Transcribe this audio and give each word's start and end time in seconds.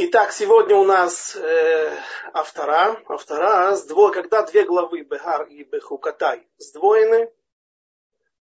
Итак, 0.00 0.30
сегодня 0.30 0.76
у 0.76 0.84
нас 0.84 1.34
э, 1.34 1.98
автора, 2.32 3.02
автора, 3.08 3.74
сдво, 3.74 4.10
когда 4.10 4.46
две 4.46 4.62
главы 4.62 5.00
Бехар 5.00 5.48
и 5.48 5.64
Бехукатай 5.64 6.46
сдвоены, 6.56 7.32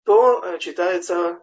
то 0.05 0.41
э, 0.41 0.61
читается 0.61 1.43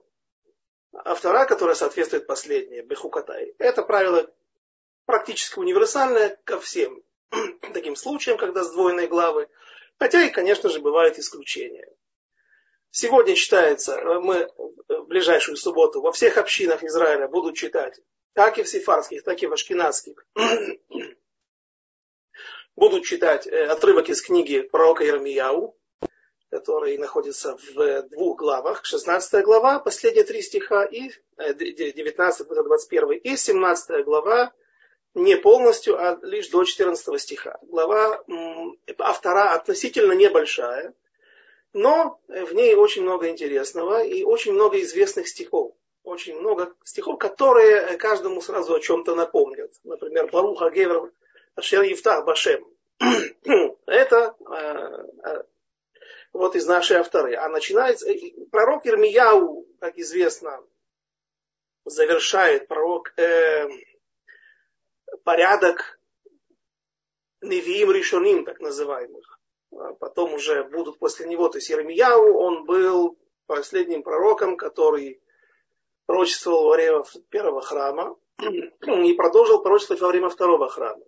автора, 0.94 1.46
которая 1.46 1.76
соответствует 1.76 2.28
последней, 2.28 2.80
Бехукатай. 2.82 3.54
Это 3.58 3.84
правило 3.84 4.26
практически 5.06 5.60
универсальное 5.60 6.40
ко 6.46 6.62
всем 6.62 7.04
таким 7.74 7.98
случаям, 7.98 8.38
когда 8.38 8.64
сдвоенные 8.64 9.08
главы, 9.08 9.50
хотя 9.98 10.24
и, 10.24 10.30
конечно 10.30 10.70
же, 10.70 10.80
бывают 10.80 11.20
исключения. 11.20 11.94
Сегодня 12.90 13.36
читается, 13.36 13.96
э, 13.96 14.20
мы 14.22 14.50
в 14.88 15.08
ближайшую 15.08 15.58
субботу 15.58 16.00
во 16.00 16.14
всех 16.14 16.38
общинах 16.38 16.86
Израиля 16.86 17.28
будут 17.28 17.58
читать 17.58 18.00
как 18.34 18.58
и 18.58 18.64
в 18.64 18.70
сефарских, 18.70 19.24
так 19.24 19.42
и 19.42 19.48
в 19.48 19.54
ашкенадских, 19.54 20.26
будут 22.76 23.06
читать 23.06 23.48
э, 23.48 23.66
отрывок 23.66 24.10
из 24.10 24.22
книги 24.22 24.62
пророка 24.62 25.08
Ирмияу, 25.08 25.76
который 26.50 26.98
находится 26.98 27.58
в 27.76 28.04
двух 28.10 28.38
главах. 28.38 28.86
16 28.86 29.44
глава, 29.44 29.80
последние 29.80 30.24
три 30.24 30.42
стиха, 30.42 30.84
и 30.86 31.12
19, 31.38 32.48
э, 32.50 32.64
21 32.64 33.12
и 33.12 33.36
17 33.36 34.06
глава, 34.06 34.54
не 35.14 35.36
полностью, 35.36 35.98
а 36.00 36.20
лишь 36.22 36.50
до 36.50 36.64
14 36.64 37.20
стиха. 37.20 37.60
Глава 37.64 38.24
автора 39.00 39.54
относительно 39.54 40.14
небольшая, 40.14 40.94
но 41.74 42.20
в 42.28 42.54
ней 42.54 42.76
очень 42.76 43.04
много 43.04 43.30
интересного 43.30 44.04
и 44.04 44.24
очень 44.24 44.54
много 44.54 44.82
известных 44.82 45.28
стихов 45.28 45.76
очень 46.04 46.40
много 46.40 46.76
стихов, 46.84 47.20
которые 47.20 47.98
каждому 47.98 48.42
сразу 48.42 48.76
о 48.76 48.80
чем-то 48.80 49.16
напомнят. 49.16 49.74
Например, 49.84 50.30
Баруха 50.32 50.70
Гевер 50.70 51.12
Ашер 51.56 51.84
Евтах 51.84 52.26
Башем. 52.26 52.66
Это 53.86 54.36
э, 54.40 55.30
э, 55.30 55.44
вот 56.34 56.56
из 56.56 56.66
нашей 56.66 56.98
авторы. 56.98 57.36
А 57.36 57.50
начинается, 57.50 58.08
пророк 58.52 58.86
Ирмияу, 58.86 59.68
как 59.80 59.98
известно, 59.98 60.64
завершает 61.86 62.68
пророк 62.68 63.14
э, 63.18 63.68
порядок 65.24 66.00
Невиим 67.42 67.92
Ришоним, 67.92 68.46
так 68.46 68.60
называемых. 68.60 69.40
А 69.72 69.94
потом 69.94 70.34
уже 70.34 70.64
будут 70.64 71.00
после 71.00 71.28
него, 71.28 71.50
то 71.50 71.58
есть 71.58 71.72
Ирмияу, 71.72 72.38
он 72.38 72.66
был 72.66 73.18
последним 73.46 74.04
пророком, 74.04 74.58
который 74.58 75.22
пророчествовал 76.10 76.64
во 76.64 76.74
время 76.74 77.04
первого 77.30 77.62
храма 77.62 78.18
и 78.42 79.14
продолжил 79.14 79.62
пророчествовать 79.62 80.02
во 80.02 80.08
время 80.08 80.30
второго 80.30 80.68
храма. 80.68 81.04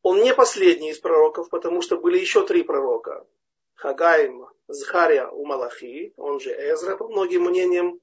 Он 0.00 0.22
не 0.22 0.32
последний 0.32 0.92
из 0.92 0.98
пророков, 0.98 1.50
потому 1.50 1.82
что 1.82 1.98
были 1.98 2.18
еще 2.18 2.46
три 2.46 2.62
пророка. 2.62 3.26
Хагаим, 3.74 4.46
Захария 4.68 5.26
у 5.26 5.44
Малахи, 5.44 6.14
он 6.16 6.40
же 6.40 6.50
Эзра, 6.50 6.96
по 6.96 7.08
многим 7.08 7.42
мнениям 7.42 8.00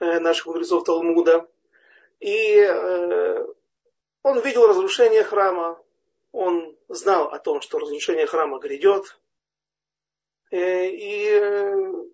э, 0.00 0.18
наших 0.18 0.46
мудрецов 0.46 0.82
Талмуда. 0.82 1.48
И 2.18 2.58
э, 2.58 3.46
он 4.24 4.40
видел 4.40 4.66
разрушение 4.66 5.22
храма, 5.22 5.80
он 6.32 6.76
знал 6.88 7.28
о 7.28 7.38
том, 7.38 7.60
что 7.60 7.78
разрушение 7.78 8.26
храма 8.26 8.58
грядет. 8.58 9.20
Э, 10.50 10.88
и 10.90 12.08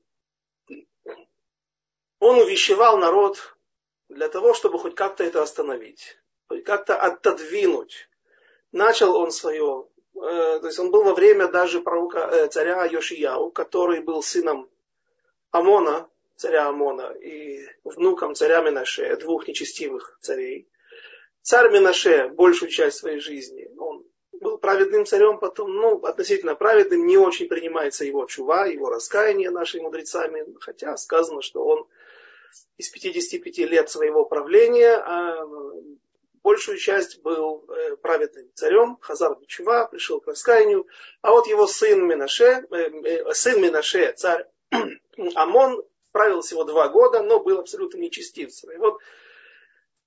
он 2.25 2.39
увещевал 2.39 2.97
народ 2.97 3.55
для 4.09 4.29
того, 4.29 4.55
чтобы 4.55 4.79
хоть 4.79 4.95
как-то 4.95 5.25
это 5.25 5.43
остановить, 5.43 6.17
хоть 6.49 6.65
как-то 6.65 6.97
отодвинуть. 6.97 8.09
Начал 8.73 9.15
он 9.17 9.31
свое, 9.31 9.87
э, 10.15 10.59
то 10.61 10.67
есть 10.67 10.79
он 10.79 10.91
был 10.91 11.05
во 11.05 11.15
время 11.15 11.49
даже 11.49 11.81
пророка, 11.81 12.21
э, 12.33 12.49
царя 12.49 12.87
Йошияу, 12.87 13.51
который 13.51 14.01
был 14.01 14.23
сыном 14.23 14.71
Амона, 15.51 16.09
царя 16.37 16.67
Амона, 16.69 17.13
и 17.13 17.69
внуком 17.85 18.35
царя 18.35 18.63
Менаше, 18.63 19.17
двух 19.17 19.47
нечестивых 19.47 20.19
царей. 20.23 20.67
Царь 21.43 21.71
Менаше 21.71 22.29
большую 22.29 22.71
часть 22.71 22.99
своей 22.99 23.21
жизни, 23.21 23.71
он 23.79 24.05
был 24.41 24.57
праведным 24.57 25.05
царем, 25.05 25.39
потом, 25.39 25.75
ну, 25.75 25.99
относительно 26.05 26.55
праведным, 26.55 27.07
не 27.07 27.19
очень 27.19 27.49
принимается 27.49 28.05
его 28.07 28.25
чува, 28.25 28.67
его 28.67 28.89
раскаяние 28.89 29.51
нашими 29.51 29.83
мудрецами, 29.83 30.47
хотя 30.61 30.97
сказано, 30.97 31.43
что 31.43 31.65
он 31.65 31.87
из 32.77 32.91
55 32.91 33.59
лет 33.59 33.91
своего 33.91 34.25
правления, 34.25 34.97
а 34.97 35.45
большую 36.45 36.77
часть 36.77 37.23
был 37.23 37.65
э, 37.69 37.97
праведным 37.97 38.49
царем, 38.55 38.99
Хазар 39.01 39.37
Бичува, 39.41 39.87
пришел 39.87 40.21
к 40.21 40.29
раскаянию, 40.29 40.87
а 41.23 41.33
вот 41.33 41.47
его 41.47 41.67
сын 41.67 42.07
Минаше, 42.07 42.67
э, 42.71 42.77
э, 42.77 43.33
сын 43.33 43.61
Минаше, 43.61 44.13
царь 44.13 44.47
Амон, 45.35 45.83
правил 46.13 46.43
всего 46.43 46.65
два 46.65 46.89
года, 46.89 47.23
но 47.23 47.41
был 47.41 47.59
абсолютно 47.59 47.99
нечестивцем. 47.99 48.71
И 48.71 48.77
вот 48.77 49.01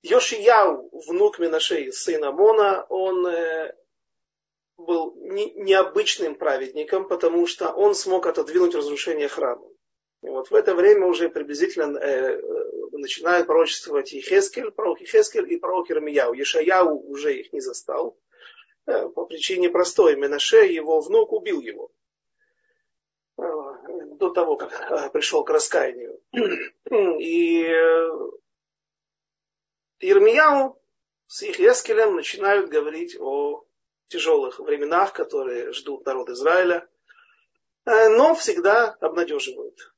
Йошияу, 0.02 0.88
внук 1.06 1.40
Минаше, 1.40 1.90
сын 1.92 2.24
Амона, 2.24 2.86
он 2.88 3.26
был 4.76 5.16
необычным 5.16 6.36
праведником, 6.36 7.08
потому 7.08 7.48
что 7.48 7.72
он 7.72 7.96
смог 7.96 8.26
отодвинуть 8.26 8.76
разрушение 8.76 9.26
храма. 9.26 9.68
И 10.22 10.28
вот 10.28 10.50
в 10.50 10.54
это 10.54 10.74
время 10.74 11.06
уже 11.06 11.28
приблизительно 11.28 11.96
э, 11.98 12.40
начинают 12.92 13.46
пророчествовать 13.46 14.12
и 14.12 14.20
Хескель, 14.20 14.70
пророк 14.70 14.98
Хескель 14.98 15.52
и 15.52 15.58
пророк 15.58 15.90
Ирмияу. 15.90 16.32
Ешаяу 16.32 16.98
уже 17.08 17.34
их 17.34 17.52
не 17.52 17.60
застал. 17.60 18.18
Э, 18.86 19.08
по 19.08 19.26
причине 19.26 19.70
простой. 19.70 20.16
Менаше, 20.16 20.66
его 20.66 21.00
внук, 21.00 21.32
убил 21.32 21.60
его. 21.60 21.92
Э, 23.38 23.42
до 24.16 24.30
того, 24.30 24.56
как 24.56 24.72
э, 24.72 25.10
пришел 25.10 25.44
к 25.44 25.50
раскаянию. 25.50 26.20
И 27.20 27.62
э, 27.62 28.08
с 31.28 31.42
их 31.42 31.56
Хескелем 31.56 32.16
начинают 32.16 32.70
говорить 32.70 33.16
о 33.20 33.64
тяжелых 34.08 34.58
временах, 34.58 35.12
которые 35.12 35.72
ждут 35.72 36.06
народ 36.06 36.30
Израиля, 36.30 36.88
э, 37.84 38.08
но 38.08 38.34
всегда 38.34 38.96
обнадеживают. 39.00 39.94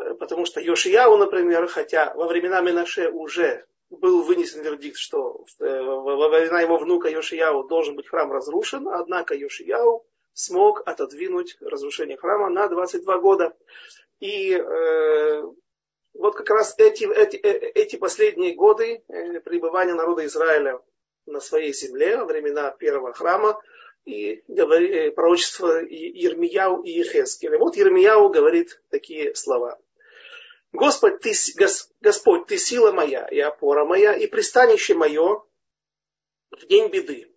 Э, 0.00 0.14
потому 0.14 0.46
что 0.46 0.60
Йошияу, 0.60 1.16
например, 1.16 1.66
хотя 1.66 2.12
во 2.14 2.26
времена 2.26 2.60
Менаше 2.60 3.10
уже 3.10 3.64
был 3.90 4.22
вынесен 4.22 4.62
вердикт, 4.62 4.96
что 4.96 5.44
э, 5.58 5.82
во 5.82 6.28
времена 6.28 6.60
его 6.60 6.78
внука 6.78 7.08
Йошияу 7.08 7.64
должен 7.64 7.96
быть 7.96 8.08
храм 8.08 8.32
разрушен, 8.32 8.88
однако 8.88 9.34
Йошияу 9.34 10.04
смог 10.32 10.82
отодвинуть 10.86 11.56
разрушение 11.60 12.16
храма 12.16 12.48
на 12.48 12.68
22 12.68 13.18
года. 13.18 13.56
И 14.20 14.54
э, 14.54 15.42
вот 16.14 16.36
как 16.36 16.48
раз 16.50 16.74
эти, 16.78 17.04
эти, 17.04 17.36
э, 17.36 17.72
эти 17.74 17.96
последние 17.96 18.54
годы 18.54 19.02
пребывания 19.44 19.94
народа 19.94 20.24
Израиля 20.26 20.80
на 21.26 21.40
своей 21.40 21.72
земле, 21.72 22.24
времена 22.24 22.70
первого 22.70 23.12
храма, 23.12 23.60
и 24.06 24.42
пророчество 25.14 25.82
Ермияу 25.82 26.82
и 26.82 26.90
Ехескеля. 26.90 27.58
Вот 27.58 27.76
Ермияу 27.76 28.30
говорит 28.30 28.80
такие 28.88 29.34
слова. 29.34 29.78
Господь, 30.72 31.20
ты, 31.20 31.32
Господь, 32.00 32.46
ты 32.46 32.56
сила 32.56 32.92
моя 32.92 33.26
и 33.26 33.40
опора 33.40 33.84
моя, 33.84 34.14
и 34.14 34.26
пристанище 34.26 34.94
мое 34.94 35.42
в 36.50 36.66
день 36.66 36.88
беды. 36.88 37.30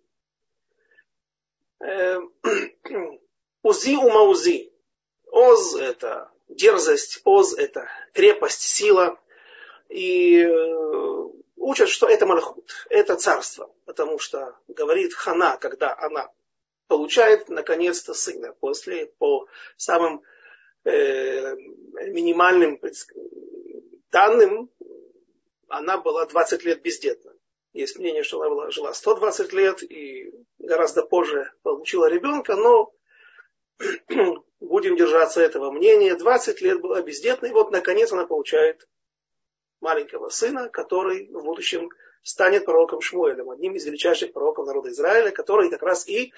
Эм, 1.80 2.32
узи 3.62 3.96
ума 3.96 4.22
узи. 4.22 4.72
Оз 5.26 5.74
это 5.74 6.30
дерзость, 6.48 7.20
оз 7.24 7.54
это 7.54 7.88
крепость, 8.12 8.62
сила. 8.62 9.18
И 9.88 10.38
э, 10.38 11.28
учат, 11.56 11.88
что 11.88 12.08
это 12.08 12.26
малхут, 12.26 12.86
это 12.88 13.16
царство. 13.16 13.74
Потому 13.84 14.18
что 14.20 14.56
говорит 14.68 15.12
Хана, 15.12 15.56
когда 15.56 15.96
она 15.98 16.30
получает 16.86 17.48
наконец-то 17.48 18.14
сына, 18.14 18.52
после 18.60 19.06
по 19.06 19.48
самым 19.76 20.22
э, 20.84 21.56
минимальным 22.08 22.80
данным, 24.10 24.70
она 25.68 25.98
была 25.98 26.26
20 26.26 26.64
лет 26.64 26.82
бездетна. 26.82 27.32
Есть 27.72 27.98
мнение, 27.98 28.22
что 28.22 28.40
она 28.40 28.50
была, 28.50 28.70
жила 28.70 28.94
120 28.94 29.52
лет 29.52 29.82
и 29.82 30.32
гораздо 30.58 31.02
позже 31.02 31.52
получила 31.62 32.08
ребенка, 32.08 32.54
но 32.54 32.92
будем 34.60 34.96
держаться 34.96 35.40
этого 35.40 35.72
мнения. 35.72 36.14
20 36.14 36.60
лет 36.60 36.80
была 36.80 37.02
бездетна, 37.02 37.46
и 37.46 37.52
вот 37.52 37.72
наконец 37.72 38.12
она 38.12 38.26
получает 38.26 38.88
маленького 39.80 40.28
сына, 40.28 40.68
который 40.68 41.28
в 41.28 41.42
будущем 41.42 41.90
станет 42.22 42.64
пророком 42.64 43.00
Шмуэлем, 43.00 43.50
одним 43.50 43.74
из 43.74 43.84
величайших 43.84 44.32
пророков 44.32 44.66
народа 44.66 44.90
Израиля, 44.90 45.30
который 45.30 45.68
как 45.68 45.82
раз 45.82 46.08
и 46.08 46.32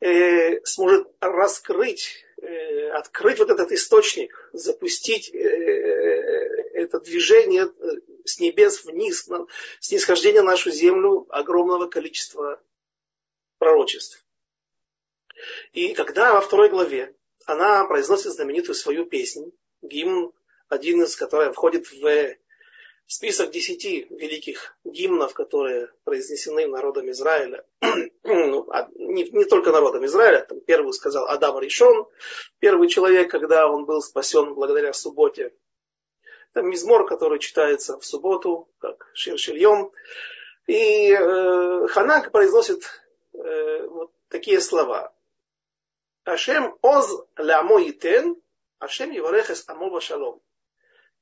э, 0.00 0.64
сможет 0.64 1.08
раскрыть, 1.20 2.24
э, 2.40 2.90
открыть 2.90 3.38
вот 3.38 3.50
этот 3.50 3.72
источник, 3.72 4.50
запустить 4.52 5.34
э, 5.34 5.38
это 6.74 7.00
движение, 7.00 7.72
с 8.24 8.38
небес 8.40 8.84
вниз, 8.84 9.28
снисхождение 9.80 10.42
на 10.42 10.52
нашу 10.52 10.70
землю 10.70 11.26
огромного 11.30 11.86
количества 11.86 12.60
пророчеств. 13.58 14.24
И 15.72 15.94
когда 15.94 16.32
во 16.32 16.40
второй 16.40 16.68
главе 16.68 17.14
она 17.46 17.84
произносит 17.84 18.32
знаменитую 18.32 18.74
свою 18.74 19.06
песню, 19.06 19.52
гимн, 19.82 20.32
один 20.68 21.02
из 21.02 21.14
которых 21.16 21.54
входит 21.54 21.86
в 21.86 22.36
список 23.06 23.50
десяти 23.50 24.06
великих 24.10 24.76
гимнов, 24.84 25.32
которые 25.34 25.90
произнесены 26.04 26.66
народом 26.66 27.10
Израиля, 27.10 27.64
ну, 28.22 28.68
а 28.70 28.88
не, 28.96 29.24
не 29.24 29.44
только 29.44 29.72
народом 29.72 30.04
Израиля, 30.06 30.44
там 30.48 30.60
первый 30.60 30.92
сказал 30.92 31.28
Адам 31.28 31.58
Ришон, 31.60 32.06
первый 32.58 32.88
человек, 32.88 33.30
когда 33.30 33.68
он 33.68 33.84
был 33.84 34.02
спасен 34.02 34.54
благодаря 34.54 34.92
субботе. 34.92 35.54
Там 36.52 36.70
мизмор, 36.70 37.06
который 37.06 37.38
читается 37.38 37.98
в 37.98 38.04
субботу, 38.04 38.68
как 38.78 39.10
Ширшильем. 39.14 39.92
И 40.66 41.12
э, 41.12 41.86
Ханак 41.88 42.32
произносит 42.32 42.82
э, 43.34 43.86
вот 43.86 44.10
такие 44.28 44.60
слова. 44.60 45.12
Ашем 46.24 46.76
оз 46.82 47.24
лямо 47.36 47.88
итен, 47.88 48.36
Ашем 48.78 49.10
еварехес 49.10 49.64
амо 49.68 50.00
шалом. 50.00 50.40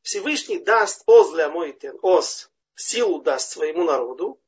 Всевышний 0.04 0.58
даст 0.58 1.02
оз 1.06 1.32
для 1.32 1.48
Мойтен, 1.48 1.98
оз, 2.02 2.50
силу 2.74 3.22
даст 3.22 3.50
своему 3.50 3.84
народу. 3.84 4.38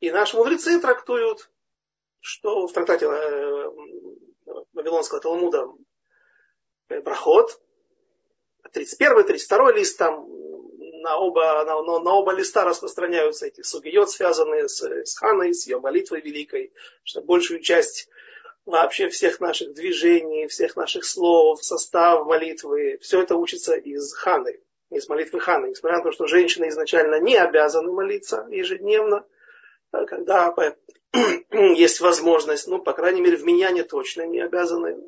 И 0.00 0.10
наши 0.10 0.34
мудрецы 0.34 0.80
трактуют, 0.80 1.50
что 2.20 2.66
в 2.66 2.72
трактате 2.72 3.04
э, 3.04 3.70
Вавилонского 4.72 5.20
Талмуда 5.20 5.68
Брахот, 6.88 7.60
31 8.72 9.26
32 9.26 9.72
лист, 9.72 9.98
там 9.98 10.26
на 11.02 11.18
оба, 11.18 11.64
на, 11.66 11.82
на, 11.82 11.98
на 12.00 12.14
оба 12.14 12.32
листа 12.32 12.64
распространяются 12.64 13.46
эти 13.46 13.60
сугиот, 13.60 14.10
связанные 14.10 14.70
с, 14.70 14.80
с 14.80 15.18
Ханой, 15.18 15.52
с 15.52 15.66
ее 15.66 15.80
молитвой 15.80 16.22
великой, 16.22 16.72
что 17.02 17.20
большую 17.20 17.60
часть 17.60 18.08
вообще 18.64 19.10
всех 19.10 19.38
наших 19.38 19.74
движений, 19.74 20.46
всех 20.46 20.76
наших 20.76 21.04
слов, 21.04 21.62
состав 21.62 22.24
молитвы, 22.24 22.96
все 23.02 23.20
это 23.20 23.36
учится 23.36 23.74
из 23.74 24.14
Ханы 24.14 24.62
из 24.90 25.08
молитвы 25.08 25.40
Ханы, 25.40 25.68
несмотря 25.68 25.98
на 25.98 26.04
то, 26.04 26.12
что 26.12 26.26
женщины 26.26 26.68
изначально 26.68 27.20
не 27.20 27.36
обязаны 27.36 27.92
молиться 27.92 28.46
ежедневно, 28.50 29.24
когда 29.90 30.54
есть 31.50 32.00
возможность, 32.00 32.66
ну, 32.66 32.80
по 32.80 32.92
крайней 32.92 33.20
мере, 33.20 33.36
в 33.36 33.44
Миньяне 33.44 33.84
точно 33.84 34.22
не 34.26 34.40
обязаны. 34.40 34.98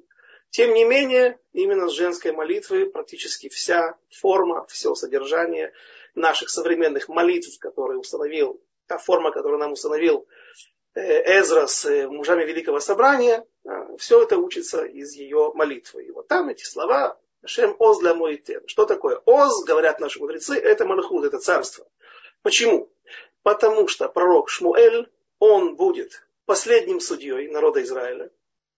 Тем 0.51 0.75
не 0.75 0.85
менее, 0.85 1.39
именно 1.53 1.89
с 1.89 1.93
женской 1.93 2.33
молитвы 2.33 2.87
практически 2.87 3.49
вся 3.49 3.97
форма, 4.11 4.65
все 4.69 4.95
содержание 4.95 5.73
наших 6.15 6.49
современных 6.49 7.09
молитв, 7.09 7.59
которые 7.59 7.99
установил, 7.99 8.61
та 8.87 8.99
форма, 8.99 9.33
которую 9.33 9.59
нам 9.59 9.73
установил 9.73 10.27
э, 10.95 11.41
Эзра 11.41 11.67
с 11.67 11.85
э, 11.85 12.09
мужами 12.09 12.45
Великого 12.45 12.81
Собрания, 12.81 13.45
а, 13.67 13.97
все 13.99 14.23
это 14.23 14.39
учится 14.39 14.85
из 14.85 15.13
ее 15.15 15.53
молитвы. 15.55 16.05
И 16.05 16.11
вот 16.11 16.29
там 16.29 16.49
эти 16.49 16.65
слова 16.65 17.19
Шем 17.47 17.77
Оз 17.79 17.99
для 18.01 18.15
Моитен. 18.15 18.67
Что 18.67 18.85
такое? 18.85 19.21
Оз, 19.25 19.65
говорят 19.65 20.01
наши 20.01 20.19
мудрецы, 20.21 20.57
это 20.57 20.85
Малхут, 20.85 21.25
это 21.25 21.39
царство. 21.39 21.87
Почему? 22.43 22.91
Потому 23.43 23.89
что 23.89 24.09
пророк 24.09 24.49
Шмуэль, 24.49 25.11
он 25.39 25.77
будет 25.77 26.27
последним 26.45 27.01
судьей 27.01 27.49
народа 27.49 27.83
Израиля. 27.83 28.31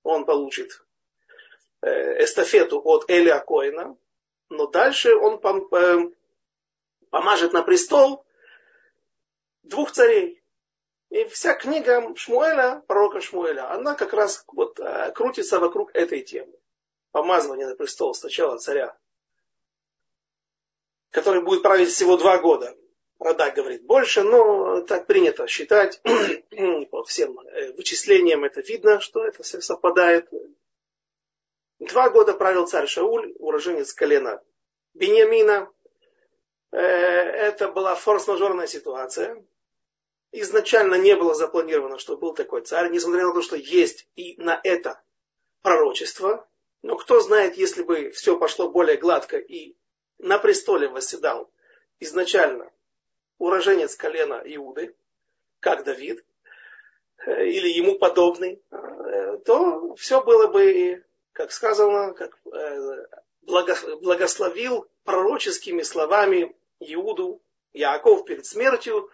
Он 0.02 0.24
получит 0.24 0.84
э, 1.82 2.24
эстафету 2.24 2.80
от 2.84 3.08
Элия 3.10 3.38
Коина, 3.40 3.96
но 4.48 4.66
дальше 4.66 5.14
он 5.14 5.40
э, 5.72 6.10
помажет 7.10 7.52
на 7.52 7.62
престол 7.62 8.24
двух 9.62 9.92
царей. 9.92 10.42
И 11.10 11.24
вся 11.24 11.54
книга 11.54 12.14
Шмуэля, 12.16 12.82
пророка 12.86 13.20
Шмуэля, 13.20 13.70
она 13.70 13.94
как 13.94 14.12
раз 14.12 14.44
вот, 14.52 14.78
э, 14.78 15.12
крутится 15.12 15.58
вокруг 15.58 15.94
этой 15.94 16.22
темы 16.22 16.52
помазывание 17.12 17.66
на 17.66 17.74
престол 17.74 18.14
сначала 18.14 18.58
царя, 18.58 18.96
который 21.10 21.42
будет 21.42 21.62
править 21.62 21.90
всего 21.90 22.16
два 22.16 22.38
года. 22.38 22.76
Радак 23.18 23.56
говорит 23.56 23.84
больше, 23.84 24.22
но 24.22 24.80
так 24.82 25.06
принято 25.06 25.46
считать. 25.48 26.00
По 26.90 27.02
всем 27.04 27.38
э, 27.40 27.72
вычислениям 27.72 28.44
это 28.44 28.60
видно, 28.60 29.00
что 29.00 29.24
это 29.24 29.42
все 29.42 29.60
совпадает. 29.60 30.28
Два 31.80 32.10
года 32.10 32.34
правил 32.34 32.66
царь 32.66 32.86
Шауль, 32.86 33.34
уроженец 33.38 33.92
колена 33.92 34.42
Бениамина. 34.94 35.68
Э, 36.70 36.78
это 36.78 37.68
была 37.68 37.96
форс-мажорная 37.96 38.68
ситуация. 38.68 39.44
Изначально 40.30 40.94
не 40.96 41.16
было 41.16 41.34
запланировано, 41.34 41.98
что 41.98 42.16
был 42.16 42.34
такой 42.34 42.60
царь, 42.62 42.90
несмотря 42.90 43.26
на 43.26 43.32
то, 43.32 43.42
что 43.42 43.56
есть 43.56 44.08
и 44.14 44.36
на 44.40 44.60
это 44.62 45.02
пророчество. 45.62 46.47
Но 46.82 46.96
кто 46.96 47.20
знает, 47.20 47.56
если 47.56 47.82
бы 47.82 48.10
все 48.10 48.38
пошло 48.38 48.70
более 48.70 48.96
гладко 48.96 49.36
и 49.36 49.76
на 50.18 50.38
престоле 50.38 50.88
восседал 50.88 51.50
изначально 52.00 52.70
уроженец 53.38 53.96
колена 53.96 54.42
Иуды, 54.44 54.94
как 55.60 55.84
Давид, 55.84 56.24
э, 57.26 57.46
или 57.46 57.68
ему 57.68 57.98
подобный, 57.98 58.62
э, 58.70 59.38
то 59.44 59.94
все 59.96 60.22
было 60.22 60.46
бы, 60.46 61.04
как 61.32 61.50
сказано, 61.50 62.14
как 62.14 62.38
э, 62.46 63.06
благословил 63.42 64.88
пророческими 65.04 65.82
словами 65.82 66.56
Иуду, 66.80 67.42
Яаков 67.72 68.24
перед 68.24 68.46
смертью, 68.46 69.10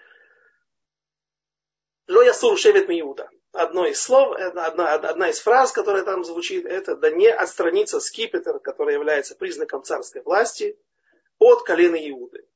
Ло 2.07 2.23
ясур 2.23 2.59
шевет 2.59 2.91
Иуда 2.91 3.31
одно 3.55 3.87
из 3.87 4.01
слов, 4.01 4.37
одна, 4.37 4.95
одна 4.95 5.31
из 5.31 5.39
фраз, 5.39 5.73
которая 5.73 6.03
там 6.03 6.25
звучит, 6.25 6.67
это 6.67 6.97
да 6.97 7.11
не 7.11 7.29
отстраниться 7.29 8.01
скипетр, 8.01 8.59
который 8.59 8.95
является 8.95 9.37
признаком 9.37 9.85
царской 9.85 10.23
власти, 10.23 10.77
от 11.39 11.63
колена 11.63 11.97
Иуды. 12.11 12.47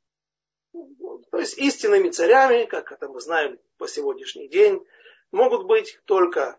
То 1.30 1.38
есть 1.38 1.56
истинными 1.58 2.10
царями, 2.10 2.64
как 2.64 2.92
это 2.92 3.08
мы 3.08 3.20
знаем 3.20 3.58
по 3.78 3.86
сегодняшний 3.86 4.48
день, 4.48 4.84
могут 5.30 5.66
быть 5.66 6.00
только 6.04 6.58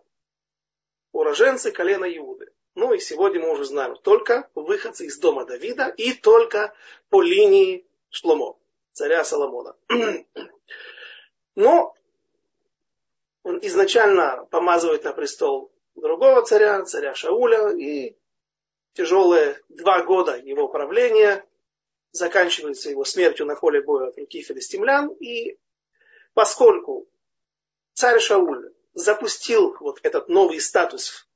уроженцы 1.11 1.71
колена 1.71 2.05
Иуды. 2.05 2.51
Ну 2.75 2.93
и 2.93 2.99
сегодня 2.99 3.41
мы 3.41 3.51
уже 3.51 3.65
знаем 3.65 3.97
только 3.97 4.49
выходцы 4.55 5.05
из 5.05 5.17
дома 5.19 5.45
Давида 5.45 5.89
и 5.97 6.13
только 6.13 6.73
по 7.09 7.21
линии 7.21 7.85
Шломо, 8.09 8.57
царя 8.93 9.23
Соломона. 9.25 9.75
Но 11.55 11.93
он 13.43 13.59
изначально 13.61 14.45
помазывает 14.51 15.03
на 15.03 15.13
престол 15.13 15.71
другого 15.95 16.43
царя, 16.43 16.83
царя 16.85 17.13
Шауля, 17.13 17.69
и 17.69 18.17
тяжелые 18.93 19.59
два 19.69 20.03
года 20.03 20.35
его 20.35 20.67
правления 20.67 21.45
заканчиваются 22.11 22.89
его 22.89 23.05
смертью 23.05 23.45
на 23.45 23.55
поле 23.55 23.81
боя 23.81 24.07
от 24.07 24.17
руки 24.17 24.41
филистимлян. 24.41 25.09
И 25.19 25.57
поскольку 26.33 27.07
царь 27.93 28.19
Шауль 28.19 28.73
запустил 28.93 29.75
вот 29.79 29.99
этот 30.03 30.27
новый 30.29 30.59
статус 30.59 31.27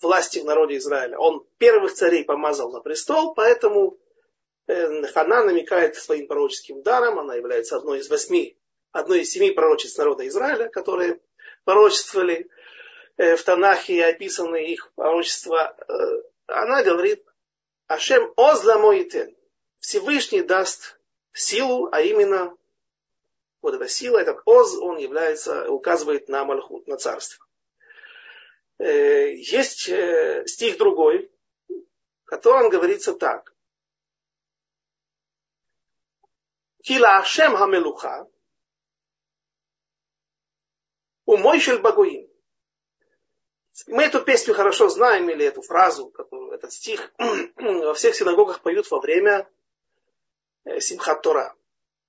власти 0.00 0.38
в 0.38 0.44
народе 0.44 0.76
Израиля, 0.78 1.18
он 1.18 1.46
первых 1.58 1.92
царей 1.92 2.24
помазал 2.24 2.70
на 2.72 2.80
престол, 2.80 3.34
поэтому 3.34 3.98
э, 4.66 5.02
Хана 5.08 5.44
намекает 5.44 5.96
своим 5.96 6.26
пророческим 6.26 6.82
даром, 6.82 7.18
она 7.18 7.34
является 7.34 7.76
одной 7.76 7.98
из 7.98 8.08
восьми, 8.08 8.56
одной 8.92 9.20
из 9.20 9.30
семи 9.30 9.50
пророчеств 9.50 9.98
народа 9.98 10.26
Израиля, 10.28 10.68
которые 10.68 11.20
пророчествовали 11.64 12.48
э, 13.16 13.36
в 13.36 13.42
Танахе 13.42 13.94
и 13.94 14.00
описаны 14.00 14.66
их 14.72 14.92
пророчества, 14.94 15.76
э, 15.88 15.92
она 16.46 16.82
говорит, 16.82 17.24
Ашем 17.86 18.32
озла 18.36 18.78
моитен. 18.78 19.36
Всевышний 19.78 20.42
даст 20.42 20.98
силу, 21.32 21.88
а 21.92 22.00
именно 22.02 22.56
вот 23.62 23.74
эта 23.74 23.88
сила, 23.88 24.18
этот 24.18 24.40
оз, 24.44 24.76
он 24.76 24.98
является, 24.98 25.70
указывает 25.70 26.28
на 26.28 26.44
Мальхут, 26.44 26.86
на 26.86 26.96
царство. 26.96 27.44
Э, 28.78 29.34
есть 29.34 29.90
стих 30.48 30.78
другой, 30.78 31.30
в 31.68 32.26
котором 32.26 32.70
говорится 32.70 33.12
так. 33.14 33.52
Кила 36.82 37.18
Ашем 37.18 37.56
Хамелуха, 37.56 38.26
у 41.30 41.36
Мойшель 41.36 41.78
Багуим. 41.78 42.28
Мы 43.86 44.02
эту 44.02 44.20
песню 44.20 44.52
хорошо 44.52 44.88
знаем, 44.88 45.30
или 45.30 45.44
эту 45.46 45.62
фразу, 45.62 46.12
этот 46.52 46.72
стих 46.72 47.12
во 47.56 47.94
всех 47.94 48.16
синагогах 48.16 48.62
поют 48.62 48.90
во 48.90 48.98
время 48.98 49.48
э, 50.64 50.80
Симхат 50.80 51.22
Тора, 51.22 51.54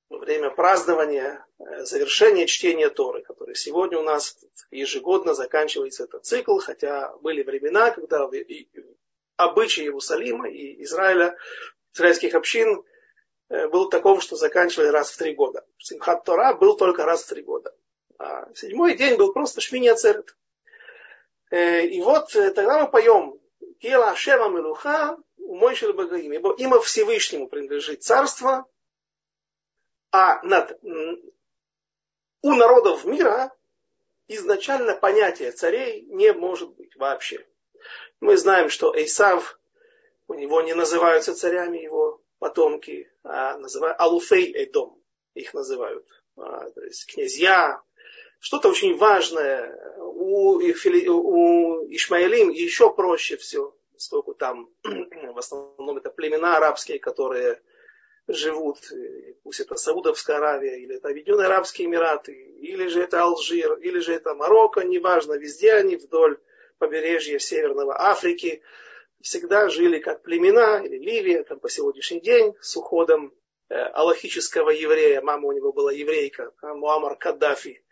во 0.10 0.18
время 0.18 0.50
празднования 0.50 1.46
э, 1.60 1.86
завершения 1.86 2.48
чтения 2.48 2.90
Торы, 2.90 3.22
который 3.22 3.54
сегодня 3.54 4.00
у 4.00 4.04
нас 4.04 4.40
ежегодно 4.72 5.36
заканчивается 5.36 6.06
этот 6.06 6.26
цикл, 6.26 6.58
хотя 6.58 7.16
были 7.18 7.44
времена, 7.44 7.92
когда 7.92 8.28
обычаи 9.38 9.84
Иерусалима 9.84 10.50
и 10.50 10.84
Израиля, 10.84 11.38
израильских 11.94 12.34
общин 12.34 12.84
э, 13.50 13.68
был 13.68 13.88
таков, 13.88 14.24
что 14.24 14.36
заканчивали 14.36 14.88
раз 14.88 15.12
в 15.12 15.18
три 15.18 15.36
года. 15.36 15.64
Симхат 15.78 16.24
Тора 16.24 16.56
был 16.56 16.76
только 16.76 17.06
раз 17.06 17.22
в 17.22 17.28
три 17.28 17.44
года. 17.44 17.72
А 18.22 18.54
седьмой 18.54 18.96
день 18.96 19.18
был 19.18 19.34
просто 19.34 19.62
Шмини 19.62 19.88
Ацерет. 19.88 20.38
Э, 21.50 21.84
и 21.84 22.02
вот 22.02 22.36
э, 22.36 22.52
тогда 22.52 22.84
мы 22.84 22.92
поем 22.92 23.40
Кела 23.80 24.16
Шема 24.16 24.48
Мелуха, 24.50 25.18
мой 25.38 25.76
Багаим, 25.94 26.32
ибо 26.32 26.54
имя 26.56 26.80
Всевышнему 26.80 27.48
принадлежит 27.48 28.04
царство, 28.04 28.68
а 30.12 30.40
над, 30.44 30.80
у 32.44 32.54
народов 32.54 33.06
мира 33.06 33.52
изначально 34.28 34.96
понятие 34.96 35.52
царей 35.52 36.04
не 36.04 36.32
может 36.32 36.70
быть 36.76 36.96
вообще. 36.98 37.44
Мы 38.20 38.38
знаем, 38.38 38.70
что 38.70 38.96
Эйсав, 38.96 39.60
у 40.28 40.36
него 40.36 40.62
не 40.62 40.76
называются 40.76 41.34
царями 41.34 41.80
его 41.80 42.22
потомки, 42.38 43.12
а 43.24 43.58
называют 43.58 44.00
Алуфей 44.00 44.54
Эдом, 44.54 45.02
их 45.34 45.56
называют. 45.56 46.06
А, 46.38 46.70
то 46.70 46.82
есть 46.84 47.12
князья, 47.12 47.82
что-то 48.42 48.70
очень 48.70 48.98
важное. 48.98 49.78
У, 49.98 50.58
у 50.58 51.96
Ишмаилим 51.96 52.50
еще 52.50 52.94
проще 52.94 53.38
все, 53.38 53.74
поскольку 53.94 54.34
там 54.34 54.70
в 54.84 55.38
основном 55.38 55.98
это 55.98 56.10
племена 56.10 56.58
арабские, 56.58 57.00
которые 57.00 57.62
живут, 58.28 58.80
пусть 59.44 59.60
это 59.60 59.76
Саудовская 59.76 60.38
Аравия, 60.38 60.78
или 60.78 60.98
это 60.98 61.10
Объединенные 61.10 61.48
Арабские 61.48 61.88
Эмираты, 61.88 62.34
или 62.34 62.88
же 62.88 63.02
это 63.02 63.22
Алжир, 63.22 63.74
или 63.76 64.00
же 64.00 64.14
это 64.14 64.34
Марокко, 64.34 64.82
неважно, 64.82 65.34
везде 65.34 65.74
они 65.74 65.96
вдоль 65.96 66.40
побережья 66.78 67.40
Северного 67.40 68.00
Африки 68.00 68.64
всегда 69.22 69.70
жили 69.70 70.00
как 70.00 70.24
племена, 70.24 70.84
или 70.84 70.98
Ливия, 70.98 71.44
там 71.44 71.60
по 71.60 71.70
сегодняшний 71.70 72.22
день, 72.22 72.56
с 72.60 72.76
уходом 72.76 73.34
э, 73.70 73.76
аллахического 73.76 74.72
еврея, 74.72 75.22
мама 75.22 75.48
у 75.48 75.52
него 75.52 75.72
была 75.74 75.92
еврейка, 75.92 76.52
Муаммар 76.62 77.18
Каддафи, 77.18 77.84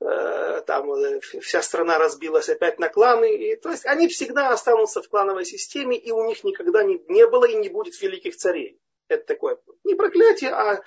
там 0.00 0.92
э, 0.92 1.20
вся 1.20 1.62
страна 1.62 1.98
разбилась 1.98 2.48
опять 2.48 2.78
на 2.78 2.88
кланы. 2.88 3.34
И, 3.34 3.56
то 3.56 3.70
есть 3.70 3.86
они 3.86 4.08
всегда 4.08 4.50
останутся 4.50 5.02
в 5.02 5.08
клановой 5.08 5.44
системе, 5.44 5.96
и 5.96 6.12
у 6.12 6.24
них 6.26 6.44
никогда 6.44 6.82
не, 6.82 7.02
не 7.08 7.26
было 7.26 7.46
и 7.46 7.56
не 7.56 7.68
будет 7.68 8.00
великих 8.00 8.36
царей. 8.36 8.80
Это 9.08 9.24
такое 9.26 9.58
не 9.84 9.94
проклятие, 9.94 10.50
а 10.50 10.82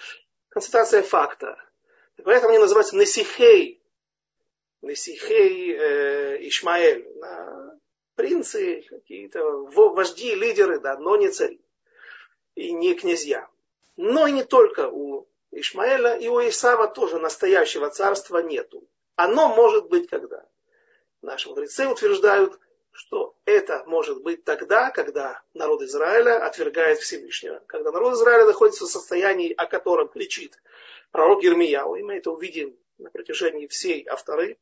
констатация 0.50 1.02
факта. 1.02 1.58
Поэтому 2.24 2.50
они 2.50 2.60
называются 2.60 2.96
Несихей, 2.96 3.82
Несихей 4.82 5.74
э, 5.74 6.48
Ишмаэль. 6.48 7.08
Да, 7.16 7.78
принцы, 8.16 8.86
какие-то 8.88 9.44
вожди, 9.44 10.36
лидеры, 10.36 10.80
да, 10.80 10.98
но 10.98 11.18
не 11.18 11.30
цари. 11.30 11.60
И 12.56 12.72
не 12.72 12.94
князья. 12.94 13.48
Но 13.98 14.28
и 14.28 14.32
не 14.32 14.44
только 14.44 14.90
у 14.90 15.28
Ишмаэля, 15.52 16.18
и 16.18 16.28
у 16.28 16.40
Исава 16.48 16.88
тоже 16.88 17.20
настоящего 17.20 17.90
царства 17.90 18.40
нету. 18.40 18.88
Оно 19.16 19.56
может 19.56 19.90
быть 19.90 20.10
когда? 20.10 20.46
Наши 21.22 21.50
мудрецы 21.50 21.88
утверждают, 21.88 22.60
что 22.92 23.36
это 23.46 23.84
может 23.86 24.22
быть 24.22 24.44
тогда, 24.44 24.92
когда 24.92 25.42
народ 25.54 25.82
Израиля 25.84 26.46
отвергает 26.46 27.00
Всевышнего. 27.00 27.64
Когда 27.68 27.92
народ 27.92 28.14
Израиля 28.14 28.46
находится 28.46 28.86
в 28.86 28.90
состоянии, 28.90 29.54
о 29.54 29.66
котором 29.66 30.08
кричит 30.10 30.58
пророк 31.12 31.44
Ермияу, 31.44 31.96
и 31.96 32.04
мы 32.04 32.16
это 32.16 32.32
увидим 32.32 32.78
на 32.98 33.10
протяжении 33.10 33.68
всей 33.68 34.06
авторы, 34.08 34.58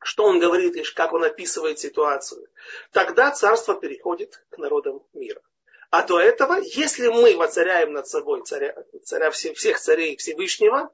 что 0.00 0.24
он 0.24 0.38
говорит 0.38 0.76
и 0.76 0.82
как 0.94 1.12
он 1.12 1.24
описывает 1.24 1.78
ситуацию. 1.78 2.48
Тогда 2.92 3.30
царство 3.30 3.74
переходит 3.74 4.44
к 4.50 4.58
народам 4.58 5.02
мира. 5.12 5.42
А 5.90 6.06
до 6.06 6.20
этого, 6.20 6.58
если 6.60 7.08
мы 7.08 7.36
воцаряем 7.36 7.92
над 7.92 8.06
собой 8.06 8.42
царя, 8.44 8.76
царя 9.04 9.30
всех, 9.30 9.56
всех 9.56 9.80
царей 9.80 10.16
Всевышнего, 10.16 10.92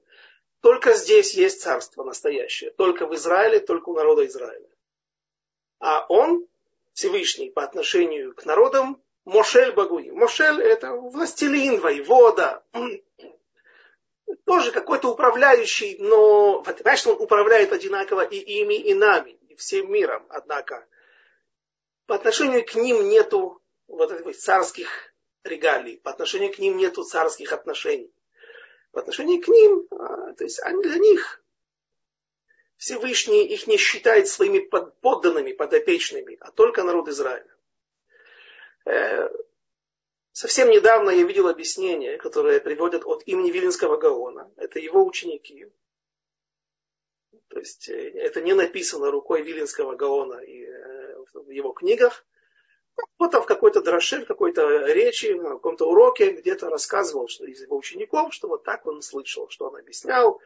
только 0.64 0.94
здесь 0.94 1.35
есть 1.35 1.61
царство 1.61 2.04
настоящее. 2.04 2.71
Только 2.71 3.06
в 3.06 3.14
Израиле, 3.14 3.61
только 3.61 3.90
у 3.90 3.94
народа 3.94 4.25
Израиля. 4.25 4.66
А 5.78 6.06
он, 6.09 6.47
Всевышний, 6.94 7.50
по 7.50 7.64
отношению 7.64 8.35
к 8.35 8.47
народам, 8.47 8.99
Мошель 9.26 9.73
Багуи. 9.73 10.09
Мошель 10.09 10.62
это 10.62 10.92
властелин, 10.92 11.80
воевода. 11.80 12.64
Тоже 14.47 14.73
какой-то 14.73 15.11
управляющий, 15.11 15.99
но, 15.99 16.62
понимаешь, 16.62 17.06
он 17.06 17.21
управляет 17.21 17.71
одинаково 17.75 18.23
и 18.23 18.38
ими, 18.38 18.76
и 18.76 18.94
нами, 18.94 19.33
и 19.50 19.56
всем 19.56 19.92
миром. 19.92 20.25
Однако, 20.30 20.87
по 22.06 22.14
отношению 22.14 22.64
к 22.64 22.75
ним 22.75 23.06
нету 23.11 23.61
вот 23.87 24.11
этих 24.11 24.38
царских 24.38 25.12
регалий, 25.42 25.99
по 25.99 26.11
отношению 26.11 26.54
к 26.54 26.59
ним 26.59 26.78
нету 26.78 27.04
царских 27.04 27.52
отношений 27.52 28.13
в 28.94 28.98
отношении 28.98 29.40
к 29.40 29.48
ним, 29.48 29.86
а, 29.90 30.32
то 30.34 30.44
есть 30.44 30.60
они 30.62 30.82
для 30.82 30.98
них 30.98 31.42
Всевышний 32.76 33.46
их 33.46 33.66
не 33.66 33.76
считает 33.76 34.28
своими 34.28 34.58
подданными, 34.58 35.52
подопечными, 35.52 36.36
а 36.40 36.50
только 36.50 36.82
народ 36.82 37.08
Израиля. 37.08 37.54
Э, 38.84 39.28
совсем 40.32 40.70
недавно 40.70 41.10
я 41.10 41.24
видел 41.24 41.48
объяснение, 41.48 42.18
которое 42.18 42.60
приводят 42.60 43.04
от 43.06 43.22
имени 43.26 43.50
Вилинского 43.50 43.96
Гаона. 43.96 44.52
Это 44.56 44.78
его 44.78 45.04
ученики. 45.04 45.66
То 47.48 47.58
есть 47.58 47.88
э, 47.88 48.10
это 48.10 48.42
не 48.42 48.52
написано 48.52 49.10
рукой 49.10 49.42
Вилинского 49.42 49.94
Гаона 49.94 50.34
э, 50.34 51.24
в 51.32 51.50
его 51.50 51.72
книгах. 51.72 52.26
Вот 53.18 53.30
там 53.30 53.42
в 53.42 53.46
какой-то 53.46 53.80
драше, 53.80 54.22
в 54.22 54.26
какой-то 54.26 54.86
речи, 54.86 55.26
на 55.32 55.50
каком-то 55.50 55.88
уроке 55.88 56.32
где-то 56.32 56.68
рассказывал 56.68 57.28
что 57.28 57.44
из 57.44 57.62
его 57.62 57.76
учеников, 57.76 58.32
что 58.32 58.48
вот 58.48 58.64
так 58.64 58.86
он 58.86 59.02
слышал, 59.02 59.48
что 59.48 59.68
он 59.68 59.76
объяснял. 59.76 60.40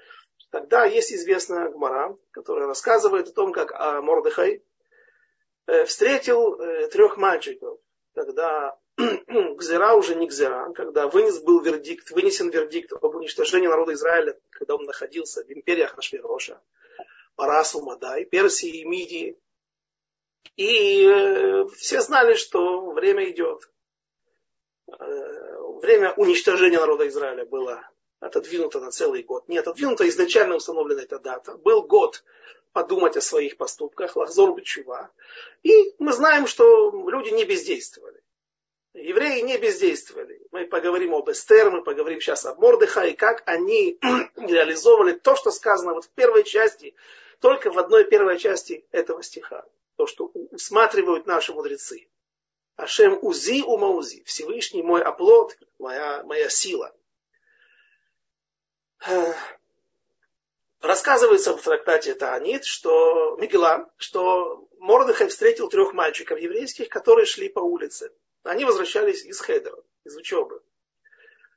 Тогда 0.50 0.84
есть 0.84 1.12
известная 1.12 1.68
Гмара, 1.68 2.16
которая 2.30 2.66
рассказывает 2.66 3.28
о 3.28 3.32
том, 3.32 3.52
как 3.52 3.72
а, 3.72 4.00
Мордыхай 4.00 4.62
э, 5.66 5.84
встретил 5.84 6.54
э, 6.54 6.88
трех 6.88 7.18
мальчиков, 7.18 7.78
когда 8.14 8.78
Гзера 8.96 9.94
уже 9.94 10.14
не 10.14 10.26
Гзера, 10.26 10.72
когда 10.72 11.06
вынес 11.06 11.40
был 11.40 11.60
вердикт, 11.60 12.10
вынесен 12.10 12.50
вердикт 12.50 12.92
об 12.92 13.14
уничтожении 13.14 13.68
народа 13.68 13.92
Израиля, 13.92 14.38
когда 14.50 14.76
он 14.76 14.84
находился 14.84 15.44
в 15.44 15.50
империях 15.50 15.96
Нашвироша, 15.96 16.62
Парасу, 17.36 17.82
Мадай, 17.82 18.24
Персии 18.24 18.84
Мидии, 18.84 19.38
и 20.58 21.06
э, 21.06 21.66
все 21.76 22.00
знали, 22.00 22.34
что 22.34 22.90
время 22.90 23.30
идет. 23.30 23.70
Э, 24.88 25.58
время 25.80 26.12
уничтожения 26.14 26.80
народа 26.80 27.06
Израиля 27.06 27.44
было 27.44 27.88
отодвинуто 28.18 28.80
на 28.80 28.90
целый 28.90 29.22
год. 29.22 29.46
Не 29.48 29.58
отодвинуто, 29.58 30.08
изначально 30.08 30.56
установлена 30.56 31.02
эта 31.02 31.20
дата. 31.20 31.56
Был 31.56 31.82
год 31.82 32.24
подумать 32.72 33.16
о 33.16 33.20
своих 33.20 33.56
поступках, 33.56 34.16
лахзор 34.16 34.56
бичува. 34.56 35.10
И 35.62 35.94
мы 36.00 36.12
знаем, 36.12 36.48
что 36.48 36.90
люди 37.08 37.30
не 37.30 37.44
бездействовали. 37.44 38.20
Евреи 38.94 39.42
не 39.42 39.58
бездействовали. 39.58 40.42
Мы 40.50 40.66
поговорим 40.66 41.14
об 41.14 41.30
Эстер, 41.30 41.70
мы 41.70 41.84
поговорим 41.84 42.20
сейчас 42.20 42.44
об 42.46 42.58
Мордыха, 42.58 43.02
и 43.02 43.14
как 43.14 43.44
они 43.46 43.96
реализовывали 44.36 45.12
то, 45.12 45.36
что 45.36 45.52
сказано 45.52 45.94
вот 45.94 46.06
в 46.06 46.10
первой 46.10 46.42
части, 46.42 46.96
только 47.38 47.70
в 47.70 47.78
одной 47.78 48.04
первой 48.04 48.38
части 48.38 48.84
этого 48.90 49.22
стиха 49.22 49.64
то, 49.98 50.06
что 50.06 50.30
усматривают 50.52 51.26
наши 51.26 51.52
мудрецы. 51.52 52.08
Ашем 52.76 53.18
узи 53.20 53.64
ума 53.64 53.88
узи. 53.88 54.22
Всевышний 54.24 54.82
мой 54.82 55.02
оплот, 55.02 55.58
моя, 55.80 56.22
моя 56.22 56.48
сила. 56.48 56.94
Рассказывается 60.80 61.56
в 61.56 61.62
трактате 61.62 62.14
Таанит, 62.14 62.64
что 62.64 63.36
Мигела, 63.40 63.90
что 63.96 64.68
Мордыхай 64.78 65.26
встретил 65.26 65.68
трех 65.68 65.92
мальчиков 65.92 66.38
еврейских, 66.38 66.88
которые 66.88 67.26
шли 67.26 67.48
по 67.48 67.58
улице. 67.58 68.12
Они 68.44 68.64
возвращались 68.64 69.24
из 69.24 69.40
Хедера, 69.40 69.82
из 70.04 70.16
учебы. 70.16 70.62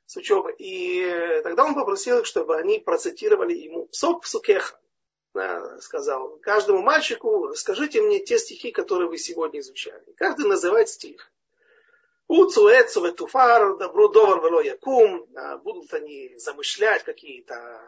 С 0.06 0.16
учебы. 0.16 0.52
И 0.58 1.40
тогда 1.44 1.64
он 1.64 1.76
попросил 1.76 2.18
их, 2.18 2.26
чтобы 2.26 2.56
они 2.56 2.80
процитировали 2.80 3.54
ему 3.54 3.88
сок 3.92 4.24
в 4.24 4.28
сукеха 4.28 4.81
сказал, 5.80 6.38
каждому 6.42 6.82
мальчику 6.82 7.52
скажите 7.54 8.02
мне 8.02 8.20
те 8.20 8.38
стихи, 8.38 8.70
которые 8.70 9.08
вы 9.08 9.18
сегодня 9.18 9.60
изучали. 9.60 10.04
Каждый 10.16 10.46
называет 10.46 10.88
стих. 10.88 11.30
Уцу, 12.28 12.68
Эцу, 12.68 13.04
Ветуфар, 13.04 13.76
Добро, 13.76 14.08
Довар, 14.08 14.42
Вело, 14.42 14.60
Якум. 14.60 15.26
Будут 15.62 15.92
они 15.94 16.34
замышлять 16.38 17.02
какие-то 17.02 17.80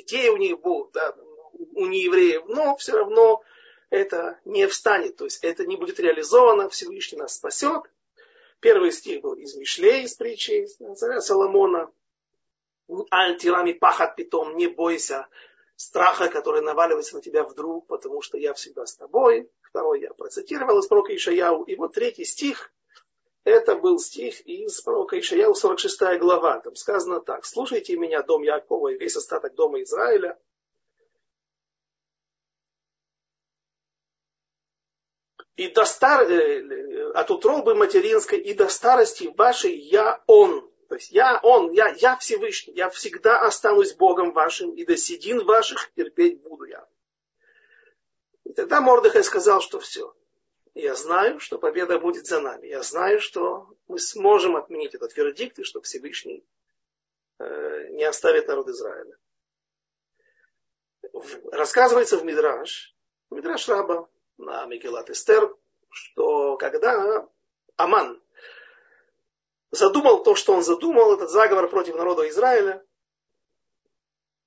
идеи 0.00 0.28
у 0.28 0.36
них 0.36 0.60
будут, 0.60 0.92
да, 0.92 1.14
у 1.52 1.86
неевреев, 1.86 2.44
но 2.46 2.76
все 2.76 2.92
равно 2.92 3.42
это 3.90 4.38
не 4.44 4.66
встанет, 4.66 5.16
то 5.16 5.24
есть 5.24 5.42
это 5.42 5.64
не 5.64 5.76
будет 5.76 6.00
реализовано, 6.00 6.68
Всевышний 6.68 7.18
нас 7.18 7.36
спасет. 7.36 7.82
Первый 8.60 8.92
стих 8.92 9.22
был 9.22 9.34
из 9.34 9.54
Мишлей, 9.56 10.04
из 10.04 10.14
притчи 10.14 10.66
царя 10.96 11.20
Соломона. 11.20 11.90
Альтирами 13.10 13.72
пахат 13.72 14.16
питом, 14.16 14.56
не 14.56 14.68
бойся 14.68 15.26
страха, 15.76 16.28
который 16.28 16.62
наваливается 16.62 17.14
на 17.14 17.22
тебя 17.22 17.44
вдруг, 17.44 17.86
потому 17.86 18.22
что 18.22 18.38
я 18.38 18.54
всегда 18.54 18.86
с 18.86 18.96
тобой. 18.96 19.50
Второй 19.62 20.00
я 20.00 20.12
процитировал 20.14 20.78
из 20.78 20.86
пророка 20.86 21.14
Ишаяу. 21.14 21.62
И 21.64 21.76
вот 21.76 21.94
третий 21.94 22.24
стих, 22.24 22.72
Это 23.44 23.76
был 23.76 24.00
стих 24.00 24.40
из 24.40 24.80
пророка 24.80 25.18
Ишаяу, 25.20 25.54
46 25.54 26.18
глава. 26.18 26.58
Там 26.60 26.74
сказано 26.74 27.20
так. 27.20 27.44
«Слушайте 27.44 27.96
меня, 27.96 28.22
дом 28.22 28.42
Якова 28.42 28.88
и 28.88 28.98
весь 28.98 29.16
остаток 29.16 29.54
дома 29.54 29.82
Израиля, 29.82 30.36
и 35.56 35.68
до 35.68 35.84
стар... 35.84 36.30
Э, 36.30 37.12
от 37.14 37.30
утробы 37.30 37.74
материнской 37.74 38.38
и 38.38 38.52
до 38.52 38.68
старости 38.68 39.32
вашей 39.36 39.74
я 39.74 40.22
Он. 40.26 40.65
То 40.88 40.94
есть 40.94 41.10
я 41.10 41.40
Он, 41.42 41.72
я, 41.72 41.88
я 41.98 42.16
Всевышний, 42.16 42.74
я 42.74 42.88
всегда 42.90 43.40
останусь 43.40 43.94
Богом 43.94 44.32
вашим, 44.32 44.72
и 44.74 44.84
до 44.84 44.96
седин 44.96 45.44
ваших 45.44 45.92
терпеть 45.94 46.40
буду 46.42 46.64
я. 46.64 46.86
И 48.44 48.52
тогда 48.52 48.80
Мордыхай 48.80 49.24
сказал, 49.24 49.60
что 49.60 49.80
все. 49.80 50.14
Я 50.74 50.94
знаю, 50.94 51.40
что 51.40 51.58
победа 51.58 51.98
будет 51.98 52.26
за 52.26 52.40
нами. 52.40 52.66
Я 52.66 52.82
знаю, 52.82 53.20
что 53.20 53.68
мы 53.88 53.98
сможем 53.98 54.56
отменить 54.56 54.94
этот 54.94 55.16
вердикт, 55.16 55.58
и 55.58 55.64
что 55.64 55.80
Всевышний 55.80 56.44
э, 57.38 57.88
не 57.90 58.04
оставит 58.04 58.46
народ 58.46 58.68
Израиля. 58.68 59.16
Рассказывается 61.50 62.18
в 62.18 62.24
Мидраш, 62.24 62.94
Мидраш 63.30 63.68
Раба, 63.68 64.08
на 64.36 64.66
Микелат 64.66 65.10
Эстер, 65.10 65.56
что 65.90 66.56
когда 66.58 67.26
Аман 67.76 68.20
задумал 69.70 70.22
то, 70.22 70.34
что 70.34 70.54
он 70.54 70.62
задумал, 70.62 71.14
этот 71.14 71.30
заговор 71.30 71.68
против 71.68 71.96
народа 71.96 72.28
Израиля, 72.28 72.84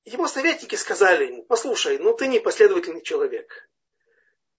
его 0.05 0.27
советники 0.27 0.75
сказали 0.75 1.27
ему, 1.27 1.43
послушай, 1.43 1.97
ну 1.99 2.13
ты 2.15 2.27
не 2.27 2.39
последовательный 2.39 3.01
человек. 3.01 3.69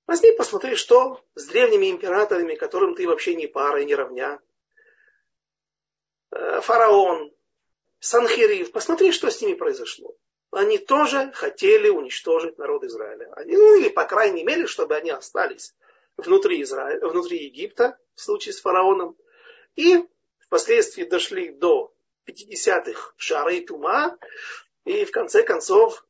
Возьми, 0.06 0.32
посмотри, 0.32 0.74
что 0.74 1.24
с 1.34 1.46
древними 1.46 1.90
императорами, 1.90 2.54
которым 2.54 2.94
ты 2.94 3.06
вообще 3.06 3.34
не 3.34 3.46
пара 3.46 3.80
и 3.80 3.84
не 3.84 3.94
равня. 3.94 4.40
Э, 6.32 6.60
фараон, 6.60 7.32
Санхирив, 8.00 8.72
посмотри, 8.72 9.12
что 9.12 9.30
с 9.30 9.40
ними 9.40 9.54
произошло 9.54 10.16
они 10.50 10.78
тоже 10.78 11.30
хотели 11.32 11.88
уничтожить 11.88 12.58
народ 12.58 12.84
Израиля. 12.84 13.32
Они, 13.36 13.56
ну 13.56 13.78
или 13.78 13.88
по 13.88 14.04
крайней 14.04 14.44
мере, 14.44 14.66
чтобы 14.66 14.96
они 14.96 15.10
остались 15.10 15.74
внутри, 16.16 16.62
Израиля, 16.62 17.06
внутри 17.08 17.44
Египта, 17.44 17.98
в 18.14 18.20
случае 18.20 18.52
с 18.52 18.60
фараоном. 18.60 19.16
И 19.76 20.04
впоследствии 20.50 21.04
дошли 21.04 21.50
до 21.50 21.94
50-х 22.26 23.14
шары 23.16 23.60
Тума, 23.60 24.18
и 24.84 25.04
в 25.04 25.12
конце 25.12 25.44
концов 25.44 26.04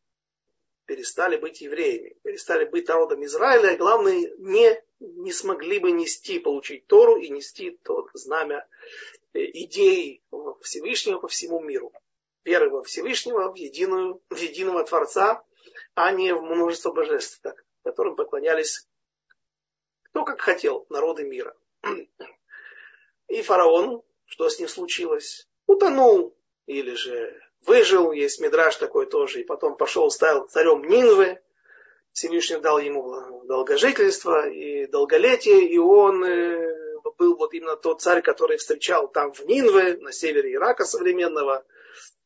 перестали 0.87 1.37
быть 1.37 1.61
евреями, 1.61 2.17
перестали 2.23 2.65
быть 2.65 2.89
народом 2.89 3.23
Израиля, 3.27 3.75
и 3.75 3.77
главное, 3.77 4.33
не, 4.39 4.83
не 4.99 5.33
смогли 5.33 5.79
бы 5.79 5.93
нести, 5.93 6.39
получить 6.39 6.87
Тору 6.87 7.21
и 7.21 7.29
нести 7.29 7.79
то 7.83 8.09
знамя 8.15 8.67
э, 9.35 9.41
идеи 9.45 10.23
Всевышнего 10.63 11.19
по 11.19 11.29
всему 11.29 11.61
миру 11.61 11.93
во 12.43 12.83
Всевышнего, 12.83 13.53
в, 13.53 13.57
единую, 13.57 14.23
в 14.31 14.37
единого 14.37 14.83
Творца, 14.85 15.45
а 15.95 16.13
не 16.13 16.35
в 16.35 16.41
множество 16.41 16.91
божеств, 16.91 17.39
так, 17.43 17.63
которым 17.85 18.17
поклонялись 18.17 18.89
кто 20.05 20.25
как 20.25 20.41
хотел, 20.41 20.87
народы 20.89 21.25
мира. 21.25 21.55
И 23.29 23.43
фараон, 23.43 24.03
что 24.31 24.49
с 24.49 24.59
ним 24.61 24.69
случилось? 24.69 25.49
Утонул 25.67 26.37
или 26.67 26.95
же 26.95 27.37
выжил, 27.67 28.13
есть 28.13 28.41
мидраж 28.41 28.77
такой 28.77 29.07
тоже, 29.07 29.41
и 29.41 29.45
потом 29.45 29.77
пошел, 29.77 30.09
стал 30.11 30.47
царем 30.47 30.85
Нинвы, 30.85 31.41
Всевышний 32.13 32.59
дал 32.59 32.79
ему 32.79 33.43
долгожительство 33.45 34.49
и 34.49 34.87
долголетие, 34.87 35.67
и 35.67 35.79
он 35.79 36.25
э, 36.25 36.99
был 37.19 37.37
вот 37.37 37.53
именно 37.55 37.77
тот 37.77 38.03
царь, 38.03 38.23
который 38.23 38.57
встречал 38.57 39.09
там 39.09 39.33
в 39.33 39.45
Нинве, 39.47 39.97
на 39.97 40.13
севере 40.13 40.55
Ирака 40.55 40.85
современного, 40.85 41.65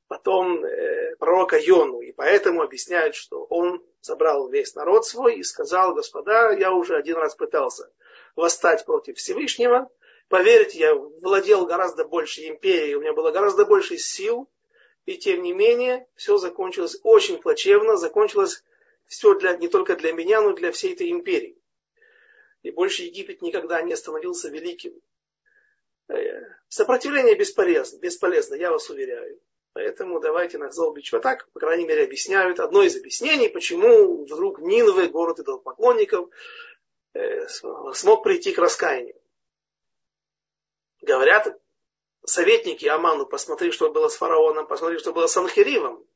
потом 0.07 0.63
э, 0.63 1.17
пророка 1.17 1.59
Йону. 1.59 2.01
И 2.03 2.13
поэтому 2.13 2.63
объясняют, 2.63 3.15
что 3.15 3.45
он 3.45 3.83
собрал 4.01 4.49
весь 4.49 4.75
народ 4.75 5.07
свой 5.07 5.37
и 5.37 5.43
сказал, 5.43 5.95
господа, 5.95 6.53
я 6.53 6.73
уже 6.73 6.97
один 6.97 7.17
раз 7.17 7.35
пытался 7.35 7.91
восстать 8.37 8.85
против 8.85 9.17
Всевышнего. 9.17 9.91
Поверьте, 10.29 10.79
я 10.79 10.95
владел 10.95 11.67
гораздо 11.67 12.05
больше 12.05 12.49
империей, 12.49 12.95
у 12.95 13.01
меня 13.01 13.13
было 13.13 13.31
гораздо 13.31 13.65
больше 13.65 13.99
сил. 13.99 14.49
И 15.07 15.19
тем 15.19 15.43
не 15.43 15.53
менее, 15.53 16.07
все 16.15 16.39
закончилось 16.39 16.99
очень 17.03 17.39
плачевно. 17.39 17.97
Закончилось 17.97 18.65
все 19.07 19.35
для, 19.35 19.57
не 19.57 19.69
только 19.69 19.97
для 19.97 20.13
меня, 20.13 20.41
но 20.41 20.51
и 20.53 20.57
для 20.57 20.73
всей 20.73 20.95
этой 20.95 21.11
империи. 21.11 21.59
И 22.63 22.71
больше 22.71 23.03
Египет 23.03 23.43
никогда 23.43 23.83
не 23.83 23.95
становился 23.95 24.49
великим. 24.49 24.95
Э, 26.09 26.15
сопротивление 26.69 27.35
бесполезно, 27.35 27.99
бесполезно, 27.99 28.55
я 28.55 28.71
вас 28.71 28.89
уверяю. 28.89 29.39
Поэтому 29.75 30.21
давайте 30.21 30.57
на 30.57 30.71
Бич 30.95 31.13
вот 31.13 31.23
так, 31.23 31.49
по 31.53 31.61
крайней 31.61 31.85
мере, 31.85 32.05
объясняют 32.05 32.61
одно 32.61 32.83
из 32.83 32.97
объяснений, 32.97 33.49
почему 33.49 34.25
вдруг 34.25 34.61
Нинвы, 34.61 35.09
город 35.09 35.41
идолопоклонников, 35.41 36.31
э, 37.13 37.47
смог 37.49 38.23
прийти 38.23 38.53
к 38.53 38.59
раскаянию. 38.59 39.17
Говорят 41.05 41.61
советники 42.25 42.87
Аману, 42.87 43.27
посмотри, 43.27 43.71
что 43.73 43.91
было 43.91 44.09
с 44.09 44.17
фараоном, 44.17 44.67
посмотри, 44.67 44.99
что 44.99 45.13
было 45.13 45.27
с 45.27 45.33
Санхиривом. 45.33 46.07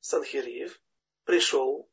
Санхирив 0.00 0.78
пришел, 1.24 1.88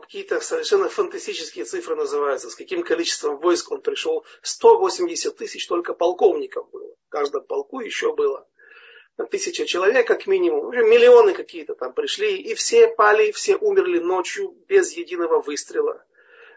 какие-то 0.00 0.40
совершенно 0.40 0.88
фантастические 0.88 1.66
цифры 1.66 1.96
называются, 1.96 2.48
с 2.48 2.54
каким 2.54 2.82
количеством 2.82 3.38
войск 3.38 3.70
он 3.70 3.82
пришел. 3.82 4.24
180 4.42 5.36
тысяч 5.36 5.66
только 5.66 5.92
полковников 5.92 6.70
было. 6.70 6.94
В 7.06 7.08
каждом 7.10 7.44
полку 7.44 7.80
еще 7.80 8.14
было 8.14 8.48
тысяча 9.30 9.66
человек 9.66 10.06
как 10.06 10.26
минимум, 10.26 10.70
миллионы 10.70 11.34
какие-то 11.34 11.74
там 11.74 11.92
пришли, 11.92 12.40
и 12.40 12.54
все 12.54 12.88
пали, 12.88 13.32
все 13.32 13.56
умерли 13.56 13.98
ночью 13.98 14.56
без 14.66 14.92
единого 14.92 15.42
выстрела, 15.42 16.06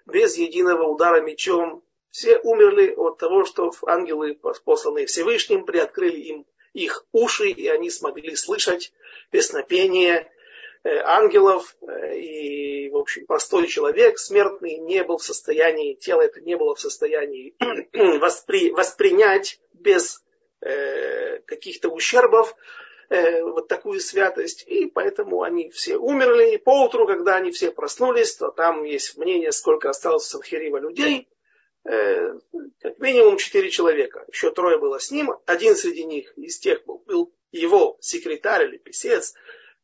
без 0.05 0.37
единого 0.37 0.83
удара 0.83 1.19
мечом. 1.19 1.83
Все 2.13 2.37
умерли 2.39 2.93
от 2.95 3.17
того, 3.17 3.43
что 3.43 3.73
ангелы, 3.87 4.37
посланные 4.65 5.05
Всевышним, 5.05 5.65
приоткрыли 5.65 6.19
им 6.19 6.45
их 6.73 7.05
уши, 7.11 7.49
и 7.49 7.67
они 7.67 7.89
смогли 7.89 8.35
слышать 8.35 8.93
песнопение 9.31 10.31
э, 10.83 10.97
ангелов, 10.99 11.75
э, 11.81 12.15
и, 12.17 12.89
в 12.89 12.97
общем, 12.97 13.25
простой 13.25 13.67
человек, 13.67 14.19
смертный, 14.19 14.77
не 14.77 15.03
был 15.03 15.17
в 15.17 15.23
состоянии, 15.23 15.95
тело 15.95 16.21
это 16.21 16.39
не 16.39 16.55
было 16.55 16.75
в 16.75 16.79
состоянии 16.79 17.55
воспри, 18.19 18.71
воспринять 18.71 19.59
без 19.73 20.23
Э, 20.65 21.39
каких-то 21.39 21.89
ущербов, 21.89 22.55
э, 23.09 23.41
вот 23.43 23.67
такую 23.67 23.99
святость, 23.99 24.63
и 24.65 24.85
поэтому 24.85 25.41
они 25.41 25.69
все 25.69 25.97
умерли, 25.97 26.53
и 26.53 26.57
поутру, 26.57 27.05
когда 27.05 27.35
они 27.35 27.51
все 27.51 27.69
проснулись, 27.69 28.37
то 28.37 28.49
там 28.49 28.85
есть 28.85 29.17
мнение, 29.17 29.51
сколько 29.51 29.89
осталось 29.89 30.23
в 30.23 30.29
Санхирива 30.29 30.77
людей, 30.77 31.27
э, 31.85 32.39
как 32.81 32.99
минимум 32.99 33.37
четыре 33.37 33.69
человека, 33.69 34.25
еще 34.31 34.51
трое 34.51 34.77
было 34.77 34.99
с 34.99 35.11
ним, 35.11 35.33
один 35.45 35.75
среди 35.75 36.05
них 36.05 36.37
из 36.37 36.59
тех 36.59 36.83
был, 36.85 36.99
был 36.99 37.33
его 37.51 37.97
секретарь 38.01 38.67
или 38.67 38.77
писец, 38.77 39.33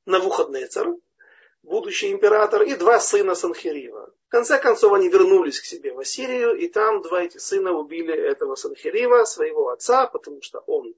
Навуходнецар, 0.05 0.87
будущий 1.63 2.11
император, 2.11 2.63
и 2.63 2.75
два 2.75 2.99
сына 2.99 3.35
Санхирива. 3.35 4.13
В 4.27 4.31
конце 4.31 4.59
концов, 4.59 4.93
они 4.93 5.09
вернулись 5.09 5.59
к 5.59 5.65
себе 5.65 5.93
в 5.93 5.99
Ассирию, 5.99 6.55
и 6.55 6.67
там 6.67 7.01
два 7.01 7.23
эти 7.23 7.37
сына 7.37 7.73
убили 7.73 8.13
этого 8.13 8.55
Санхирива, 8.55 9.25
своего 9.25 9.69
отца, 9.69 10.07
потому 10.07 10.41
что 10.41 10.59
он 10.67 10.95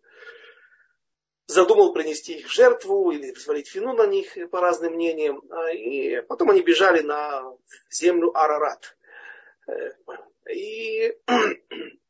задумал 1.47 1.93
принести 1.93 2.39
их 2.39 2.47
в 2.47 2.53
жертву 2.53 3.11
или 3.11 3.33
свалить 3.33 3.67
фину 3.67 3.93
на 3.93 4.07
них, 4.07 4.37
по 4.49 4.61
разным 4.61 4.93
мнениям. 4.93 5.43
А, 5.49 5.71
и 5.71 6.21
потом 6.21 6.51
они 6.51 6.61
бежали 6.61 7.01
на 7.01 7.43
землю 7.89 8.31
Арарат. 8.35 8.95
И 10.49 11.17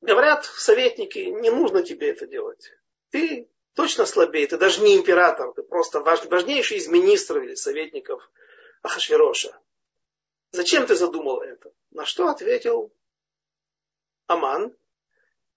говорят 0.00 0.44
советники, 0.44 1.18
не 1.18 1.50
нужно 1.50 1.82
тебе 1.82 2.10
это 2.10 2.26
делать. 2.26 2.70
Ты 3.10 3.48
точно 3.74 4.06
слабее, 4.06 4.46
ты 4.46 4.58
даже 4.58 4.82
не 4.82 4.96
император, 4.96 5.52
ты 5.52 5.62
просто 5.62 6.00
важнейший 6.00 6.78
из 6.78 6.88
министров 6.88 7.42
или 7.42 7.54
советников 7.54 8.30
Ахашвироша. 8.82 9.58
Зачем 10.50 10.86
ты 10.86 10.94
задумал 10.94 11.40
это? 11.40 11.72
На 11.90 12.04
что 12.04 12.28
ответил 12.28 12.92
Аман? 14.26 14.76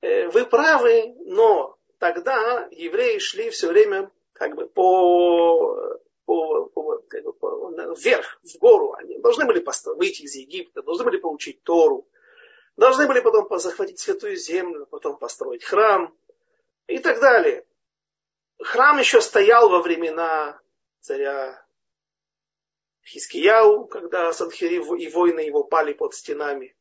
«Э, 0.02 0.28
вы 0.28 0.45
правы, 0.45 1.15
но 1.26 1.78
тогда 1.98 2.67
евреи 2.71 3.17
шли 3.17 3.50
все 3.50 3.67
время 3.67 4.12
как 4.34 4.56
бы 4.56 4.67
по, 4.67 6.00
по, 6.25 6.65
по, 6.65 6.97
по 6.97 7.71
вверх, 7.95 8.39
в 8.43 8.57
гору. 8.57 8.93
Они 8.93 9.17
должны 9.19 9.45
были 9.45 9.63
выйти 9.95 10.23
из 10.23 10.35
Египта, 10.35 10.81
должны 10.81 11.05
были 11.05 11.17
получить 11.17 11.63
Тору, 11.63 12.07
должны 12.77 13.07
были 13.07 13.19
потом 13.21 13.47
захватить 13.59 13.99
святую 13.99 14.35
землю, 14.35 14.85
потом 14.85 15.17
построить 15.17 15.63
храм 15.63 16.15
и 16.88 16.99
так 16.99 17.19
далее. 17.19 17.65
Храм 18.59 18.97
еще 18.99 19.21
стоял 19.21 19.69
во 19.69 19.81
времена 19.81 20.59
царя 21.01 21.63
Хискияу, 23.05 23.85
когда 23.85 24.31
Санхири 24.33 24.77
и 24.77 25.09
воины 25.09 25.41
его 25.41 25.63
пали 25.63 25.93
под 25.93 26.13
стенами. 26.15 26.75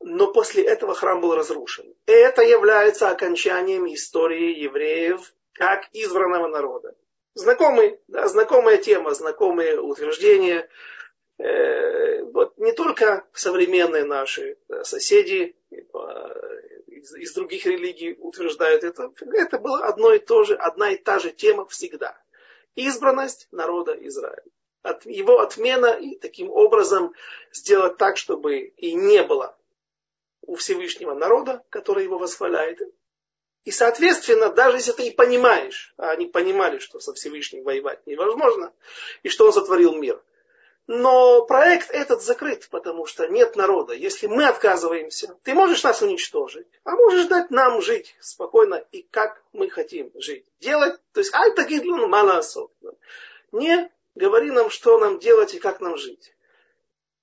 но 0.00 0.32
после 0.32 0.62
этого 0.62 0.94
храм 0.94 1.20
был 1.20 1.34
разрушен. 1.34 1.92
Это 2.06 2.42
является 2.42 3.10
окончанием 3.10 3.86
истории 3.92 4.60
евреев 4.60 5.34
как 5.54 5.88
избранного 5.92 6.46
народа. 6.46 6.94
Знакомый, 7.34 8.00
да, 8.08 8.26
знакомая 8.28 8.78
тема, 8.78 9.14
знакомые 9.14 9.80
утверждения. 9.80 10.68
Э, 11.38 12.22
вот 12.24 12.58
не 12.58 12.72
только 12.72 13.26
современные 13.32 14.04
наши 14.04 14.58
да, 14.68 14.84
соседи 14.84 15.56
из, 16.86 17.14
из 17.14 17.34
других 17.34 17.66
религий 17.66 18.16
утверждают 18.18 18.84
это. 18.84 19.12
Это 19.32 19.58
было 19.58 19.84
одно 19.86 20.12
и 20.12 20.18
то 20.18 20.44
же, 20.44 20.54
одна 20.54 20.90
и 20.90 20.96
та 20.96 21.18
же 21.18 21.30
тема 21.30 21.66
всегда. 21.66 22.20
Избранность 22.74 23.48
народа 23.50 23.92
Израиля. 24.06 24.42
От, 24.82 25.04
его 25.06 25.40
отмена 25.40 25.88
и 25.88 26.16
таким 26.16 26.50
образом 26.50 27.12
сделать 27.52 27.96
так, 27.96 28.16
чтобы 28.16 28.58
и 28.58 28.94
не 28.94 29.22
было 29.22 29.56
у 30.42 30.54
Всевышнего 30.54 31.14
народа, 31.14 31.64
который 31.68 32.04
его 32.04 32.18
восхваляет. 32.18 32.80
И, 33.68 33.70
соответственно, 33.70 34.48
даже 34.48 34.78
если 34.78 34.92
ты 34.92 35.08
и 35.08 35.10
понимаешь, 35.10 35.92
а 35.98 36.12
они 36.12 36.24
понимали, 36.24 36.78
что 36.78 37.00
со 37.00 37.12
Всевышним 37.12 37.64
воевать 37.64 38.00
невозможно, 38.06 38.72
и 39.22 39.28
что 39.28 39.44
он 39.44 39.52
сотворил 39.52 39.94
мир, 39.94 40.22
но 40.86 41.44
проект 41.44 41.90
этот 41.90 42.22
закрыт, 42.22 42.66
потому 42.70 43.04
что 43.04 43.26
нет 43.26 43.56
народа. 43.56 43.92
Если 43.92 44.26
мы 44.26 44.46
отказываемся, 44.46 45.36
ты 45.42 45.52
можешь 45.52 45.82
нас 45.82 46.00
уничтожить, 46.00 46.66
а 46.84 46.92
можешь 46.92 47.26
дать 47.26 47.50
нам 47.50 47.82
жить 47.82 48.16
спокойно 48.20 48.82
и 48.90 49.02
как 49.02 49.42
мы 49.52 49.68
хотим 49.68 50.12
жить. 50.14 50.46
Делать, 50.60 50.98
то 51.12 51.20
есть, 51.20 51.34
ай 51.34 51.52
тагидлун 51.54 52.08
мало 52.08 52.42
Не 53.52 53.92
говори 54.14 54.50
нам, 54.50 54.70
что 54.70 54.98
нам 54.98 55.18
делать 55.18 55.52
и 55.52 55.58
как 55.58 55.82
нам 55.82 55.98
жить. 55.98 56.32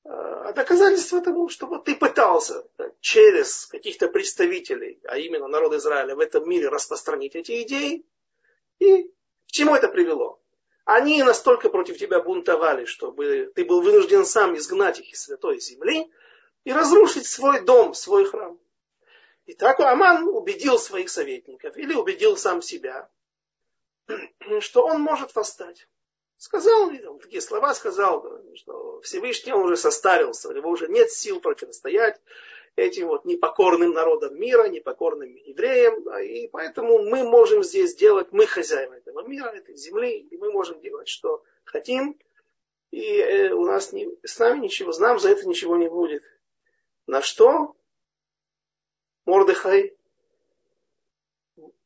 А 0.07 0.53
доказательство 0.53 1.19
тому, 1.19 1.49
что 1.49 1.65
вот 1.65 1.85
ты 1.85 1.95
пытался 1.95 2.63
через 2.99 3.65
каких-то 3.65 4.07
представителей, 4.07 4.99
а 5.05 5.17
именно 5.17 5.47
народ 5.47 5.73
Израиля, 5.73 6.15
в 6.15 6.19
этом 6.19 6.47
мире 6.47 6.69
распространить 6.69 7.35
эти 7.35 7.63
идеи. 7.63 8.05
И 8.77 9.03
к 9.03 9.51
чему 9.51 9.73
это 9.75 9.87
привело? 9.87 10.39
Они 10.83 11.23
настолько 11.23 11.69
против 11.69 11.97
тебя 11.97 12.21
бунтовали, 12.21 12.85
чтобы 12.85 13.51
ты 13.55 13.65
был 13.65 13.81
вынужден 13.81 14.25
сам 14.25 14.55
изгнать 14.55 14.99
их 14.99 15.11
из 15.11 15.23
святой 15.23 15.59
земли 15.59 16.11
и 16.63 16.71
разрушить 16.71 17.25
свой 17.25 17.61
дом, 17.61 17.95
свой 17.95 18.25
храм. 18.25 18.59
И 19.47 19.55
так 19.55 19.79
Аман 19.79 20.27
убедил 20.27 20.77
своих 20.77 21.09
советников 21.09 21.75
или 21.77 21.95
убедил 21.95 22.37
сам 22.37 22.61
себя, 22.61 23.09
что 24.59 24.85
он 24.85 25.01
может 25.01 25.33
восстать. 25.33 25.87
Сказал, 26.37 26.91
такие 27.21 27.41
слова 27.41 27.73
сказал, 27.73 28.41
что 28.55 29.01
Всевышний 29.01 29.53
он 29.53 29.63
уже 29.63 29.77
состарился, 29.77 30.49
у 30.49 30.51
него 30.51 30.69
уже 30.69 30.87
нет 30.87 31.11
сил 31.11 31.39
противостоять 31.39 32.19
этим 32.75 33.07
вот 33.07 33.25
непокорным 33.25 33.93
народам 33.93 34.37
мира, 34.37 34.67
непокорным 34.67 35.33
евреям. 35.33 36.07
И 36.19 36.47
поэтому 36.49 37.03
мы 37.03 37.23
можем 37.23 37.63
здесь 37.63 37.95
делать, 37.95 38.27
мы 38.31 38.45
хозяева 38.47 38.93
этого 38.93 39.25
мира, 39.25 39.49
этой 39.49 39.75
земли, 39.75 40.19
и 40.19 40.37
мы 40.37 40.51
можем 40.51 40.81
делать, 40.81 41.07
что 41.07 41.43
хотим. 41.63 42.19
И 42.91 43.17
э, 43.17 43.51
у 43.51 43.65
нас 43.65 43.91
не, 43.93 44.09
с 44.23 44.37
нами 44.39 44.59
ничего, 44.59 44.91
нам 44.99 45.19
за 45.19 45.29
это 45.29 45.47
ничего 45.47 45.77
не 45.77 45.89
будет. 45.89 46.23
На 47.07 47.21
что 47.21 47.75
Мордыхай 49.25 49.95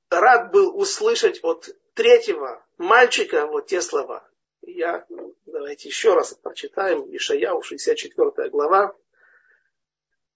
рад 0.10 0.52
был 0.52 0.78
услышать 0.78 1.40
от 1.44 1.70
третьего 1.94 2.66
мальчика 2.78 3.48
вот 3.48 3.68
те 3.68 3.82
слова. 3.82 4.28
Я, 4.76 5.06
ну, 5.10 5.36
давайте 5.46 5.90
еще 5.90 6.14
раз 6.14 6.34
прочитаем 6.34 7.04
Ишаяу, 7.16 7.62
64 7.62 8.50
глава, 8.50 8.96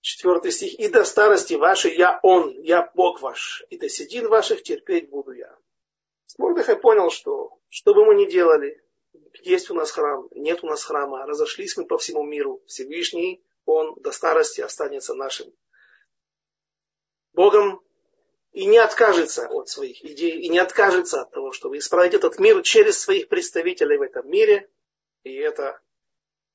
4 0.01 0.51
стих. 0.51 0.79
«И 0.79 0.89
до 0.89 1.05
старости 1.05 1.53
вашей 1.53 1.95
я 1.95 2.19
Он, 2.23 2.49
я 2.61 2.91
Бог 2.93 3.21
ваш, 3.21 3.63
и 3.69 3.77
до 3.77 3.87
седин 3.89 4.27
ваших 4.27 4.63
терпеть 4.63 5.09
буду 5.09 5.31
я». 5.31 5.55
Мордыхай 6.37 6.75
понял, 6.75 7.09
что 7.09 7.59
что 7.69 7.93
бы 7.93 8.05
мы 8.05 8.15
ни 8.15 8.25
делали, 8.25 8.83
есть 9.41 9.69
у 9.69 9.73
нас 9.75 9.91
храм, 9.91 10.27
нет 10.31 10.63
у 10.63 10.67
нас 10.67 10.83
храма, 10.83 11.25
разошлись 11.25 11.77
мы 11.77 11.85
по 11.85 11.97
всему 11.97 12.23
миру, 12.23 12.61
Всевышний, 12.67 13.43
Он 13.65 13.95
до 14.01 14.11
старости 14.11 14.61
останется 14.61 15.13
нашим 15.15 15.53
Богом, 17.33 17.81
и 18.53 18.65
не 18.65 18.77
откажется 18.77 19.47
от 19.47 19.67
своих 19.67 20.05
идей, 20.05 20.39
и 20.39 20.49
не 20.49 20.59
откажется 20.59 21.21
от 21.21 21.31
того, 21.31 21.51
чтобы 21.51 21.79
исправить 21.79 22.13
этот 22.13 22.39
мир 22.39 22.61
через 22.61 22.99
своих 22.99 23.27
представителей 23.27 23.97
в 23.97 24.03
этом 24.03 24.29
мире. 24.29 24.69
И 25.23 25.33
это 25.33 25.81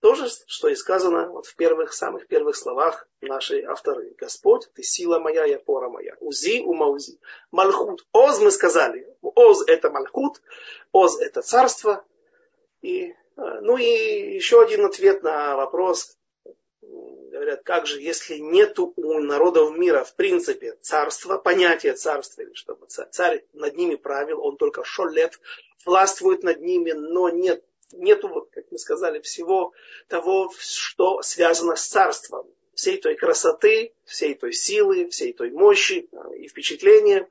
тоже, 0.01 0.29
что 0.47 0.69
и 0.69 0.77
сказано 0.77 1.29
вот 1.29 1.47
в 1.47 1.57
первых, 1.57 1.93
самых 1.93 2.29
первых 2.29 2.55
словах 2.55 3.09
нашей 3.21 3.65
авторы. 3.65 4.15
Господь, 4.17 4.71
ты 4.75 4.85
сила 4.85 5.19
моя 5.19 5.45
и 5.45 5.55
опора 5.55 5.89
моя. 5.89 6.17
Узи 6.21 6.61
ума 6.61 6.87
узи. 6.87 7.19
Мальхут. 7.51 8.07
Оз 8.13 8.39
мы 8.41 8.53
сказали. 8.53 9.13
Оз 9.21 9.65
это 9.67 9.91
Мальхут. 9.91 10.41
Оз 10.93 11.21
это 11.21 11.43
царство. 11.43 12.05
И, 12.81 13.09
э, 13.09 13.15
ну 13.37 13.77
и 13.77 14.35
еще 14.37 14.63
один 14.63 14.85
ответ 14.85 15.25
на 15.25 15.57
вопрос, 15.57 16.17
говорят, 17.29 17.63
как 17.63 17.87
же, 17.87 18.01
если 18.01 18.37
нету 18.39 18.93
у 18.97 19.21
народов 19.21 19.77
мира 19.77 20.05
в 20.05 20.15
принципе 20.15 20.77
царства, 20.81 21.39
понятия 21.39 21.95
царства, 21.95 22.43
или 22.43 22.53
чтобы 22.55 22.87
царь 22.87 23.45
над 23.53 23.77
ними 23.77 23.95
правил, 23.95 24.45
он 24.45 24.57
только 24.57 24.85
шолет, 24.85 25.41
властвует 25.85 26.43
над 26.43 26.61
ними, 26.61 26.93
но 26.93 27.29
нет, 27.29 27.65
нету, 27.93 28.49
как 28.53 28.65
мы 28.71 28.79
сказали, 28.79 29.21
всего 29.21 29.73
того, 30.09 30.53
что 30.59 31.23
связано 31.23 31.77
с 31.77 31.87
царством, 31.87 32.47
всей 32.75 32.99
той 32.99 33.17
красоты, 33.17 33.93
всей 34.05 34.35
той 34.35 34.53
силы, 34.53 35.09
всей 35.09 35.33
той 35.33 35.51
мощи 35.51 36.09
и 36.37 36.49
впечатления. 36.49 37.29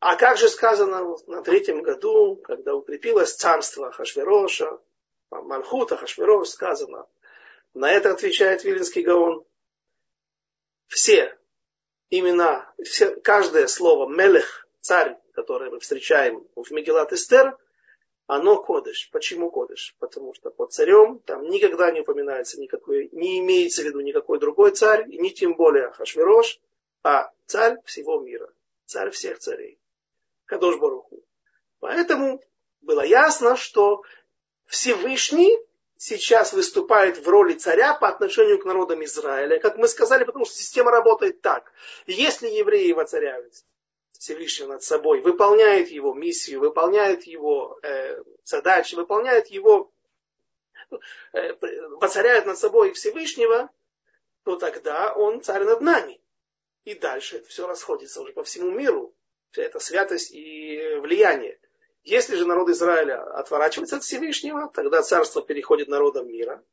А 0.00 0.16
как 0.16 0.36
же 0.38 0.48
сказано 0.48 1.16
на 1.26 1.42
третьем 1.42 1.82
году, 1.82 2.36
когда 2.36 2.74
укрепилось 2.74 3.34
царство 3.34 3.90
Хашвероша, 3.90 4.78
Мальхута 5.30 5.96
Хашверош, 5.96 6.48
сказано, 6.48 7.06
на 7.78 7.92
это 7.92 8.10
отвечает 8.10 8.64
Вилинский 8.64 9.02
Гаон. 9.02 9.44
Все 10.88 11.38
имена, 12.10 12.72
все, 12.82 13.14
каждое 13.20 13.68
слово 13.68 14.08
Мелех, 14.08 14.66
царь, 14.80 15.16
которое 15.32 15.70
мы 15.70 15.78
встречаем 15.78 16.44
в 16.56 16.70
Мегелат 16.72 17.12
Эстер, 17.12 17.56
оно 18.26 18.60
кодыш. 18.60 19.08
Почему 19.12 19.50
кодыш? 19.50 19.94
Потому 20.00 20.34
что 20.34 20.50
под 20.50 20.72
царем 20.72 21.20
там 21.20 21.48
никогда 21.48 21.92
не 21.92 22.00
упоминается 22.00 22.60
никакой, 22.60 23.10
не 23.12 23.38
имеется 23.38 23.82
в 23.82 23.84
виду 23.84 24.00
никакой 24.00 24.40
другой 24.40 24.72
царь, 24.72 25.06
и 25.08 25.18
не 25.18 25.30
тем 25.30 25.54
более 25.54 25.92
Хашвирош, 25.92 26.60
а 27.04 27.30
царь 27.46 27.76
всего 27.84 28.18
мира, 28.18 28.52
царь 28.86 29.10
всех 29.10 29.38
царей. 29.38 29.78
Кадош 30.46 30.78
Баруху. 30.78 31.22
Поэтому 31.78 32.42
было 32.80 33.02
ясно, 33.02 33.56
что 33.56 34.02
Всевышний 34.66 35.56
сейчас 35.98 36.52
выступает 36.52 37.18
в 37.18 37.28
роли 37.28 37.54
царя 37.54 37.92
по 37.92 38.08
отношению 38.08 38.58
к 38.58 38.64
народам 38.64 39.04
Израиля. 39.04 39.58
Как 39.58 39.76
мы 39.76 39.88
сказали, 39.88 40.24
потому 40.24 40.46
что 40.46 40.54
система 40.54 40.90
работает 40.90 41.42
так. 41.42 41.72
Если 42.06 42.48
евреи 42.48 42.92
воцаряются, 42.92 43.64
Всевышний 44.12 44.66
над 44.66 44.82
собой, 44.82 45.20
выполняет 45.20 45.90
его 45.90 46.14
миссию, 46.14 46.60
выполняет 46.60 47.24
его 47.24 47.78
э, 47.82 48.22
задачи, 48.44 48.94
выполняет 48.94 49.48
его, 49.48 49.92
э, 51.32 51.54
воцаряет 52.00 52.46
над 52.46 52.58
собой 52.58 52.92
Всевышнего, 52.92 53.68
то 54.44 54.56
тогда 54.56 55.12
он 55.12 55.42
царь 55.42 55.64
над 55.64 55.80
нами. 55.80 56.20
И 56.84 56.94
дальше 56.94 57.38
это 57.38 57.48
все 57.48 57.66
расходится 57.66 58.22
уже 58.22 58.32
по 58.32 58.44
всему 58.44 58.70
миру. 58.70 59.14
Вся 59.50 59.62
эта 59.62 59.78
святость 59.78 60.32
и 60.32 60.96
влияние. 61.00 61.58
Если 62.08 62.36
же 62.36 62.46
народ 62.46 62.70
Израиля 62.70 63.22
отворачивается 63.34 63.96
от 63.96 64.02
Всевышнего, 64.02 64.70
тогда 64.72 65.02
царство 65.02 65.42
переходит 65.42 65.88
народам 65.88 66.26
мира. 66.26 66.64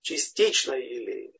Частично 0.00 0.72
или 0.72 1.32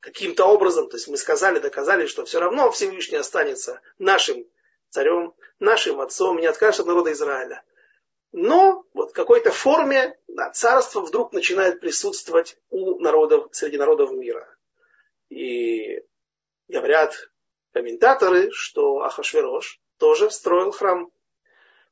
каким-то 0.00 0.46
образом, 0.46 0.88
то 0.88 0.96
есть 0.96 1.06
мы 1.06 1.16
сказали, 1.16 1.60
доказали, 1.60 2.06
что 2.06 2.24
все 2.24 2.40
равно 2.40 2.72
Всевышний 2.72 3.18
останется 3.18 3.80
нашим 3.98 4.48
царем, 4.88 5.32
нашим 5.60 6.00
отцом, 6.00 6.40
не 6.40 6.46
откажется 6.46 6.82
от 6.82 6.88
народа 6.88 7.12
Израиля. 7.12 7.62
Но 8.32 8.84
вот 8.92 9.10
в 9.10 9.14
какой-то 9.14 9.52
форме 9.52 10.18
да, 10.26 10.50
царство 10.50 11.02
вдруг 11.02 11.32
начинает 11.32 11.78
присутствовать 11.78 12.58
у 12.68 12.98
народов, 12.98 13.50
среди 13.52 13.76
народов 13.76 14.10
мира. 14.10 14.56
И 15.28 16.02
говорят 16.66 17.30
комментаторы, 17.72 18.50
что 18.50 19.02
Ахашверош 19.02 19.80
тоже 19.98 20.32
строил 20.32 20.72
храм 20.72 21.12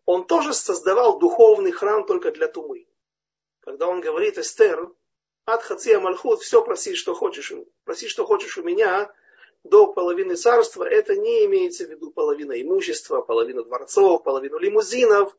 он 0.07 0.25
тоже 0.27 0.55
создавал 0.55 1.19
духовный 1.19 1.73
храм 1.73 2.07
только 2.07 2.31
для 2.31 2.49
Тумы. 2.49 2.87
Когда 3.61 3.89
он 3.89 4.01
говорит 4.01 4.39
Эстер, 4.39 4.91
от 5.45 5.63
Хация 5.63 6.01
Мальхут, 6.01 6.41
все 6.41 6.65
проси, 6.65 6.95
что 6.95 7.15
хочешь, 7.15 7.53
проси, 7.85 8.09
что 8.09 8.25
хочешь 8.25 8.57
у 8.57 8.63
меня, 8.63 9.13
до 9.65 9.89
половины 9.93 10.37
царства, 10.37 10.85
это 10.85 11.17
не 11.17 11.45
имеется 11.47 11.85
в 11.85 11.91
виду 11.91 12.11
половина 12.13 12.61
имущества, 12.61 13.21
половину 13.21 13.65
дворцов, 13.65 14.23
половину 14.23 14.59
лимузинов. 14.59 15.37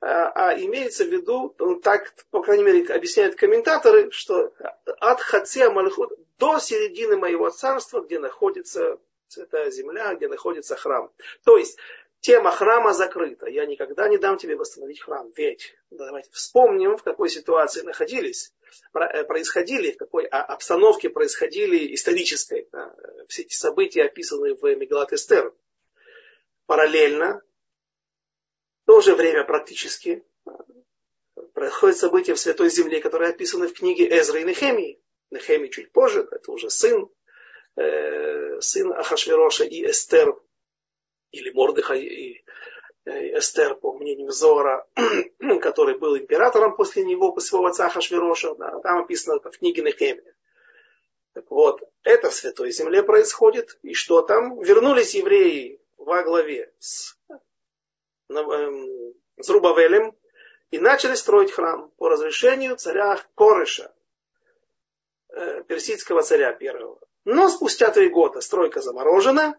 а, 0.00 0.50
а 0.50 0.54
имеется 0.58 1.04
в 1.04 1.08
виду, 1.08 1.54
так, 1.82 2.14
по 2.30 2.42
крайней 2.42 2.64
мере, 2.64 2.94
объясняют 2.94 3.36
комментаторы, 3.36 4.10
что 4.10 4.52
от 4.84 5.20
Хация 5.20 5.70
Мальхут 5.70 6.12
до 6.38 6.58
середины 6.58 7.16
моего 7.16 7.50
царства, 7.50 8.00
где 8.00 8.18
находится 8.18 8.98
святая 9.28 9.70
земля, 9.70 10.14
где 10.14 10.28
находится 10.28 10.76
храм. 10.76 11.10
То 11.44 11.56
есть, 11.56 11.78
тема 12.20 12.50
храма 12.50 12.92
закрыта. 12.92 13.46
Я 13.46 13.66
никогда 13.66 14.08
не 14.08 14.18
дам 14.18 14.38
тебе 14.38 14.56
восстановить 14.56 15.00
храм. 15.00 15.32
Ведь, 15.36 15.74
давайте 15.90 16.30
вспомним, 16.32 16.96
в 16.96 17.02
какой 17.02 17.28
ситуации 17.28 17.82
находились, 17.82 18.52
э, 18.94 19.24
происходили, 19.24 19.92
в 19.92 19.96
какой 19.96 20.26
обстановке 20.26 21.10
происходили 21.10 21.94
исторической. 21.94 22.68
Все 23.28 23.42
эти 23.42 23.54
события 23.54 24.04
описаны 24.04 24.54
в 24.54 24.62
Мегалат 24.74 25.12
Эстер. 25.12 25.54
Параллельно 26.66 27.42
то 28.88 29.02
же 29.02 29.14
время 29.14 29.44
практически 29.44 30.24
происходят 31.52 31.98
события 31.98 32.34
в 32.34 32.40
Святой 32.40 32.70
Земле, 32.70 33.02
которые 33.02 33.30
описаны 33.30 33.68
в 33.68 33.74
книге 33.74 34.08
Эзра 34.08 34.40
и 34.40 34.44
Нехемии. 34.44 34.98
Нехемий 35.30 35.70
чуть 35.70 35.92
позже, 35.92 36.26
это 36.30 36.50
уже 36.50 36.70
сын, 36.70 37.06
э, 37.76 38.60
сын 38.62 38.92
Ахашвероша 38.94 39.64
и 39.64 39.84
Эстер, 39.84 40.34
или 41.30 41.50
Мордыха 41.50 41.94
и 41.94 42.42
Эстер, 43.06 43.74
по 43.74 43.92
мнению 43.94 44.30
Зора, 44.32 44.86
который 45.62 45.98
был 45.98 46.16
императором 46.16 46.76
после 46.76 47.04
него, 47.04 47.32
после 47.32 47.48
своего 47.50 47.66
отца 47.68 47.86
Ахашвероша. 47.86 48.54
Да, 48.56 48.80
там 48.80 48.98
описано 48.98 49.36
это 49.36 49.50
в 49.50 49.58
книге 49.58 49.82
Нехемия. 49.82 50.34
Так 51.32 51.50
вот, 51.50 51.80
это 52.02 52.30
в 52.30 52.34
Святой 52.34 52.70
Земле 52.70 53.02
происходит. 53.02 53.78
И 53.82 53.94
что 53.94 54.22
там? 54.22 54.60
Вернулись 54.60 55.14
евреи 55.14 55.80
во 55.96 56.22
главе 56.22 56.72
с 56.80 57.18
Эм, 58.30 59.14
с 59.38 59.48
Рубавелем 59.48 60.14
и 60.70 60.78
начали 60.78 61.14
строить 61.14 61.50
храм 61.50 61.90
по 61.96 62.10
разрешению 62.10 62.76
царя 62.76 63.18
Корыша, 63.34 63.94
э, 65.30 65.62
персидского 65.62 66.22
царя 66.22 66.52
первого. 66.52 66.98
Но 67.24 67.48
спустя 67.48 67.90
три 67.90 68.10
года 68.10 68.40
стройка 68.42 68.82
заморожена, 68.82 69.58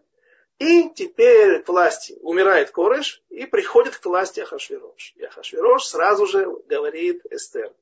и 0.60 0.90
теперь 0.90 1.62
к 1.62 1.68
власти 1.68 2.18
умирает 2.20 2.70
Корыш, 2.70 3.22
и 3.30 3.46
приходит 3.46 3.96
к 3.96 4.04
власти 4.04 4.40
Ахашвирош. 4.40 5.14
И 5.16 5.24
Ахашвирош 5.24 5.86
сразу 5.86 6.26
же 6.26 6.46
говорит 6.68 7.22
Эстер, 7.30 7.72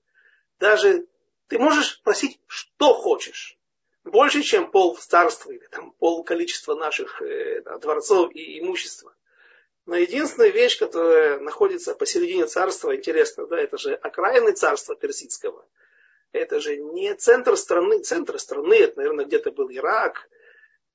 даже 0.60 1.06
ты 1.48 1.58
можешь 1.58 2.00
просить, 2.02 2.40
что 2.46 2.94
хочешь, 2.94 3.58
больше, 4.04 4.42
чем 4.42 4.70
пол 4.70 4.96
царства 4.96 5.50
или 5.50 5.66
там, 5.66 5.90
пол 5.98 6.22
количества 6.22 6.76
наших 6.76 7.20
э, 7.20 7.62
дворцов 7.80 8.32
и 8.32 8.60
имущества. 8.60 9.12
Но 9.84 9.96
единственная 9.96 10.50
вещь, 10.50 10.78
которая 10.78 11.40
находится 11.40 11.96
посередине 11.96 12.46
царства, 12.46 12.94
интересно, 12.94 13.46
да, 13.48 13.58
это 13.58 13.76
же 13.76 13.94
окраины 13.94 14.52
царства 14.52 14.94
персидского. 14.94 15.66
Это 16.30 16.60
же 16.60 16.76
не 16.76 17.12
центр 17.14 17.56
страны. 17.56 18.02
Центр 18.02 18.38
страны, 18.38 18.74
это, 18.74 18.98
наверное, 18.98 19.24
где-то 19.24 19.50
был 19.50 19.68
Ирак, 19.70 20.28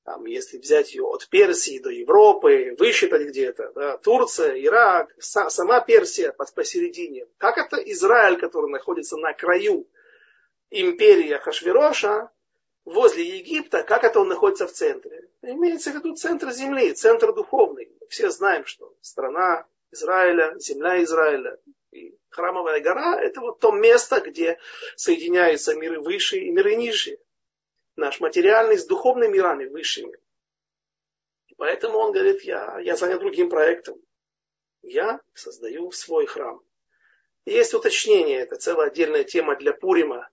там, 0.04 0.26
если 0.26 0.58
взять 0.58 0.94
ее 0.94 1.04
от 1.04 1.28
Персии 1.28 1.78
до 1.78 1.90
Европы, 1.90 2.76
высчитать 2.78 3.22
где-то, 3.22 3.72
да, 3.74 3.96
Турция, 3.96 4.54
Ирак, 4.62 5.14
са, 5.18 5.48
сама 5.48 5.80
Персия 5.80 6.30
под, 6.32 6.52
посередине. 6.52 7.26
Как 7.38 7.56
это 7.56 7.76
Израиль, 7.76 8.38
который 8.38 8.70
находится 8.70 9.16
на 9.16 9.32
краю 9.32 9.88
империи 10.70 11.38
Хашвироша, 11.38 12.30
возле 12.84 13.38
Египта, 13.38 13.82
как 13.82 14.04
это 14.04 14.20
он 14.20 14.28
находится 14.28 14.66
в 14.66 14.72
центре? 14.72 15.30
Имеется 15.40 15.90
в 15.90 15.94
виду 15.94 16.14
центр 16.14 16.50
земли, 16.50 16.92
центр 16.92 17.32
духовный. 17.32 17.90
Все 18.10 18.30
знаем, 18.30 18.66
что 18.66 18.94
страна 19.00 19.66
Израиля, 19.90 20.54
земля 20.58 21.02
Израиля 21.02 21.58
и 21.92 22.14
храмовая 22.28 22.80
гора– 22.80 23.18
это 23.22 23.40
вот 23.40 23.60
то 23.60 23.70
место, 23.72 24.20
где 24.20 24.58
соединяются 24.96 25.74
миры 25.74 26.00
высшие 26.00 26.46
и 26.46 26.50
миры 26.50 26.76
низшие. 26.76 27.18
Наш 27.96 28.20
материальный 28.20 28.78
с 28.78 28.86
духовными 28.86 29.34
мирами 29.34 29.66
высшими. 29.66 30.18
И 31.46 31.54
поэтому 31.54 31.98
он 31.98 32.12
говорит, 32.12 32.42
я, 32.42 32.78
я 32.80 32.96
занят 32.96 33.20
другим 33.20 33.48
проектом. 33.48 34.00
Я 34.82 35.20
создаю 35.32 35.90
свой 35.92 36.26
храм. 36.26 36.60
И 37.44 37.52
есть 37.52 37.74
уточнение, 37.74 38.38
это 38.40 38.56
целая 38.56 38.88
отдельная 38.88 39.24
тема 39.24 39.56
для 39.56 39.72
Пурима, 39.72 40.28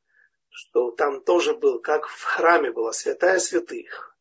что 0.50 0.92
там 0.92 1.24
тоже 1.24 1.56
был, 1.56 1.80
как 1.80 2.08
в 2.08 2.24
храме 2.24 2.72
была 2.72 2.94
святая 2.94 3.40
святых. 3.40 4.18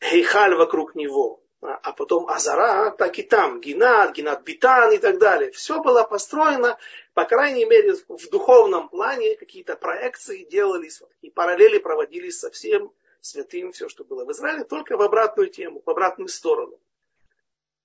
Хейхаль 0.00 0.54
вокруг 0.54 0.94
него, 0.94 1.41
а, 1.62 1.92
потом 1.92 2.28
Азара, 2.28 2.90
так 2.90 3.18
и 3.20 3.22
там, 3.22 3.60
Генат, 3.60 4.14
Генат 4.16 4.42
Битан 4.42 4.92
и 4.92 4.98
так 4.98 5.18
далее. 5.18 5.52
Все 5.52 5.80
было 5.80 6.02
построено, 6.02 6.76
по 7.14 7.24
крайней 7.24 7.64
мере, 7.64 7.94
в 8.08 8.28
духовном 8.30 8.88
плане 8.88 9.36
какие-то 9.36 9.76
проекции 9.76 10.44
делались, 10.44 11.02
и 11.20 11.30
параллели 11.30 11.78
проводились 11.78 12.40
со 12.40 12.50
всем 12.50 12.92
святым, 13.20 13.70
все, 13.70 13.88
что 13.88 14.04
было 14.04 14.24
в 14.24 14.32
Израиле, 14.32 14.64
только 14.64 14.96
в 14.96 15.02
обратную 15.02 15.50
тему, 15.50 15.80
в 15.84 15.88
обратную 15.88 16.28
сторону. 16.28 16.80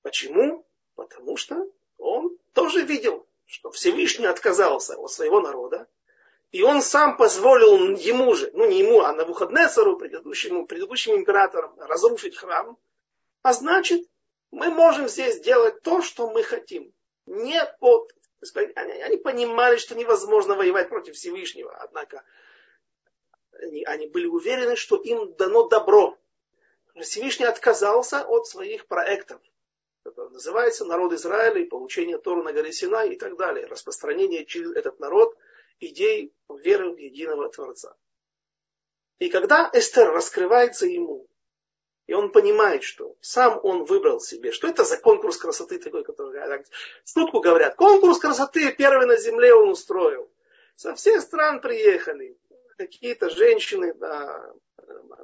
Почему? 0.02 0.66
Потому 0.96 1.38
что 1.38 1.70
он 2.00 2.36
тоже 2.54 2.82
видел, 2.82 3.28
что 3.46 3.70
Всевышний 3.70 4.26
отказался 4.26 4.98
от 4.98 5.12
своего 5.12 5.40
народа, 5.40 5.88
и 6.52 6.64
он 6.64 6.82
сам 6.82 7.16
позволил 7.16 7.96
ему 7.96 8.34
же, 8.34 8.50
ну 8.54 8.66
не 8.66 8.80
ему, 8.80 9.02
а 9.02 9.12
на 9.12 9.20
Навуходнецеру, 9.20 9.98
предыдущему, 9.98 10.66
предыдущим 10.66 11.16
императорам, 11.16 11.78
разрушить 11.78 12.38
храм. 12.38 12.76
А 13.48 13.54
значит, 13.54 14.06
мы 14.52 14.70
можем 14.70 15.08
здесь 15.08 15.40
делать 15.40 15.82
то, 15.82 16.02
что 16.02 16.30
мы 16.30 16.44
хотим. 16.44 16.94
Не 17.28 17.64
под... 17.80 18.12
Они, 18.76 18.92
они 19.02 19.16
понимали, 19.16 19.78
что 19.78 19.96
невозможно 19.96 20.56
воевать 20.56 20.90
против 20.90 21.16
Всевышнего, 21.16 21.74
однако 21.78 22.26
они, 23.54 23.86
они 23.86 24.08
были 24.08 24.26
уверены, 24.26 24.76
что 24.76 24.98
им 24.98 25.34
дано 25.36 25.70
добро. 25.70 26.18
Всевышний 27.00 27.46
отказался 27.46 28.26
от 28.26 28.48
своих 28.48 28.86
проектов. 28.86 29.42
Это 30.04 30.28
называется 30.28 30.84
народ 30.84 31.14
Израиля 31.14 31.62
и 31.62 31.70
получение 31.70 32.18
Тора 32.18 32.44
на 32.44 32.52
горе 32.52 32.74
Сина 32.74 33.06
и 33.06 33.16
так 33.16 33.38
далее. 33.38 33.66
Распространение 33.68 34.46
через 34.46 34.74
этот 34.74 35.00
народ– 35.00 35.34
идей 35.80 36.34
веры 36.50 36.92
в 36.92 36.98
единого 36.98 37.48
Творца. 37.48 37.96
И 39.20 39.30
когда 39.30 39.70
Эстер 39.72 40.12
раскрывается 40.12 40.86
ему, 40.86 41.30
и 42.08 42.14
он 42.14 42.32
понимает, 42.32 42.84
что 42.84 43.16
сам 43.20 43.60
он 43.64 43.84
выбрал 43.84 44.22
себе, 44.22 44.52
что 44.54 44.68
это 44.68 44.86
за 44.86 44.98
конкурс 44.98 45.38
красоты 45.38 45.78
такой, 45.78 46.04
который, 46.04 46.40
в 47.04 47.10
шутку 47.10 47.42
говорят, 47.42 47.76
конкурс 47.76 48.18
красоты 48.18 48.72
первый 48.72 49.06
на 49.06 49.18
земле 49.18 49.54
он 49.54 49.70
устроил. 49.70 50.32
Со 50.76 50.96
всех 50.96 51.22
стран 51.22 51.60
приехали 51.60 52.38
какие-то 52.78 53.30
женщины, 53.30 53.94
да, 53.94 54.54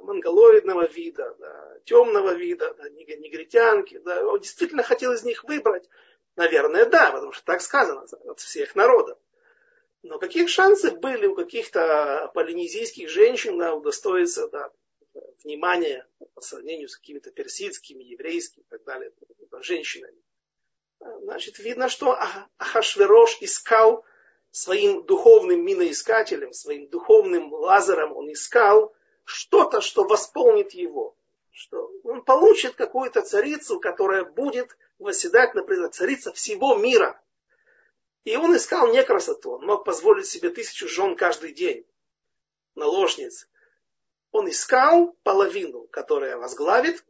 монголоидного 0.02 0.86
вида, 0.86 1.34
да, 1.38 1.78
темного 1.84 2.34
вида, 2.34 2.74
да, 2.74 2.88
негритянки, 2.90 3.98
да, 3.98 4.26
он 4.26 4.40
действительно 4.40 4.82
хотел 4.82 5.12
из 5.12 5.24
них 5.24 5.44
выбрать. 5.44 5.88
Наверное, 6.36 6.84
да, 6.84 7.12
потому 7.12 7.32
что 7.32 7.44
так 7.44 7.62
сказано 7.62 8.04
от 8.24 8.40
всех 8.40 8.74
народов. 8.74 9.16
Но 10.02 10.18
какие 10.18 10.46
шансы 10.46 10.90
были 10.90 11.26
у 11.26 11.34
каких-то 11.34 12.30
полинезийских 12.34 13.08
женщин 13.08 13.56
да, 13.56 13.74
удостоиться 13.74 14.48
да, 14.48 14.70
внимания 15.42 16.06
по 16.34 16.40
сравнению 16.40 16.88
с 16.88 16.96
какими-то 16.96 17.30
персидскими, 17.30 18.02
еврейскими 18.02 18.62
и 18.62 18.66
так 18.68 18.84
далее 18.84 19.12
женщинами? 19.60 20.20
Значит, 21.00 21.58
видно, 21.58 21.88
что 21.88 22.18
Ахашверош 22.58 23.38
искал 23.40 24.04
своим 24.50 25.04
духовным 25.04 25.64
миноискателем, 25.64 26.52
своим 26.52 26.88
духовным 26.88 27.52
лазером, 27.52 28.16
он 28.16 28.32
искал 28.32 28.94
что-то, 29.24 29.80
что 29.80 30.04
восполнит 30.04 30.72
его. 30.72 31.16
Что 31.50 31.90
он 32.02 32.24
получит 32.24 32.74
какую-то 32.74 33.22
царицу, 33.22 33.80
которая 33.80 34.24
будет 34.24 34.76
восседать, 34.98 35.54
например, 35.54 35.90
царица 35.90 36.32
всего 36.32 36.74
мира– 36.74 37.20
и 38.24 38.36
он 38.36 38.56
искал 38.56 38.88
не 38.88 39.04
красоту, 39.04 39.52
он 39.52 39.66
мог 39.66 39.84
позволить 39.84 40.26
себе 40.26 40.48
тысячу 40.50 40.88
жен 40.88 41.14
каждый 41.14 41.52
день, 41.52 41.86
наложниц. 42.74 43.48
Он 44.34 44.50
искал 44.50 45.16
половину, 45.22 45.86
которая 45.86 46.36
возглавит, 46.36 47.04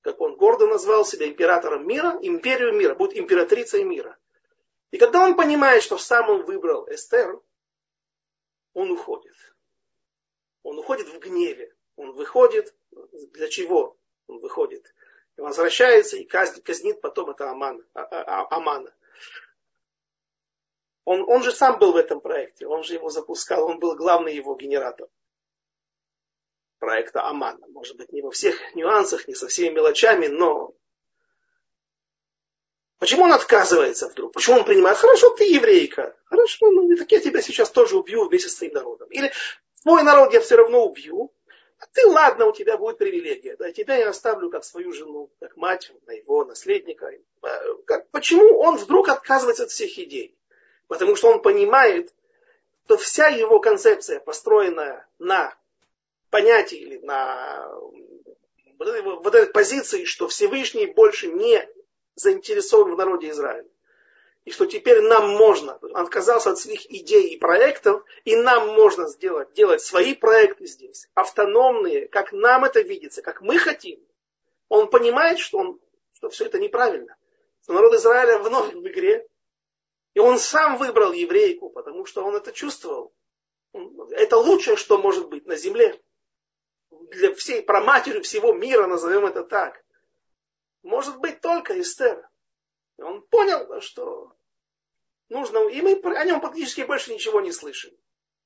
как 0.00 0.18
он 0.18 0.36
гордо 0.36 0.66
назвал 0.66 1.04
себя 1.04 1.28
императором 1.28 1.86
мира, 1.86 2.18
империю 2.22 2.72
мира, 2.72 2.94
будет 2.94 3.18
императрицей 3.18 3.84
мира. 3.84 4.16
И 4.90 4.96
когда 4.96 5.22
он 5.22 5.36
понимает, 5.36 5.82
что 5.82 5.98
сам 5.98 6.30
он 6.30 6.46
выбрал 6.46 6.88
Эстер, 6.88 7.38
он 8.72 8.92
уходит. 8.92 9.34
Он 10.62 10.78
уходит 10.78 11.08
в 11.08 11.18
гневе. 11.18 11.76
Он 11.96 12.12
выходит, 12.12 12.74
для 12.90 13.48
чего 13.48 13.98
он 14.26 14.38
выходит? 14.38 14.94
И 15.36 15.42
возвращается 15.42 16.16
и 16.16 16.24
казнит 16.24 17.02
потом 17.02 17.28
это 17.28 17.50
Амана. 17.50 17.84
А, 17.92 18.04
а, 18.04 18.56
Амана. 18.56 18.96
Он, 21.04 21.28
он 21.28 21.42
же 21.42 21.52
сам 21.52 21.78
был 21.78 21.92
в 21.92 21.96
этом 21.96 22.22
проекте, 22.22 22.66
он 22.66 22.84
же 22.84 22.94
его 22.94 23.10
запускал, 23.10 23.66
он 23.66 23.80
был 23.80 23.96
главный 23.96 24.34
его 24.34 24.54
генератор 24.54 25.10
проекта 26.80 27.22
Амана. 27.22 27.64
Может 27.68 27.96
быть, 27.96 28.12
не 28.12 28.22
во 28.22 28.32
всех 28.32 28.56
нюансах, 28.74 29.28
не 29.28 29.34
со 29.34 29.46
всеми 29.46 29.74
мелочами, 29.74 30.26
но 30.26 30.74
Почему 32.98 33.24
он 33.24 33.32
отказывается 33.32 34.08
вдруг? 34.08 34.34
Почему 34.34 34.58
он 34.58 34.64
принимает? 34.64 34.98
Хорошо, 34.98 35.30
ты 35.30 35.44
еврейка. 35.44 36.14
Хорошо, 36.26 36.70
ну 36.70 36.94
так 36.96 37.10
я 37.10 37.20
тебя 37.20 37.40
сейчас 37.40 37.70
тоже 37.70 37.96
убью 37.96 38.28
вместе 38.28 38.50
с 38.50 38.56
твоим 38.56 38.74
народом. 38.74 39.08
Или 39.08 39.32
твой 39.82 40.02
народ 40.02 40.34
я 40.34 40.40
все 40.40 40.56
равно 40.56 40.84
убью. 40.84 41.32
А 41.78 41.86
ты, 41.94 42.06
ладно, 42.06 42.44
у 42.44 42.52
тебя 42.52 42.76
будет 42.76 42.98
привилегия. 42.98 43.56
Да, 43.56 43.72
тебя 43.72 43.96
я 43.96 44.10
оставлю 44.10 44.50
как 44.50 44.64
свою 44.64 44.92
жену, 44.92 45.30
как 45.40 45.56
мать, 45.56 45.90
на 46.06 46.12
его 46.12 46.44
наследника. 46.44 47.10
А, 47.40 47.48
как, 47.86 48.10
почему 48.10 48.58
он 48.58 48.76
вдруг 48.76 49.08
отказывается 49.08 49.62
от 49.62 49.70
всех 49.70 49.98
идей? 49.98 50.36
Потому 50.86 51.16
что 51.16 51.28
он 51.28 51.40
понимает, 51.40 52.12
что 52.84 52.98
вся 52.98 53.28
его 53.28 53.60
концепция, 53.60 54.20
построенная 54.20 55.08
на 55.18 55.54
понятии 56.30 56.78
или 56.78 56.98
на 56.98 57.70
вот 58.78 59.34
этой 59.34 59.52
позиции, 59.52 60.04
что 60.04 60.28
Всевышний 60.28 60.86
больше 60.86 61.28
не 61.28 61.68
заинтересован 62.14 62.94
в 62.94 62.98
народе 62.98 63.30
Израиля. 63.30 63.68
И 64.46 64.50
что 64.52 64.64
теперь 64.64 65.02
нам 65.02 65.36
можно, 65.36 65.78
он 65.82 65.96
отказался 65.96 66.50
от 66.50 66.58
своих 66.58 66.90
идей 66.90 67.28
и 67.28 67.38
проектов, 67.38 68.02
и 68.24 68.36
нам 68.36 68.68
можно 68.68 69.06
сделать, 69.06 69.52
делать 69.52 69.82
свои 69.82 70.14
проекты 70.14 70.66
здесь, 70.66 71.08
автономные, 71.14 72.08
как 72.08 72.32
нам 72.32 72.64
это 72.64 72.80
видится, 72.80 73.20
как 73.20 73.42
мы 73.42 73.58
хотим. 73.58 74.00
Он 74.68 74.88
понимает, 74.88 75.38
что, 75.38 75.58
он, 75.58 75.80
что 76.14 76.30
все 76.30 76.46
это 76.46 76.58
неправильно. 76.58 77.16
Что 77.62 77.74
народ 77.74 77.94
Израиля 77.94 78.38
вновь 78.38 78.72
в 78.72 78.86
игре. 78.88 79.26
И 80.14 80.20
он 80.20 80.38
сам 80.38 80.78
выбрал 80.78 81.12
еврейку, 81.12 81.68
потому 81.68 82.06
что 82.06 82.24
он 82.24 82.34
это 82.34 82.50
чувствовал. 82.50 83.12
Это 84.12 84.38
лучшее, 84.38 84.76
что 84.76 84.96
может 84.96 85.28
быть 85.28 85.46
на 85.46 85.56
земле. 85.56 86.00
Для 86.90 87.34
всей 87.34 87.62
проматери 87.62 88.20
всего 88.20 88.52
мира, 88.52 88.86
назовем 88.86 89.26
это 89.26 89.44
так 89.44 89.82
может 90.82 91.18
быть 91.18 91.40
только 91.40 91.80
Эстер. 91.80 92.28
Он 92.98 93.22
понял, 93.22 93.80
что 93.80 94.34
нужно, 95.28 95.68
и 95.68 95.80
мы 95.80 95.94
о 96.16 96.24
нем 96.24 96.40
практически 96.40 96.82
больше 96.82 97.12
ничего 97.12 97.40
не 97.40 97.52
слышим. 97.52 97.96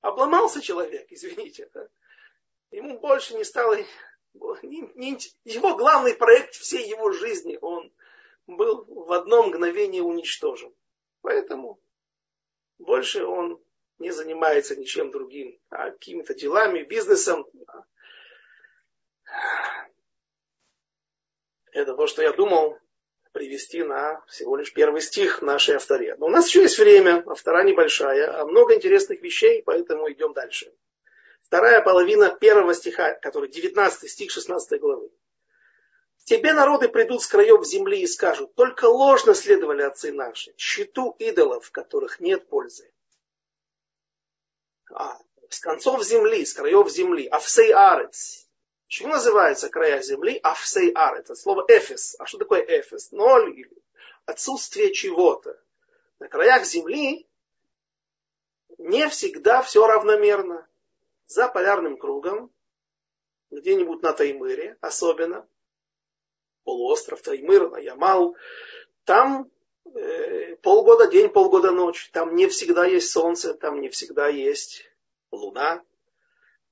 Обломался 0.01 0.61
человек, 0.61 1.07
извините. 1.11 1.69
Да? 1.73 1.89
Ему 2.71 2.99
больше 2.99 3.35
не 3.35 3.45
стало, 3.45 3.77
не, 4.63 4.91
не, 4.95 5.19
его 5.45 5.77
главный 5.77 6.15
проект 6.15 6.55
всей 6.55 6.89
его 6.89 7.13
жизни, 7.13 7.59
он 7.61 7.93
был 8.47 8.85
в 8.85 9.13
одно 9.13 9.45
мгновение 9.45 10.03
уничтожен. 10.03 10.75
Поэтому 11.23 11.81
больше 12.79 13.25
он 13.25 13.63
не 13.99 14.11
занимается 14.11 14.77
ничем 14.77 15.11
другим, 15.11 15.59
а 15.71 15.93
какими-то 15.93 16.35
делами, 16.35 16.83
бизнесом. 16.83 17.47
Это 21.75 21.95
то, 21.95 22.07
что 22.07 22.23
я 22.23 22.33
думал 22.33 22.79
привести 23.33 23.83
на 23.83 24.25
всего 24.29 24.57
лишь 24.57 24.73
первый 24.73 25.03
стих 25.03 25.43
нашей 25.43 25.75
авторе. 25.75 26.15
Но 26.15 26.27
у 26.27 26.29
нас 26.31 26.47
еще 26.47 26.63
есть 26.63 26.79
время, 26.79 27.25
автора 27.27 27.65
небольшая, 27.65 28.41
а 28.41 28.47
много 28.47 28.77
интересных 28.77 29.21
вещей, 29.21 29.61
поэтому 29.61 30.11
идем 30.11 30.33
дальше. 30.35 30.73
Вторая 31.43 31.83
половина 31.83 32.31
первого 32.31 32.75
стиха, 32.75 33.15
который 33.15 33.51
19 33.51 34.09
стих 34.09 34.31
16 34.31 34.81
главы. 34.81 35.11
Тебе 36.23 36.53
народы 36.53 36.89
придут 36.89 37.23
с 37.23 37.27
краев 37.27 37.67
земли 37.67 38.03
и 38.03 38.07
скажут, 38.07 38.55
только 38.55 38.85
ложно 38.85 39.35
следовали 39.35 39.83
отцы 39.83 40.13
наши, 40.13 40.55
щиту 40.57 41.17
идолов, 41.19 41.73
которых 41.73 42.21
нет 42.21 42.49
пользы. 42.49 42.89
А, 44.93 45.19
с 45.51 45.59
концов 45.59 46.05
земли, 46.05 46.47
с 46.47 46.55
краев 46.55 46.89
земли, 46.89 47.27
а 47.27 47.41
всей 47.41 47.73
арец, 47.75 48.44
Почему 48.95 49.09
называется 49.09 49.71
края 49.71 50.01
земли 50.03 50.39
Афсей 50.45 50.93
Ар? 50.95 51.17
Это 51.17 51.35
слово 51.35 51.65
Эфес. 51.67 52.15
А 52.21 52.27
что 52.27 52.39
такое 52.39 52.61
Эфес? 52.61 53.11
Ноль 53.11 53.51
или 53.59 53.83
отсутствие 54.25 54.93
чего-то. 54.93 55.61
На 56.21 56.29
краях 56.29 56.65
земли 56.65 57.27
не 58.79 59.09
всегда 59.09 59.63
все 59.63 59.85
равномерно. 59.85 60.69
За 61.27 61.49
полярным 61.49 61.97
кругом, 61.97 62.53
где-нибудь 63.51 64.01
на 64.03 64.13
Таймыре, 64.13 64.79
особенно, 64.81 65.45
полуостров 66.63 67.21
Таймыр, 67.21 67.71
на 67.71 67.79
Ямал, 67.79 68.37
там 69.05 69.51
э, 69.87 70.55
полгода 70.63 71.09
день, 71.09 71.31
полгода 71.31 71.73
ночь. 71.73 72.11
Там 72.13 72.37
не 72.37 72.47
всегда 72.47 72.87
есть 72.87 73.11
солнце, 73.11 73.55
там 73.55 73.81
не 73.81 73.89
всегда 73.89 74.29
есть 74.29 74.85
луна. 75.33 75.83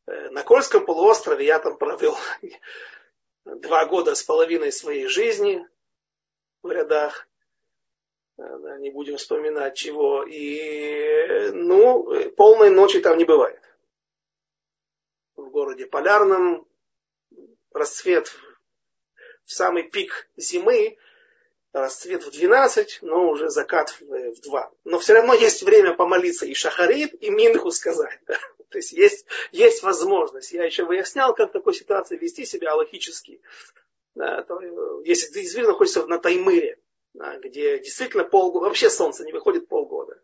Э, 0.07 0.31
на 0.31 0.43
Кольском 0.43 0.85
полуострове 0.85 1.47
я 1.47 1.59
там 1.59 1.77
провел 1.77 2.17
два 3.45 3.87
года 3.87 4.15
с 4.15 4.23
половиной 4.23 4.73
своей 4.73 5.07
жизни 5.07 5.67
в 6.63 6.71
рядах. 6.71 7.29
Э, 8.39 8.79
не 8.79 8.91
будем 8.91 9.17
вспоминать 9.17 9.77
чего. 9.77 10.25
И, 10.25 11.51
ну, 11.53 12.31
полной 12.37 12.71
ночи 12.71 13.01
там 13.01 13.17
не 13.17 13.25
бывает. 13.25 13.61
В 15.37 15.49
городе 15.51 15.87
Полярном 15.87 16.67
расцвет 17.73 18.29
в 19.45 19.53
самый 19.53 19.85
пик 19.85 20.29
зимы, 20.37 20.99
расцвет 21.73 22.25
в 22.25 22.31
12, 22.31 22.99
но 23.03 23.29
уже 23.29 23.51
закат 23.51 23.97
в 24.01 24.41
2. 24.41 24.73
Но 24.85 24.99
все 24.99 25.15
равно 25.15 25.35
есть 25.35 25.63
время 25.63 25.95
помолиться 25.95 26.45
и 26.45 26.55
шахарит, 26.55 27.15
и 27.23 27.31
минху 27.31 27.71
сказать. 27.71 28.21
То 28.73 28.79
есть 28.79 28.93
есть, 28.93 29.27
есть 29.53 29.83
возможность. 29.83 30.53
Я 30.53 30.65
еще 30.65 30.85
выяснял, 30.85 31.35
как 31.35 31.51
в 31.51 31.53
такой 31.53 31.75
ситуации 31.75 32.17
вести 32.17 32.45
себя 32.45 32.75
логически. 32.75 33.41
Э, 34.17 34.45
если 35.05 35.33
действительно 35.33 35.69
находишься 35.69 36.07
на 36.07 36.19
Таймыре, 36.19 36.79
где 37.15 37.79
действительно 37.79 38.25
полгода, 38.25 38.67
вообще 38.67 38.89
солнце 38.91 39.25
не 39.25 39.33
выходит 39.33 39.69
полгода. 39.69 40.21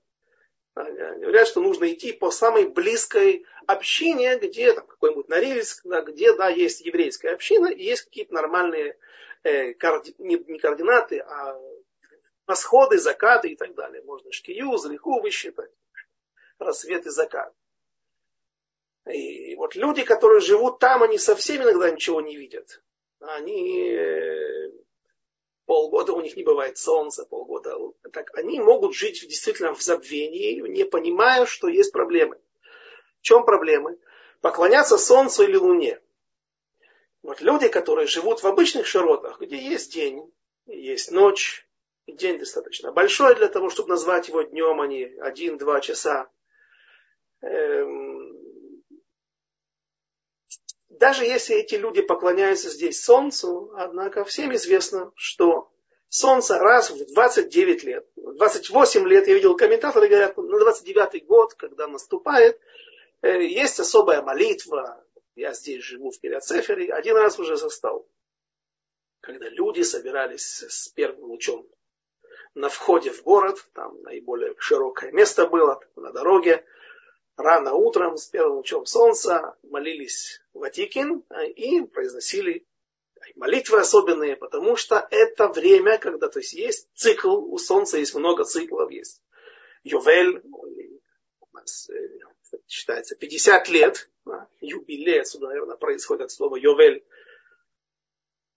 Да, 0.75 0.85
говорят, 0.85 1.49
что 1.49 1.61
нужно 1.61 1.93
идти 1.93 2.13
по 2.13 2.31
самой 2.31 2.69
близкой 2.69 3.45
общине, 3.67 4.39
где 4.39 4.73
там 4.73 4.87
какой-нибудь 4.87 5.29
Норильск, 5.29 5.83
да, 5.85 6.03
где 6.03 6.33
да, 6.35 6.49
есть 6.49 6.81
еврейская 6.83 7.31
община 7.31 7.67
и 7.67 7.83
есть 7.83 8.05
какие-то 8.05 8.33
нормальные 8.33 8.97
э, 9.43 9.75
коорди... 9.75 10.15
не, 10.19 10.37
не 10.37 10.59
координаты, 10.59 11.19
а 11.19 11.61
восходы, 12.47 12.99
закаты 12.99 13.49
и 13.49 13.57
так 13.57 13.75
далее. 13.75 14.03
Можно 14.05 14.31
шкию, 14.33 14.77
залиху 14.77 15.21
высчитать, 15.21 15.73
рассвет 16.59 17.07
и 17.07 17.11
закат. 17.11 17.53
И 19.09 19.55
вот 19.57 19.75
люди, 19.75 20.05
которые 20.05 20.41
живут 20.41 20.79
там, 20.79 21.03
они 21.03 21.19
совсем 21.19 21.63
иногда 21.63 21.91
ничего 21.91 22.21
не 22.21 22.37
видят. 22.37 22.83
Они 23.21 23.91
э, 23.91 24.71
полгода 25.67 26.13
у 26.13 26.21
них 26.21 26.37
не 26.37 26.45
бывает 26.45 26.79
солнца, 26.79 27.25
полгода. 27.25 27.77
Так 28.13 28.37
они 28.37 28.61
могут 28.61 28.95
жить 28.95 29.27
действительно 29.27 29.75
в 29.75 29.83
забвении, 29.83 30.61
не 30.61 30.85
понимая, 30.85 31.47
что 31.47 31.69
есть 31.69 31.93
проблемы. 31.93 32.39
В 33.21 33.23
чем 33.23 33.45
проблемы? 33.45 33.99
Поклоняться 34.41 34.99
солнцу 34.99 35.45
или 35.45 35.57
луне. 35.57 36.01
Вот 37.23 37.41
люди, 37.41 37.69
которые 37.69 38.07
живут 38.07 38.43
в 38.43 38.47
обычных 38.47 38.87
широтах, 38.87 39.41
где 39.41 39.57
есть 39.57 39.93
день, 39.93 40.33
есть 40.67 41.11
ночь, 41.11 41.67
день 42.07 42.39
достаточно 42.39 42.93
большой 42.93 43.35
для 43.35 43.49
того, 43.49 43.71
чтобы 43.71 43.91
назвать 43.91 44.29
его 44.29 44.43
днем, 44.43 44.81
а 44.81 44.87
не 44.87 45.05
один-два 45.21 45.81
часа. 45.81 46.31
Эм, 47.41 48.18
даже 50.99 51.25
если 51.25 51.57
эти 51.57 51.75
люди 51.75 52.03
поклоняются 52.03 52.71
здесь 52.71 53.03
Солнцу, 53.03 53.73
однако 53.75 54.25
всем 54.25 54.55
известно, 54.55 55.13
что 55.15 55.71
Солнце 56.09 56.59
раз 56.59 56.91
в 56.91 57.15
29 57.15 57.85
лет, 57.85 58.07
28 58.17 59.07
лет, 59.09 59.29
я 59.29 59.35
видел 59.35 59.57
комментаторы 59.57 60.09
говорят, 60.09 60.37
на 60.37 60.59
29 60.59 61.27
год, 61.27 61.55
когда 61.55 61.87
наступает, 61.87 62.59
э, 63.23 63.43
есть 63.43 63.79
особая 63.79 64.23
молитва, 64.23 65.05
я 65.35 65.53
здесь 65.53 65.83
живу 65.85 66.11
в 66.11 66.19
Кириацефере, 66.19 66.93
один 66.93 67.17
раз 67.17 67.39
уже 67.39 67.57
застал, 67.57 68.09
когда 69.21 69.49
люди 69.49 69.83
собирались 69.83 70.65
с 70.69 70.89
первым 70.89 71.25
лучом 71.25 71.69
на 72.55 72.69
входе 72.69 73.11
в 73.11 73.23
город, 73.23 73.65
там 73.75 74.01
наиболее 74.03 74.55
широкое 74.59 75.13
место 75.13 75.47
было, 75.47 75.81
на 75.97 76.13
дороге, 76.13 76.65
рано 77.39 77.73
утром 77.75 78.17
с 78.17 78.27
первым 78.27 78.59
лучом 78.59 78.85
солнца 78.85 79.57
молились 79.63 80.43
Ватикин 80.53 81.25
а, 81.29 81.45
и 81.45 81.81
произносили 81.83 82.67
молитвы 83.37 83.79
особенные, 83.79 84.37
потому 84.37 84.77
что 84.77 85.07
это 85.11 85.49
время, 85.49 85.99
когда 85.99 86.29
то 86.29 86.41
есть, 86.41 86.53
есть 86.53 86.89
цикл, 86.95 87.31
у 87.31 87.57
солнца 87.59 87.97
есть 87.99 88.15
много 88.15 88.45
циклов, 88.45 88.91
есть 88.91 89.23
Йовель, 89.85 90.43
у 90.45 91.47
нас 91.53 91.89
э, 91.91 92.19
считается 92.67 93.15
50 93.15 93.69
лет, 93.69 94.11
юбилей, 94.61 95.21
отсюда, 95.21 95.47
наверное, 95.47 95.77
происходит 95.77 96.25
от 96.25 96.31
слова 96.33 96.57
Йовель, 96.57 97.05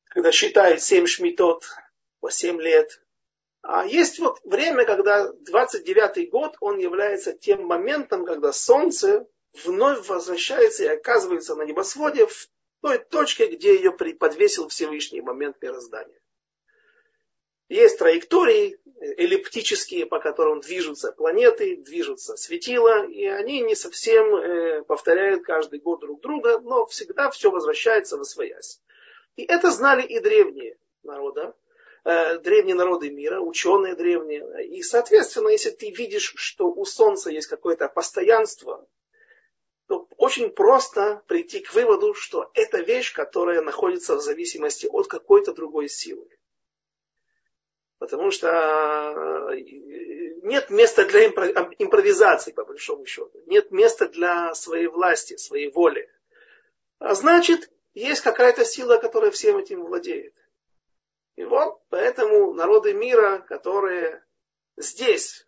когда 0.06 0.32
считают 0.32 0.82
7 0.82 1.06
шмитот 1.06 1.66
по 2.20 2.32
7 2.32 2.60
лет, 2.60 3.00
а 3.74 3.86
есть 3.86 4.20
вот 4.20 4.38
время, 4.44 4.84
когда 4.84 5.32
29-й 5.50 6.26
год, 6.26 6.58
он 6.60 6.78
является 6.78 7.32
тем 7.32 7.64
моментом, 7.64 8.26
когда 8.26 8.52
Солнце 8.52 9.26
вновь 9.64 10.10
возвращается 10.10 10.84
и 10.84 10.88
оказывается 10.88 11.56
на 11.56 11.64
небосводе 11.64 12.26
в 12.26 12.50
той 12.82 12.98
точке, 12.98 13.48
где 13.48 13.76
ее 13.76 13.94
подвесил 13.94 14.68
Всевышний 14.68 15.22
момент 15.22 15.62
мироздания. 15.62 16.20
Есть 17.70 17.98
траектории 17.98 18.78
эллиптические, 19.00 20.06
по 20.06 20.20
которым 20.20 20.60
движутся 20.60 21.14
планеты, 21.14 21.78
движутся 21.78 22.36
светила, 22.36 23.08
и 23.08 23.26
они 23.26 23.62
не 23.62 23.76
совсем 23.76 24.36
э, 24.36 24.84
повторяют 24.84 25.46
каждый 25.46 25.80
год 25.80 26.02
друг 26.02 26.20
друга, 26.20 26.60
но 26.60 26.86
всегда 26.88 27.32
все 27.32 27.50
возвращается 27.50 28.18
в 28.18 28.26
своясь. 28.26 28.82
И 29.38 29.44
это 29.44 29.72
знали 29.72 30.06
и 30.06 30.20
древние 30.20 30.78
народы, 31.04 31.42
э, 31.42 31.54
древние 32.04 32.76
народы 32.76 33.12
мира, 33.12 33.40
ученые 33.40 33.96
древние. 33.96 34.68
И, 34.68 34.82
соответственно, 34.82 35.50
если 35.50 35.70
ты 35.70 35.92
видишь, 35.92 36.34
что 36.36 36.72
у 36.72 36.86
Солнца 36.86 37.30
есть 37.30 37.48
какое-то 37.48 37.88
постоянство, 37.90 38.88
то 39.88 40.08
очень 40.18 40.50
просто 40.50 41.22
прийти 41.28 41.60
к 41.60 41.74
выводу, 41.74 42.14
что 42.14 42.50
это 42.54 42.80
вещь, 42.80 43.14
которая 43.14 43.62
находится 43.62 44.16
в 44.16 44.22
зависимости 44.22 44.88
от 44.88 45.08
какой-то 45.08 45.54
другой 45.54 45.90
силы. 45.90 46.28
Потому 48.00 48.32
что 48.32 48.48
э, 48.48 49.60
нет 50.44 50.70
места 50.70 51.06
для 51.06 51.28
импровизации, 51.28 52.52
по 52.52 52.64
большому 52.64 53.06
счету. 53.06 53.44
Нет 53.46 53.72
места 53.72 54.08
для 54.08 54.56
своей 54.56 54.88
власти, 54.88 55.36
своей 55.36 55.70
воли. 55.70 56.10
А 57.00 57.14
значит, 57.14 57.70
есть 57.94 58.22
какая-то 58.22 58.64
сила, 58.64 58.98
которая 58.98 59.30
всем 59.32 59.58
этим 59.58 59.84
владеет. 59.84 60.34
И 61.42 61.44
вот 61.44 61.82
поэтому 61.90 62.54
народы 62.54 62.94
мира, 62.94 63.40
которые 63.40 64.24
здесь, 64.78 65.48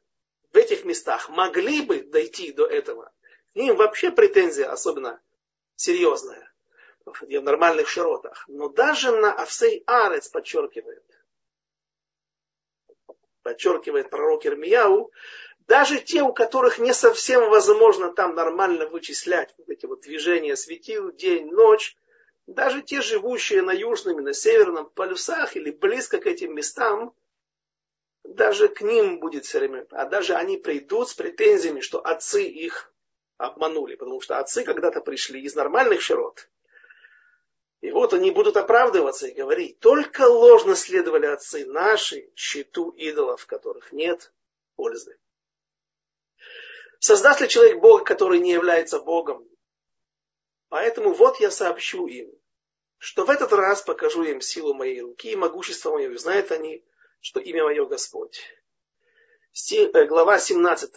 в 0.52 0.58
этих 0.58 0.86
местах, 0.86 1.30
могли 1.30 1.84
бы 1.84 2.02
дойти 2.02 2.52
до 2.52 2.66
этого, 2.66 3.14
к 3.54 3.56
ним 3.56 3.76
вообще 3.76 4.10
претензия 4.10 4.72
особенно 4.72 5.22
серьезная 5.76 6.52
в 7.06 7.30
нормальных 7.30 7.88
широтах. 7.90 8.44
Но 8.48 8.70
даже 8.70 9.12
на 9.12 9.34
Авсей 9.34 9.84
Арец 9.86 10.30
подчеркивает, 10.30 11.06
подчеркивает 13.44 14.10
пророк 14.10 14.48
Ирмияу, 14.48 15.12
даже 15.68 16.00
те, 16.00 16.24
у 16.24 16.34
которых 16.34 16.80
не 16.80 16.96
совсем 16.96 17.52
возможно 17.52 18.12
там 18.12 18.34
нормально 18.34 18.88
вычислять 18.88 19.54
вот 19.60 19.70
эти 19.70 19.86
вот 19.86 20.02
движения 20.02 20.56
светил, 20.56 21.12
день, 21.12 21.52
ночь, 21.52 21.96
даже 22.48 22.82
те, 22.82 23.02
живущие 23.02 23.62
на 23.62 23.72
южном 23.72 24.20
и 24.20 24.24
на 24.24 24.34
северном 24.34 24.90
полюсах 24.90 25.56
или 25.56 25.72
близко 25.72 26.20
к 26.20 26.28
этим 26.28 26.56
местам, 26.56 27.14
даже 28.24 28.68
к 28.68 28.82
ним 28.82 29.20
будет 29.20 29.46
все 29.46 29.60
время, 29.60 29.86
а 29.92 30.06
даже 30.06 30.36
они 30.36 30.58
придут 30.58 31.10
с 31.10 31.14
претензиями, 31.14 31.82
что 31.82 32.00
отцы 32.00 32.44
их 32.44 32.94
обманули, 33.38 33.96
потому 33.96 34.22
что 34.22 34.40
отцы 34.40 34.64
когда-то 34.64 35.02
пришли 35.02 35.42
из 35.42 35.56
нормальных 35.56 36.02
широт, 36.02 36.50
и 37.82 37.92
вот 37.92 38.14
они 38.14 38.32
будут 38.32 38.56
оправдываться 38.56 39.28
и 39.28 39.34
говорить, 39.34 39.80
только 39.80 40.22
ложно 40.22 40.74
следовали 40.74 41.26
отцы 41.26 41.66
наши 41.66 42.32
щиту 42.34 42.92
идолов, 42.92 43.46
которых 43.46 43.92
нет 43.92 44.32
пользы. 44.76 45.18
Создаст 47.00 47.42
ли 47.42 47.50
человек 47.50 47.82
Бога, 47.82 48.06
который 48.06 48.40
не 48.40 48.54
является 48.54 49.00
Богом? 49.00 49.46
Поэтому 50.74 51.14
вот 51.14 51.40
я 51.40 51.52
сообщу 51.52 52.08
им, 52.08 52.32
что 52.98 53.26
в 53.26 53.30
этот 53.30 53.54
раз 53.54 53.84
покажу 53.84 54.24
им 54.24 54.42
силу 54.42 54.74
моей 54.74 55.02
руки 55.02 55.32
и 55.32 55.36
могущество 55.36 55.92
мое, 55.92 56.10
и 56.10 56.18
знают 56.18 56.52
они, 56.52 56.84
что 57.22 57.40
имя 57.40 57.66
мое 57.66 57.86
Господь. 57.86 58.42
Э, 59.72 60.06
глава 60.06 60.40
17. 60.40 60.96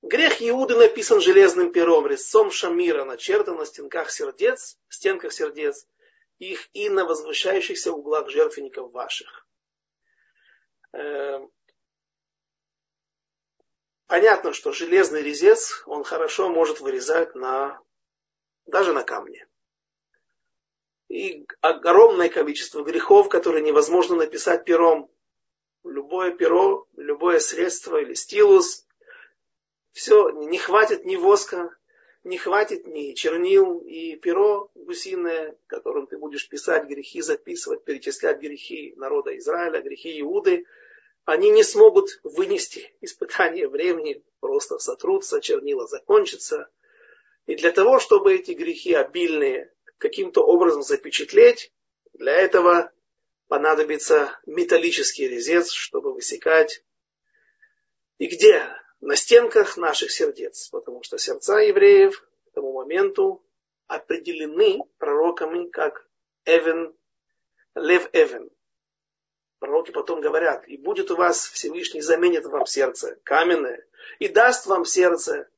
Грех 0.00 0.40
Иуды 0.40 0.74
написан 0.74 1.20
железным 1.20 1.70
пером, 1.70 2.06
резцом 2.06 2.50
Шамира, 2.50 3.04
начертан 3.04 3.58
на 3.58 3.66
стенках 3.66 4.10
сердец, 4.10 4.78
стенках 4.88 5.34
сердец, 5.34 5.86
их 6.38 6.70
и 6.72 6.88
на 6.88 7.04
возвышающихся 7.04 7.92
углах 7.92 8.30
жертвенников 8.30 8.90
ваших. 8.90 9.46
Эм, 10.92 11.52
понятно, 14.06 14.54
что 14.54 14.72
железный 14.72 15.20
резец, 15.20 15.82
он 15.84 16.04
хорошо 16.04 16.48
может 16.48 16.80
вырезать 16.80 17.34
на, 17.34 17.82
даже 18.66 18.92
на 18.92 19.02
камне. 19.02 19.46
И 21.08 21.46
огромное 21.60 22.28
количество 22.28 22.82
грехов, 22.82 23.28
которые 23.28 23.62
невозможно 23.62 24.16
написать 24.16 24.64
пером. 24.64 25.10
Любое 25.82 26.30
перо, 26.30 26.86
любое 26.96 27.38
средство 27.40 27.96
или 27.96 28.14
стилус, 28.14 28.86
все, 29.92 30.30
не 30.30 30.58
хватит 30.58 31.04
ни 31.04 31.16
воска, 31.16 31.74
не 32.22 32.36
хватит 32.36 32.86
ни 32.86 33.14
чернил 33.14 33.78
и 33.78 34.16
перо 34.16 34.70
гусиное, 34.74 35.56
которым 35.66 36.06
ты 36.06 36.18
будешь 36.18 36.48
писать 36.48 36.84
грехи, 36.84 37.22
записывать, 37.22 37.84
перечислять 37.84 38.40
грехи 38.40 38.94
народа 38.96 39.36
Израиля, 39.38 39.80
грехи 39.80 40.20
Иуды, 40.20 40.66
они 41.24 41.50
не 41.50 41.62
смогут 41.62 42.20
вынести 42.22 42.94
испытание 43.00 43.68
времени, 43.68 44.22
просто 44.40 44.78
сотрутся, 44.78 45.40
чернила 45.40 45.86
закончатся. 45.86 46.68
И 47.46 47.56
для 47.56 47.72
того, 47.72 47.98
чтобы 47.98 48.34
эти 48.34 48.52
грехи 48.52 48.94
обильные 48.94 49.72
каким-то 49.98 50.42
образом 50.42 50.82
запечатлеть, 50.82 51.72
для 52.12 52.32
этого 52.32 52.92
понадобится 53.48 54.38
металлический 54.46 55.28
резец, 55.28 55.70
чтобы 55.70 56.12
высекать. 56.12 56.84
И 58.18 58.26
где 58.26 58.64
на 59.00 59.16
стенках 59.16 59.76
наших 59.76 60.10
сердец, 60.10 60.68
потому 60.68 61.02
что 61.02 61.18
сердца 61.18 61.58
евреев 61.58 62.20
к 62.20 62.52
тому 62.52 62.72
моменту 62.72 63.44
определены 63.86 64.78
пророками 64.98 65.68
как 65.68 66.06
Эвен, 66.44 66.94
Лев 67.74 68.08
Эвен. 68.12 68.50
Пророки 69.58 69.90
потом 69.90 70.20
говорят, 70.20 70.66
и 70.68 70.76
будет 70.76 71.10
у 71.10 71.16
вас 71.16 71.46
Всевышний 71.48 72.00
заменит 72.00 72.44
вам 72.46 72.66
сердце 72.66 73.18
каменное, 73.24 73.86
и 74.18 74.28
даст 74.28 74.66
вам 74.66 74.84
сердце 74.84 75.48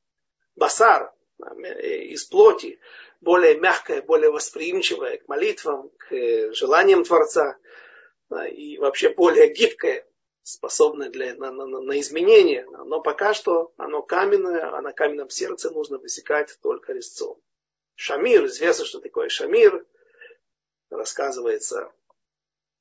басар, 0.57 1.13
из 1.43 2.25
плоти, 2.25 2.79
более 3.21 3.59
мягкое, 3.59 4.03
более 4.03 4.31
восприимчивое 4.31 5.19
к 5.19 5.29
молитвам, 5.29 5.91
к 5.99 6.53
желаниям 6.53 7.05
Творца, 7.05 7.57
и 8.51 8.79
вообще 8.79 9.11
более 9.11 9.53
гибкое, 9.53 10.07
способное 10.43 11.09
для, 11.09 11.35
на, 11.35 11.53
на, 11.53 11.67
на 11.67 12.01
изменение, 12.01 12.67
но 12.67 13.01
пока 13.01 13.35
что 13.35 13.73
оно 13.77 14.03
каменное, 14.03 14.77
а 14.77 14.81
на 14.81 14.93
каменном 14.93 15.31
сердце 15.31 15.71
нужно 15.71 15.99
высекать 15.99 16.59
только 16.63 16.93
резцом. 16.93 17.41
Шамир, 17.95 18.47
известно, 18.47 18.85
что 18.85 19.01
такое 19.01 19.29
Шамир, 19.29 19.87
рассказывается 20.91 21.93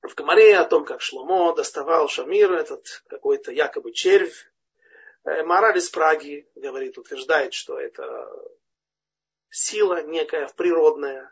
в 0.01 0.16
Гамаре 0.16 0.57
о 0.57 0.66
том, 0.66 0.84
как 0.84 1.01
Шломо 1.01 1.53
доставал 1.55 2.07
Шамир, 2.07 2.51
этот 2.53 3.03
какой-то 3.07 3.51
якобы 3.51 3.91
червь. 3.91 4.51
Э, 5.24 5.43
Мораль 5.43 5.78
из 5.78 5.89
Праги 5.89 6.47
говорит, 6.55 6.97
утверждает, 6.97 7.53
что 7.53 7.80
это 7.80 8.30
сила 9.49 10.03
некая 10.03 10.49
природная, 10.55 11.32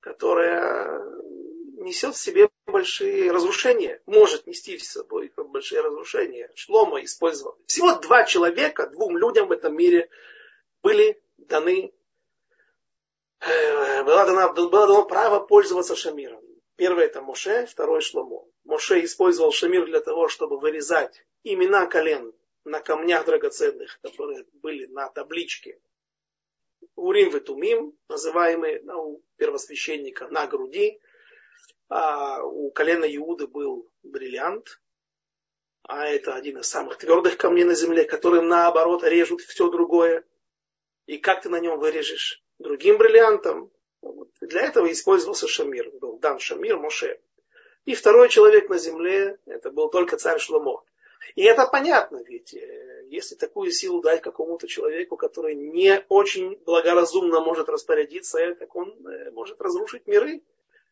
которая 0.00 1.02
несет 1.78 2.14
в 2.14 2.18
себе 2.18 2.48
большие 2.66 3.30
разрушения, 3.30 4.02
может 4.06 4.46
нести 4.46 4.76
в 4.76 4.84
собой 4.84 5.32
большие 5.36 5.82
разрушения. 5.82 6.50
Шлома 6.54 7.02
использовал. 7.04 7.56
Всего 7.66 7.94
два 7.94 8.24
человека, 8.24 8.88
двум 8.88 9.16
людям 9.16 9.48
в 9.48 9.52
этом 9.52 9.76
мире 9.76 10.08
были 10.82 11.22
даны, 11.36 11.92
э, 13.40 14.02
было 14.02 14.26
дано, 14.26 14.52
было 14.52 14.86
дано 14.86 15.04
право 15.04 15.40
пользоваться 15.40 15.94
шамиром. 15.94 16.42
Первый 16.74 17.06
это 17.06 17.22
Моше, 17.22 17.66
второй 17.66 18.00
Шломо. 18.00 18.44
Моше 18.64 19.04
использовал 19.04 19.52
шамир 19.52 19.86
для 19.86 20.00
того, 20.00 20.28
чтобы 20.28 20.58
вырезать 20.58 21.24
имена 21.44 21.86
колен 21.86 22.34
на 22.66 22.80
камнях 22.80 23.24
драгоценных, 23.24 23.98
которые 24.02 24.44
были 24.54 24.86
на 24.86 25.08
табличке. 25.08 25.80
Урим 26.96 27.30
Ветумим, 27.30 27.96
называемые 28.08 28.82
ну, 28.82 29.02
у 29.02 29.22
первосвященника 29.36 30.28
на 30.28 30.46
груди, 30.46 31.00
а 31.88 32.42
у 32.42 32.70
колена 32.70 33.04
Иуды 33.04 33.46
был 33.46 33.88
бриллиант, 34.02 34.80
а 35.84 36.06
это 36.06 36.34
один 36.34 36.58
из 36.58 36.66
самых 36.66 36.98
твердых 36.98 37.36
камней 37.36 37.64
на 37.64 37.74
земле, 37.74 38.04
которым 38.04 38.48
наоборот 38.48 39.04
режут 39.04 39.40
все 39.42 39.70
другое. 39.70 40.24
И 41.06 41.18
как 41.18 41.42
ты 41.42 41.48
на 41.48 41.60
нем 41.60 41.78
вырежешь? 41.78 42.42
Другим 42.58 42.98
бриллиантом. 42.98 43.70
Для 44.40 44.62
этого 44.62 44.90
использовался 44.90 45.46
Шамир. 45.46 45.90
Был 46.00 46.18
дан 46.18 46.40
Шамир 46.40 46.78
Моше. 46.78 47.20
И 47.84 47.94
второй 47.94 48.28
человек 48.28 48.68
на 48.68 48.78
земле, 48.78 49.38
это 49.46 49.70
был 49.70 49.88
только 49.88 50.16
царь 50.16 50.40
Шломо. 50.40 50.82
И 51.34 51.42
это 51.42 51.66
понятно, 51.66 52.22
ведь 52.24 52.54
э, 52.54 53.04
если 53.08 53.34
такую 53.34 53.70
силу 53.70 54.00
дать 54.00 54.22
какому-то 54.22 54.66
человеку, 54.66 55.16
который 55.16 55.54
не 55.54 56.04
очень 56.08 56.56
благоразумно 56.64 57.40
может 57.40 57.68
распорядиться, 57.68 58.54
так 58.54 58.74
он 58.74 58.90
э, 59.06 59.30
может 59.32 59.60
разрушить 59.60 60.06
миры 60.06 60.42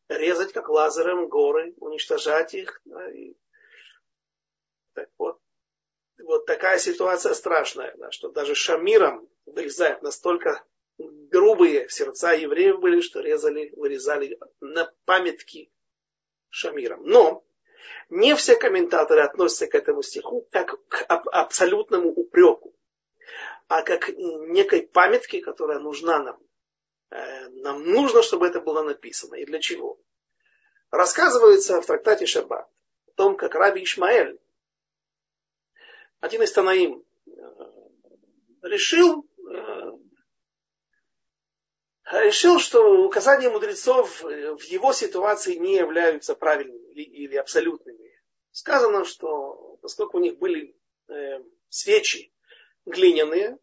резать 0.08 0.52
как 0.52 0.68
лазером 0.68 1.28
горы, 1.28 1.74
уничтожать 1.78 2.54
их. 2.54 2.82
Так 4.92 5.08
вот, 5.18 5.40
вот 6.22 6.46
такая 6.46 6.78
ситуация 6.78 7.34
страшная, 7.34 7.94
да, 7.96 8.10
что 8.10 8.28
даже 8.28 8.54
Шамиром 8.54 9.28
вырезают 9.46 10.02
настолько 10.02 10.64
грубые 10.98 11.88
сердца 11.88 12.32
евреев 12.32 12.80
были, 12.80 13.00
что 13.00 13.20
резали, 13.20 13.72
вырезали 13.76 14.38
на 14.60 14.92
памятки 15.04 15.70
Шамиром. 16.50 17.04
Но 17.04 17.43
Не 18.10 18.34
все 18.34 18.56
комментаторы 18.56 19.22
относятся 19.22 19.66
к 19.66 19.74
этому 19.74 20.02
стиху 20.02 20.46
как 20.50 20.76
к 20.88 21.04
абсолютному 21.08 22.10
упреку, 22.10 22.74
а 23.68 23.82
как 23.82 24.08
некой 24.08 24.82
памятке, 24.82 25.40
которая 25.40 25.78
нужна 25.78 26.18
нам. 26.18 26.40
Э, 27.10 27.48
нам 27.48 27.84
нужно, 27.84 28.22
чтобы 28.22 28.46
это 28.46 28.60
было 28.60 28.82
написано. 28.82 29.36
И 29.36 29.44
для 29.44 29.60
чего? 29.60 29.98
Рассказывается 30.90 31.80
в 31.80 31.86
трактате 31.86 32.26
Шаббат 32.26 32.68
о 33.06 33.10
том, 33.16 33.36
как 33.36 33.54
Раби 33.54 33.84
Ишмаэль, 33.84 34.38
один 36.20 36.42
из 36.42 36.52
Танаим, 36.52 37.04
э, 37.26 37.30
решил 38.62 39.26
решил, 42.10 42.58
что 42.58 43.04
указания 43.04 43.48
мудрецов 43.48 44.24
э, 44.24 44.54
в 44.54 44.62
его 44.64 44.92
ситуации 44.92 45.54
не 45.54 45.76
являются 45.76 46.34
правильными 46.34 47.00
или, 47.00 47.36
абсолютными. 47.36 48.12
Сказано, 48.50 49.04
что 49.04 49.78
поскольку 49.82 50.18
у 50.18 50.20
них 50.20 50.38
были 50.38 50.76
э, 51.08 51.40
свечи 51.68 52.32
глиняные, 52.86 53.58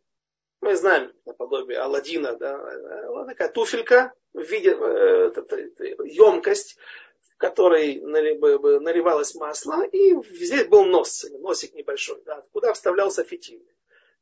мы 0.59 0.75
знаем 0.75 1.11
наподобие 1.25 1.79
Алладина, 1.79 2.35
да, 2.35 2.55
э, 2.57 3.25
такая 3.27 3.49
туфелька 3.49 4.13
в 4.33 4.41
виде 4.41 4.71
э, 4.71 5.31
емкость, 6.05 6.77
в 7.33 7.37
которой 7.37 8.01
наливалось 8.01 9.35
масло, 9.35 9.83
и 9.83 10.15
здесь 10.33 10.67
был 10.67 10.85
нос, 10.85 11.25
носик 11.39 11.73
небольшой, 11.73 12.21
да, 12.25 12.45
куда 12.51 12.73
вставлялся 12.73 13.23
фитиль. 13.23 13.65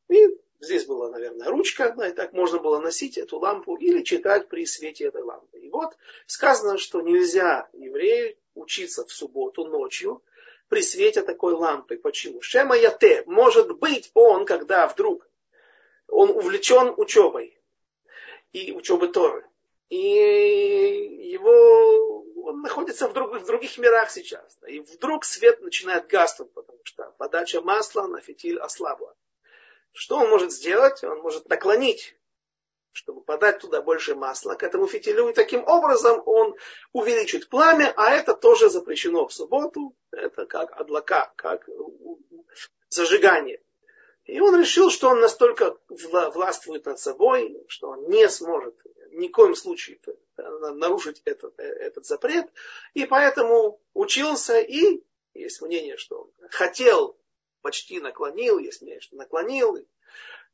И 0.09 0.27
Здесь 0.59 0.85
была, 0.85 1.09
наверное, 1.09 1.49
ручка, 1.49 1.93
да, 1.95 2.09
и 2.09 2.11
так 2.11 2.33
можно 2.33 2.59
было 2.59 2.79
носить 2.79 3.17
эту 3.17 3.39
лампу 3.39 3.77
или 3.77 4.03
читать 4.03 4.49
при 4.49 4.65
свете 4.65 5.05
этой 5.05 5.21
лампы. 5.21 5.59
И 5.59 5.69
вот 5.69 5.95
сказано, 6.25 6.77
что 6.77 7.01
нельзя 7.01 7.69
еврею 7.71 8.35
учиться 8.55 9.05
в 9.05 9.11
субботу 9.11 9.65
ночью 9.65 10.21
при 10.67 10.81
свете 10.81 11.21
такой 11.21 11.53
лампы. 11.53 11.97
Почему? 11.97 12.41
Шема 12.41 12.75
яте. 12.75 13.23
Может 13.25 13.79
быть, 13.79 14.11
он, 14.13 14.45
когда 14.45 14.85
вдруг 14.87 15.25
он 16.07 16.31
увлечен 16.31 16.93
учебой 16.97 17.57
и 18.51 18.73
учебой 18.73 19.13
Торы, 19.13 19.45
и 19.87 19.97
его 19.97 22.25
он 22.43 22.61
находится 22.61 23.07
в 23.07 23.13
других, 23.13 23.43
в 23.43 23.45
других 23.45 23.77
мирах 23.77 24.11
сейчас. 24.11 24.57
И 24.67 24.81
вдруг 24.81 25.23
свет 25.23 25.61
начинает 25.61 26.07
гаснуть, 26.07 26.51
потому 26.51 26.79
что 26.83 27.13
подача 27.17 27.61
масла 27.61 28.07
на 28.07 28.19
фитиль 28.19 28.59
ослабла. 28.59 29.15
Что 29.93 30.17
он 30.17 30.29
может 30.29 30.51
сделать? 30.51 31.03
Он 31.03 31.19
может 31.19 31.49
наклонить, 31.49 32.15
чтобы 32.91 33.21
подать 33.21 33.59
туда 33.59 33.81
больше 33.81 34.15
масла 34.15 34.55
к 34.55 34.63
этому 34.63 34.87
фитилю. 34.87 35.29
И 35.29 35.33
таким 35.33 35.63
образом 35.67 36.21
он 36.25 36.55
увеличит 36.93 37.49
пламя, 37.49 37.93
а 37.95 38.11
это 38.11 38.33
тоже 38.33 38.69
запрещено 38.69 39.27
в 39.27 39.33
субботу. 39.33 39.95
Это 40.11 40.45
как 40.45 40.79
адлака, 40.79 41.31
как 41.35 41.67
зажигание. 42.89 43.61
И 44.25 44.39
он 44.41 44.59
решил, 44.59 44.91
что 44.91 45.09
он 45.09 45.21
настолько 45.21 45.75
властвует 45.87 46.85
над 46.85 46.99
собой, 46.99 47.63
что 47.67 47.89
он 47.89 48.09
не 48.09 48.29
сможет 48.29 48.75
ни 49.11 49.27
в 49.27 49.31
коем 49.31 49.55
случае 49.55 49.99
нарушить 50.37 51.21
этот, 51.25 51.57
этот 51.57 52.05
запрет. 52.05 52.45
И 52.93 53.05
поэтому 53.05 53.81
учился 53.93 54.59
и 54.59 55.03
есть 55.33 55.61
мнение, 55.61 55.97
что 55.97 56.21
он 56.21 56.49
хотел 56.49 57.17
почти 57.61 57.99
наклонил, 57.99 58.59
что 58.71 59.15
наклонил. 59.15 59.77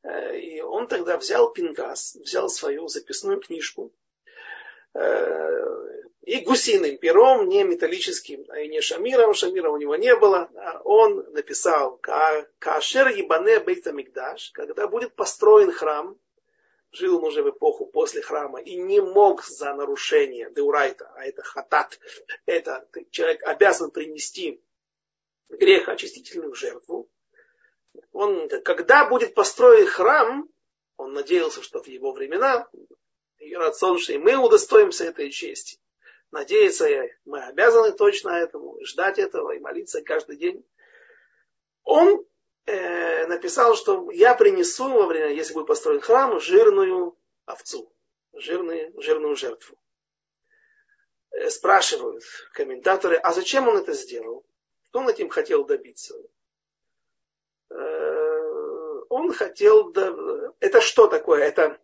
Э, 0.03 0.37
и 0.37 0.61
он 0.61 0.87
тогда 0.87 1.17
взял 1.17 1.51
пингас, 1.51 2.15
взял 2.15 2.49
свою 2.49 2.87
записную 2.87 3.39
книжку 3.39 3.91
э, 4.93 5.65
и 6.21 6.39
гусиным 6.41 6.97
пером, 6.97 7.47
не 7.47 7.63
металлическим, 7.63 8.45
а 8.49 8.59
и 8.59 8.67
не 8.67 8.81
шамиром, 8.81 9.33
шамира 9.33 9.69
у 9.69 9.77
него 9.77 9.95
не 9.95 10.15
было, 10.15 10.49
а 10.55 10.81
он 10.83 11.31
написал 11.33 11.97
«Кашер 12.59 13.09
ебане 13.09 13.59
бейта 13.59 13.91
мигдаш», 13.91 14.51
когда 14.51 14.87
будет 14.87 15.15
построен 15.15 15.71
храм, 15.71 16.17
жил 16.91 17.17
он 17.17 17.25
уже 17.25 17.43
в 17.43 17.49
эпоху 17.49 17.85
после 17.85 18.21
храма 18.21 18.59
и 18.61 18.75
не 18.75 19.01
мог 19.01 19.43
за 19.43 19.73
нарушение 19.73 20.49
деурайта, 20.49 21.11
а 21.15 21.25
это 21.25 21.43
хатат, 21.43 21.99
это 22.45 22.87
человек 23.11 23.43
обязан 23.43 23.91
принести 23.91 24.61
греха 25.49 25.93
очистительную 25.93 26.53
жертву. 26.53 27.09
Он, 28.11 28.49
когда 28.63 29.07
будет 29.07 29.33
построен 29.33 29.87
храм, 29.87 30.49
он 30.97 31.13
надеялся, 31.13 31.61
что 31.61 31.81
в 31.81 31.87
его 31.87 32.11
времена, 32.11 32.67
и 33.37 33.53
что 33.53 34.13
и 34.13 34.17
мы 34.17 34.35
удостоимся 34.37 35.05
этой 35.05 35.29
чести. 35.29 35.79
Надеяться 36.31 36.87
мы 37.25 37.43
обязаны 37.43 37.91
точно 37.91 38.29
этому, 38.29 38.77
ждать 38.83 39.19
этого 39.19 39.51
и 39.51 39.59
молиться 39.59 40.01
каждый 40.01 40.37
день. 40.37 40.65
Он 41.83 42.25
э, 42.65 43.27
написал, 43.27 43.75
что 43.75 44.09
я 44.11 44.33
принесу 44.33 44.89
во 44.89 45.05
время, 45.05 45.33
если 45.33 45.53
будет 45.53 45.67
построен 45.67 46.01
храм, 46.01 46.39
жирную 46.39 47.17
овцу, 47.45 47.93
жирную, 48.33 48.93
жирную 49.01 49.35
жертву. 49.35 49.77
Э, 51.31 51.49
спрашивают 51.49 52.23
комментаторы, 52.53 53.17
а 53.17 53.31
зачем 53.31 53.67
он 53.67 53.77
это 53.77 53.93
сделал? 53.93 54.45
Что 54.95 55.01
он 55.01 55.09
этим 55.09 55.27
хотел 55.27 55.65
добиться? 55.65 56.15
Э, 57.69 59.01
он 59.09 59.33
хотел... 59.33 59.93
Это 60.61 60.79
что 60.79 61.07
такое? 61.07 61.43
Это... 61.43 61.77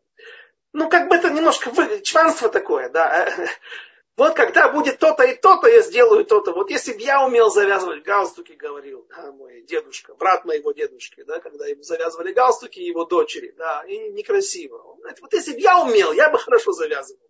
Ну, 0.72 0.88
как 0.88 1.10
бы 1.10 1.18
это 1.18 1.30
немножко 1.30 1.72
чванство 2.04 2.48
такое, 2.48 2.88
да. 2.88 3.30
Вот 4.16 4.34
когда 4.36 4.72
будет 4.72 5.00
то-то 5.00 5.24
и 5.24 5.36
то-то, 5.36 5.68
я 5.68 5.82
сделаю 5.82 6.24
то-то. 6.24 6.54
Вот 6.54 6.70
если 6.70 6.94
бы 6.94 7.02
я 7.02 7.26
умел 7.26 7.50
завязывать 7.50 8.04
галстуки, 8.04 8.54
говорил 8.54 9.06
да, 9.10 9.34
мой 9.34 9.62
дедушка, 9.64 10.16
брат 10.16 10.46
моего 10.46 10.72
дедушки, 10.72 11.24
да, 11.24 11.42
когда 11.42 11.68
ему 11.68 11.84
завязывали 11.84 12.32
галстуки 12.32 12.80
его 12.80 13.04
дочери, 13.04 13.54
да, 13.58 13.84
и 13.86 14.10
некрасиво. 14.12 14.78
Он 14.78 15.00
говорит, 15.00 15.20
вот 15.20 15.34
если 15.34 15.52
бы 15.52 15.60
я 15.60 15.82
умел, 15.84 16.14
я 16.14 16.30
бы 16.30 16.38
хорошо 16.38 16.72
завязывал. 16.72 17.30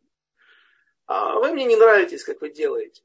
А 1.07 1.39
вы 1.39 1.53
мне 1.53 1.65
не 1.65 1.75
нравитесь, 1.75 2.23
как 2.23 2.39
вы 2.41 2.51
делаете. 2.51 3.01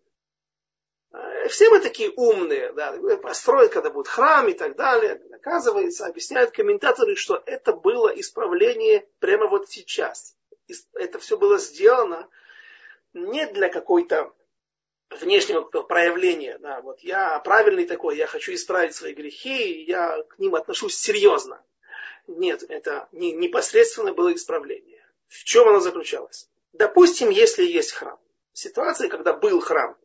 Э, 1.17 1.49
все 1.49 1.71
мы 1.71 1.81
такие 1.81 2.11
умные, 2.11 2.73
да, 2.73 2.93
построить, 3.23 3.71
когда 3.71 3.91
будет 3.91 4.09
храм 4.09 4.49
и 4.49 4.53
так 4.53 4.77
далее. 4.77 5.23
Оказывается, 5.33 6.07
объясняют 6.07 6.51
комментаторы, 6.51 7.17
что 7.17 7.43
это 7.47 7.73
было 7.73 8.09
исправление 8.09 9.07
прямо 9.19 9.47
вот 9.47 9.69
сейчас. 9.71 10.37
Это 10.95 11.19
все 11.19 11.39
было 11.39 11.59
сделано 11.59 12.29
не 13.15 13.47
для 13.47 13.69
какой-то 13.69 14.33
внешнего 15.11 15.63
проявления. 15.63 16.59
Да, 16.59 16.81
вот 16.83 17.01
я 17.01 17.39
правильный 17.41 17.87
такой, 17.87 18.17
я 18.17 18.27
хочу 18.27 18.53
исправить 18.53 18.95
свои 18.95 19.15
грехи, 19.15 19.85
я 19.85 20.23
к 20.23 20.39
ним 20.39 20.55
отношусь 20.55 20.97
серьезно. 20.97 21.63
Нет, 22.27 22.65
это 22.69 23.09
не, 23.13 23.33
непосредственно 23.33 24.13
было 24.13 24.35
исправление. 24.35 25.05
В 25.29 25.45
чем 25.45 25.69
оно 25.69 25.81
заключалось? 25.81 26.49
Допустим, 26.73 27.31
если 27.31 27.65
есть 27.65 27.93
храм. 27.93 28.19
Ситуация, 28.53 29.09
когда 29.09 29.33
был 29.33 29.61
храм, 29.61 29.97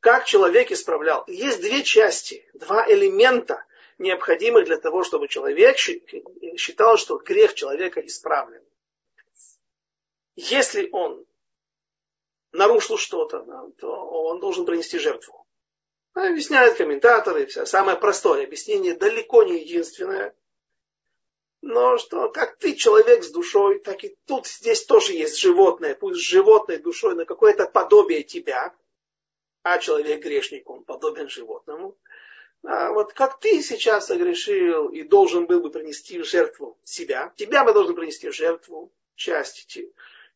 как 0.00 0.26
человек 0.26 0.70
исправлял. 0.70 1.24
Есть 1.26 1.60
две 1.60 1.82
части, 1.82 2.48
два 2.54 2.86
элемента, 2.88 3.64
необходимых 3.98 4.66
для 4.66 4.76
того, 4.76 5.02
чтобы 5.02 5.28
человек 5.28 5.76
считал, 5.76 6.96
что 6.96 7.18
грех 7.18 7.54
человека 7.54 8.00
исправлен. 8.00 8.62
Если 10.36 10.88
он 10.92 11.26
нарушил 12.52 12.96
что-то, 12.96 13.44
то 13.78 13.88
он 13.88 14.38
должен 14.38 14.64
принести 14.64 14.98
жертву. 14.98 15.44
Объясняют 16.14 16.76
комментаторы, 16.76 17.46
все. 17.46 17.66
самое 17.66 17.96
простое 17.96 18.44
объяснение, 18.44 18.94
далеко 18.94 19.42
не 19.42 19.60
единственное. 19.60 20.34
Но 21.60 21.98
что 21.98 22.28
как 22.28 22.56
ты 22.56 22.74
человек 22.74 23.24
с 23.24 23.30
душой, 23.32 23.80
так 23.80 24.04
и 24.04 24.16
тут 24.26 24.46
здесь 24.46 24.84
тоже 24.84 25.12
есть 25.12 25.38
животное, 25.38 25.96
пусть 25.96 26.20
с 26.20 26.22
животной 26.22 26.78
душой, 26.78 27.16
но 27.16 27.24
какое-то 27.24 27.66
подобие 27.66 28.22
тебя– 28.22 28.72
а 29.72 29.78
человек 29.78 30.22
грешник, 30.22 30.68
он 30.70 30.84
подобен 30.84 31.28
животному. 31.28 31.96
А 32.64 32.90
вот 32.92 33.12
как 33.12 33.38
ты 33.38 33.62
сейчас 33.62 34.06
согрешил 34.06 34.88
и 34.88 35.02
должен 35.02 35.46
был 35.46 35.60
бы 35.60 35.70
принести 35.70 36.18
в 36.18 36.24
жертву 36.24 36.78
себя, 36.84 37.32
тебя 37.36 37.64
мы 37.64 37.72
должны 37.72 37.94
принести 37.94 38.28
в 38.28 38.34
жертву, 38.34 38.90
часть 39.14 39.78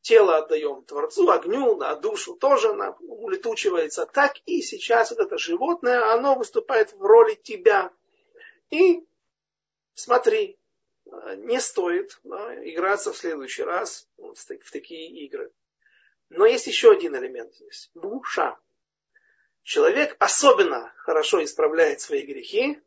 тела 0.03 0.39
отдаем 0.39 0.83
Творцу, 0.85 1.31
огню, 1.31 1.77
на 1.77 1.95
душу 1.97 2.35
тоже 2.35 2.71
она 2.71 2.97
улетучивается. 3.01 4.07
Так 4.07 4.37
и 4.47 4.61
сейчас 4.61 5.11
вот 5.11 5.21
это 5.21 5.39
животное, 5.39 6.13
оно 6.13 6.35
выступает 6.35 6.93
в 6.93 7.03
роли 7.03 7.35
тебя. 7.35 7.91
И 8.71 9.05
смотри, 9.95 10.59
не 11.37 11.61
стоит 11.61 12.21
да, 12.25 12.55
играться 12.69 13.13
в 13.13 13.17
следующий 13.17 13.63
раз 13.63 14.09
в 14.17 14.71
такие 14.71 15.09
игры. 15.25 15.53
Но 16.29 16.47
есть 16.47 16.67
еще 16.67 16.93
один 16.93 17.17
элемент 17.17 17.55
здесь. 17.55 17.91
Душа 17.95 18.59
человек 19.63 20.17
особенно 20.19 20.93
хорошо 20.99 21.43
исправляет 21.45 22.01
свои 22.01 22.23
грехи, 22.23 22.81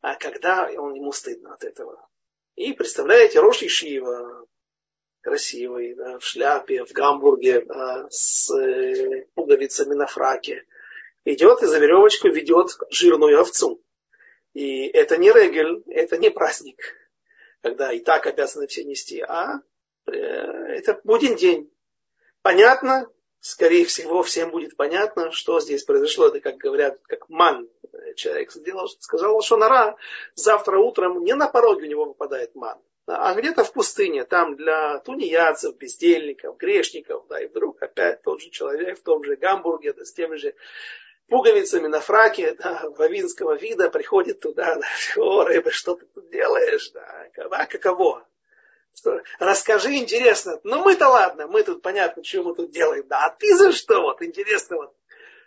а 0.00 0.14
когда 0.14 0.70
он 0.70 0.94
ему 0.94 1.12
стыдно 1.12 1.54
от 1.54 1.64
этого. 1.64 2.08
И 2.54 2.72
представляете, 2.72 3.40
Роши 3.40 3.68
Шива, 3.68 4.46
красивый, 5.20 5.94
да, 5.94 6.18
в 6.18 6.24
шляпе, 6.24 6.84
в 6.84 6.92
гамбурге, 6.92 7.62
да, 7.62 8.06
с 8.10 8.50
э, 8.54 9.26
пуговицами 9.34 9.94
на 9.94 10.06
фраке. 10.06 10.64
идет 11.24 11.62
и 11.62 11.66
за 11.66 11.78
веревочку 11.78 12.28
ведет 12.28 12.70
жирную 12.90 13.40
овцу. 13.40 13.82
И 14.54 14.86
это 14.86 15.16
не 15.18 15.30
регель, 15.30 15.82
это 15.88 16.16
не 16.16 16.30
праздник, 16.30 16.80
когда 17.62 17.92
и 17.92 18.00
так 18.00 18.26
обязаны 18.26 18.66
все 18.66 18.84
нести, 18.84 19.20
а 19.20 19.60
э, 20.06 20.12
это 20.12 21.00
буден 21.04 21.36
день. 21.36 21.70
Понятно, 22.42 23.08
скорее 23.40 23.84
всего, 23.84 24.22
всем 24.22 24.50
будет 24.50 24.76
понятно, 24.76 25.30
что 25.32 25.60
здесь 25.60 25.84
произошло. 25.84 26.28
Это, 26.28 26.40
как 26.40 26.56
говорят, 26.56 26.98
как 27.06 27.28
ман. 27.28 27.68
Человек 28.16 28.52
сделал, 28.52 28.88
сказал 28.88 29.40
Шонара, 29.40 29.96
завтра 30.34 30.78
утром 30.78 31.24
не 31.24 31.34
на 31.34 31.46
пороге 31.46 31.86
у 31.86 31.90
него 31.90 32.04
выпадает 32.06 32.54
ман, 32.54 32.78
а 33.06 33.34
где-то 33.34 33.64
в 33.64 33.72
пустыне, 33.72 34.24
там 34.24 34.56
для 34.56 34.98
тунеядцев, 35.00 35.76
бездельников, 35.76 36.56
грешников, 36.56 37.26
да, 37.28 37.40
и 37.40 37.46
вдруг 37.46 37.82
опять 37.82 38.22
тот 38.22 38.40
же 38.40 38.50
человек 38.50 38.98
в 38.98 39.02
том 39.02 39.24
же 39.24 39.36
гамбурге, 39.36 39.94
да, 39.94 40.04
с 40.04 40.12
теми 40.12 40.36
же 40.36 40.54
пуговицами 41.28 41.86
на 41.86 42.00
фраке, 42.00 42.54
да, 42.54 42.84
вавинского 42.96 43.56
вида, 43.56 43.88
приходит 43.88 44.40
туда, 44.40 44.76
да, 44.76 44.86
о, 45.22 45.44
рыба, 45.44 45.70
что 45.70 45.94
ты 45.94 46.06
тут 46.06 46.28
делаешь, 46.30 46.90
да, 46.90 47.28
а 47.36 47.66
каково? 47.66 48.27
Что, 48.98 49.22
расскажи, 49.38 49.94
интересно. 49.94 50.60
Ну 50.64 50.82
мы-то 50.82 51.08
ладно, 51.08 51.46
мы 51.46 51.62
тут 51.62 51.82
понятно, 51.82 52.24
что 52.24 52.42
мы 52.42 52.52
тут 52.56 52.72
делаем, 52.72 53.06
да, 53.06 53.26
а 53.26 53.30
ты 53.30 53.54
за 53.54 53.70
что, 53.70 54.02
вот, 54.02 54.22
интересно, 54.22 54.76
вот, 54.78 54.96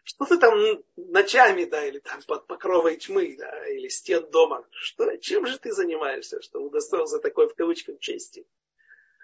что 0.06 0.26
ты 0.26 0.38
там 0.38 0.58
ночами, 0.95 1.66
да, 1.66 1.86
или 1.86 1.99
там 1.99 2.22
под 2.26 2.47
покровой 2.47 2.95
тьмы, 2.95 3.36
да, 3.38 3.68
или 3.68 3.89
стен 3.89 4.26
дома, 4.32 4.66
что, 4.72 5.18
чем 5.18 5.45
же 5.47 5.60
ты 5.60 5.74
занимаешься, 5.74 6.41
что 6.41 6.62
удостоился 6.62 7.20
такой, 7.20 7.49
в 7.49 7.56
кавычках, 7.56 7.99
чести? 7.99 8.47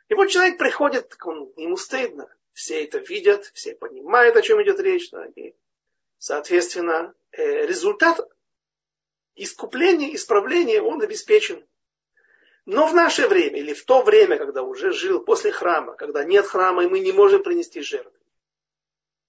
И 0.09 0.13
вот 0.13 0.27
человек 0.27 0.57
приходит, 0.57 1.15
он, 1.23 1.53
ему 1.55 1.77
стыдно, 1.77 2.29
все 2.51 2.83
это 2.83 2.97
видят, 2.97 3.45
все 3.53 3.75
понимают, 3.75 4.35
о 4.35 4.41
чем 4.41 4.61
идет 4.61 4.81
речь, 4.81 5.09
да, 5.09 5.25
и 5.37 5.55
Соответственно, 6.19 7.13
э, 7.31 7.67
результат 7.67 8.19
искупления, 9.35 10.15
исправления, 10.15 10.81
он 10.81 11.01
обеспечен. 11.01 11.66
Но 12.67 12.85
в 12.85 12.93
наше 12.93 13.29
время, 13.29 13.59
или 13.59 13.71
в 13.71 13.85
то 13.85 14.01
время, 14.01 14.37
когда 14.37 14.61
уже 14.61 14.91
жил 14.91 15.21
после 15.21 15.53
храма, 15.53 15.95
когда 15.95 16.25
нет 16.25 16.45
храма, 16.45 16.83
и 16.83 16.87
мы 16.87 16.99
не 16.99 17.13
можем 17.13 17.41
принести 17.41 17.79
жертву, 17.79 18.11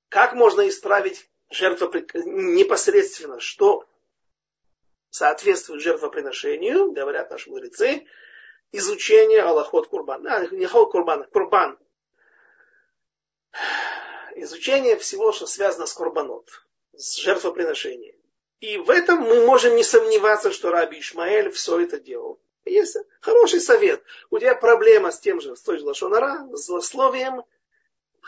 как 0.09 0.33
можно 0.33 0.69
исправить 0.69 1.31
жертву 1.49 1.87
непосредственно, 2.25 3.39
что 3.39 3.87
соответствует 5.11 5.83
жертвоприношению, 5.83 6.91
говорят 6.91 7.31
наши 7.31 7.49
мудрецы, 7.49 8.09
изучение 8.73 9.43
Аллахот 9.43 9.87
Курбан. 9.87 10.27
А, 10.27 10.45
не 10.49 10.67
Хол 10.67 10.91
Курбан, 10.91 11.23
Курбан. 11.31 11.79
Изучение 14.35 14.97
всего, 14.97 15.31
что 15.31 15.47
связано 15.47 15.87
с 15.87 15.93
Курбанот 15.93 16.51
с 16.97 17.15
жертвоприношением. 17.19 18.17
И 18.59 18.79
в 18.79 18.91
этом 18.91 19.21
мы 19.21 19.47
можем 19.47 19.77
не 19.77 19.85
сомневаться, 19.85 20.51
что 20.51 20.73
Раби 20.73 20.99
Ишмаэль 20.99 21.53
все 21.53 21.79
это 21.79 22.01
делал. 22.01 22.41
Есть 22.65 22.97
хороший 23.21 23.61
совет. 23.61 24.03
У 24.31 24.39
тебя 24.39 24.55
проблема 24.55 25.11
с 25.11 25.21
тем 25.21 25.41
же, 25.41 25.57
с 25.57 25.63
той 25.63 25.79
же 25.79 25.85
лошонара, 25.85 26.47
с 26.53 26.67
злословием. 26.67 27.45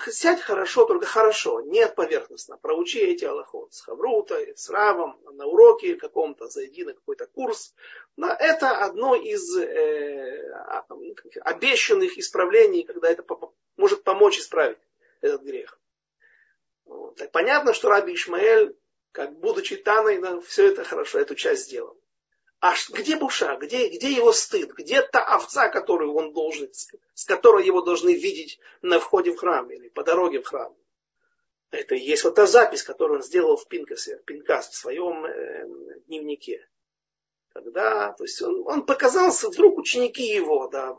Сядь 0.09 0.41
хорошо, 0.41 0.87
только 0.87 1.05
хорошо, 1.05 1.61
не 1.61 1.87
поверхностно. 1.87 2.57
Проучи 2.57 3.01
эти 3.01 3.27
аллахот 3.27 3.75
с 3.75 3.83
Хаврута, 3.83 4.39
с 4.57 4.71
Равом, 4.71 5.21
на 5.33 5.45
уроке 5.45 5.97
каком-то, 5.97 6.49
зайди 6.49 6.85
на 6.85 6.95
какой-то 6.95 7.27
курс. 7.27 7.75
Но 8.17 8.29
это 8.29 8.79
одно 8.79 9.15
из 9.15 9.57
э, 9.59 10.51
обещанных 11.43 12.17
исправлений, 12.17 12.85
когда 12.85 13.11
это 13.11 13.25
может 13.77 14.03
помочь 14.03 14.39
исправить 14.39 14.79
этот 15.21 15.43
грех. 15.43 15.79
Так 17.17 17.31
понятно, 17.33 17.75
что 17.75 17.91
Раби 17.91 18.15
Ишмаэль, 18.15 18.75
как 19.13 19.39
будучи 19.39 19.77
Таной, 19.77 20.41
все 20.43 20.69
это 20.69 20.83
хорошо, 20.85 21.19
эту 21.19 21.35
часть 21.35 21.67
сделал. 21.67 22.00
А 22.61 22.75
где 22.91 23.17
буша, 23.17 23.57
где, 23.57 23.89
где 23.89 24.11
его 24.11 24.33
стыд, 24.33 24.73
где 24.75 25.01
та 25.01 25.25
овца, 25.25 25.69
которую 25.69 26.13
он 26.15 26.35
должен, 26.35 26.71
с 27.15 27.25
которой 27.25 27.65
его 27.65 27.81
должны 27.81 28.13
видеть 28.13 28.61
на 28.83 29.01
входе 29.01 29.33
в 29.33 29.39
храм 29.39 29.71
или 29.71 29.89
по 29.89 30.05
дороге 30.05 30.43
в 30.43 30.47
храм? 30.47 30.77
Это 31.71 31.95
и 31.95 32.01
есть 32.01 32.25
вот 32.25 32.35
та 32.35 32.47
запись, 32.47 32.83
которую 32.83 33.19
он 33.19 33.23
сделал 33.23 33.57
в 33.57 33.67
Пинкасе, 33.67 34.21
Пинкас 34.27 34.69
в 34.69 34.75
своем 34.75 35.25
э, 35.25 36.01
дневнике. 36.07 36.69
Когда, 37.55 38.13
то 38.13 38.25
есть 38.25 38.43
он, 38.43 38.63
он 38.67 38.85
показался, 38.85 39.49
вдруг 39.49 39.79
ученики 39.79 40.25
его, 40.25 40.69
да, 40.69 40.99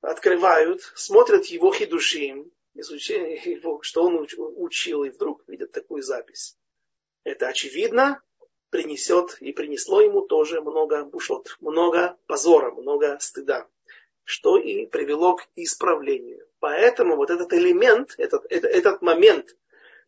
открывают, 0.00 0.80
смотрят 0.94 1.46
его 1.46 1.70
хидушим, 1.72 2.50
изучение 2.74 3.36
его, 3.44 3.82
что 3.82 4.04
он 4.04 4.26
учил, 4.38 5.04
и 5.04 5.10
вдруг 5.10 5.46
видят 5.48 5.72
такую 5.72 6.02
запись. 6.02 6.56
Это 7.24 7.48
очевидно 7.48 8.22
принесет 8.72 9.36
и 9.40 9.52
принесло 9.52 10.00
ему 10.00 10.22
тоже 10.22 10.60
много 10.60 11.04
бушот, 11.04 11.56
много 11.60 12.16
позора, 12.26 12.72
много 12.72 13.18
стыда, 13.20 13.68
что 14.24 14.56
и 14.56 14.86
привело 14.86 15.36
к 15.36 15.46
исправлению. 15.54 16.48
Поэтому 16.58 17.14
вот 17.16 17.30
этот 17.30 17.52
элемент, 17.52 18.14
этот, 18.18 18.44
этот, 18.50 18.72
этот 18.72 19.02
момент, 19.02 19.56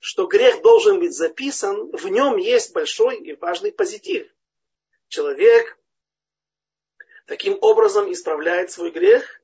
что 0.01 0.27
грех 0.27 0.63
должен 0.63 0.99
быть 0.99 1.15
записан, 1.15 1.91
в 1.93 2.09
нем 2.09 2.39
есть 2.39 2.73
большой 2.73 3.19
и 3.19 3.37
важный 3.37 3.71
позитив. 3.71 4.27
Человек 5.07 5.79
таким 7.27 7.59
образом 7.61 8.11
исправляет 8.11 8.73
свой 8.73 8.91
грех 8.91 9.43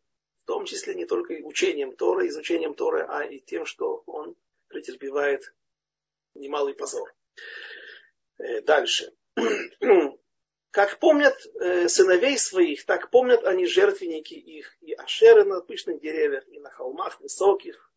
том 0.51 0.65
числе 0.65 0.97
не 0.97 1.07
только 1.07 1.35
учением 1.45 1.95
Торы, 1.95 2.27
изучением 2.27 2.75
Торы, 2.75 3.07
а 3.09 3.23
и 3.23 3.39
тем, 3.39 3.65
что 3.67 4.03
он 4.07 4.35
претерпевает 4.67 5.55
немалый 6.35 6.75
позор. 6.75 7.15
Э, 8.41 8.63
дальше. 8.63 9.13
Как 10.71 10.99
помнят 10.99 11.37
э, 11.61 11.89
сыновей 11.89 12.39
своих, 12.39 12.87
так 12.87 13.11
помнят 13.11 13.45
они 13.45 13.67
жертвенники 13.67 14.35
их, 14.35 14.77
и 14.81 14.95
ашеры 14.95 15.45
на 15.45 15.61
пышных 15.61 16.01
деревьях, 16.01 16.49
и 16.49 16.59
на 16.59 16.71
холмах 16.71 17.21
высоких. 17.21 17.93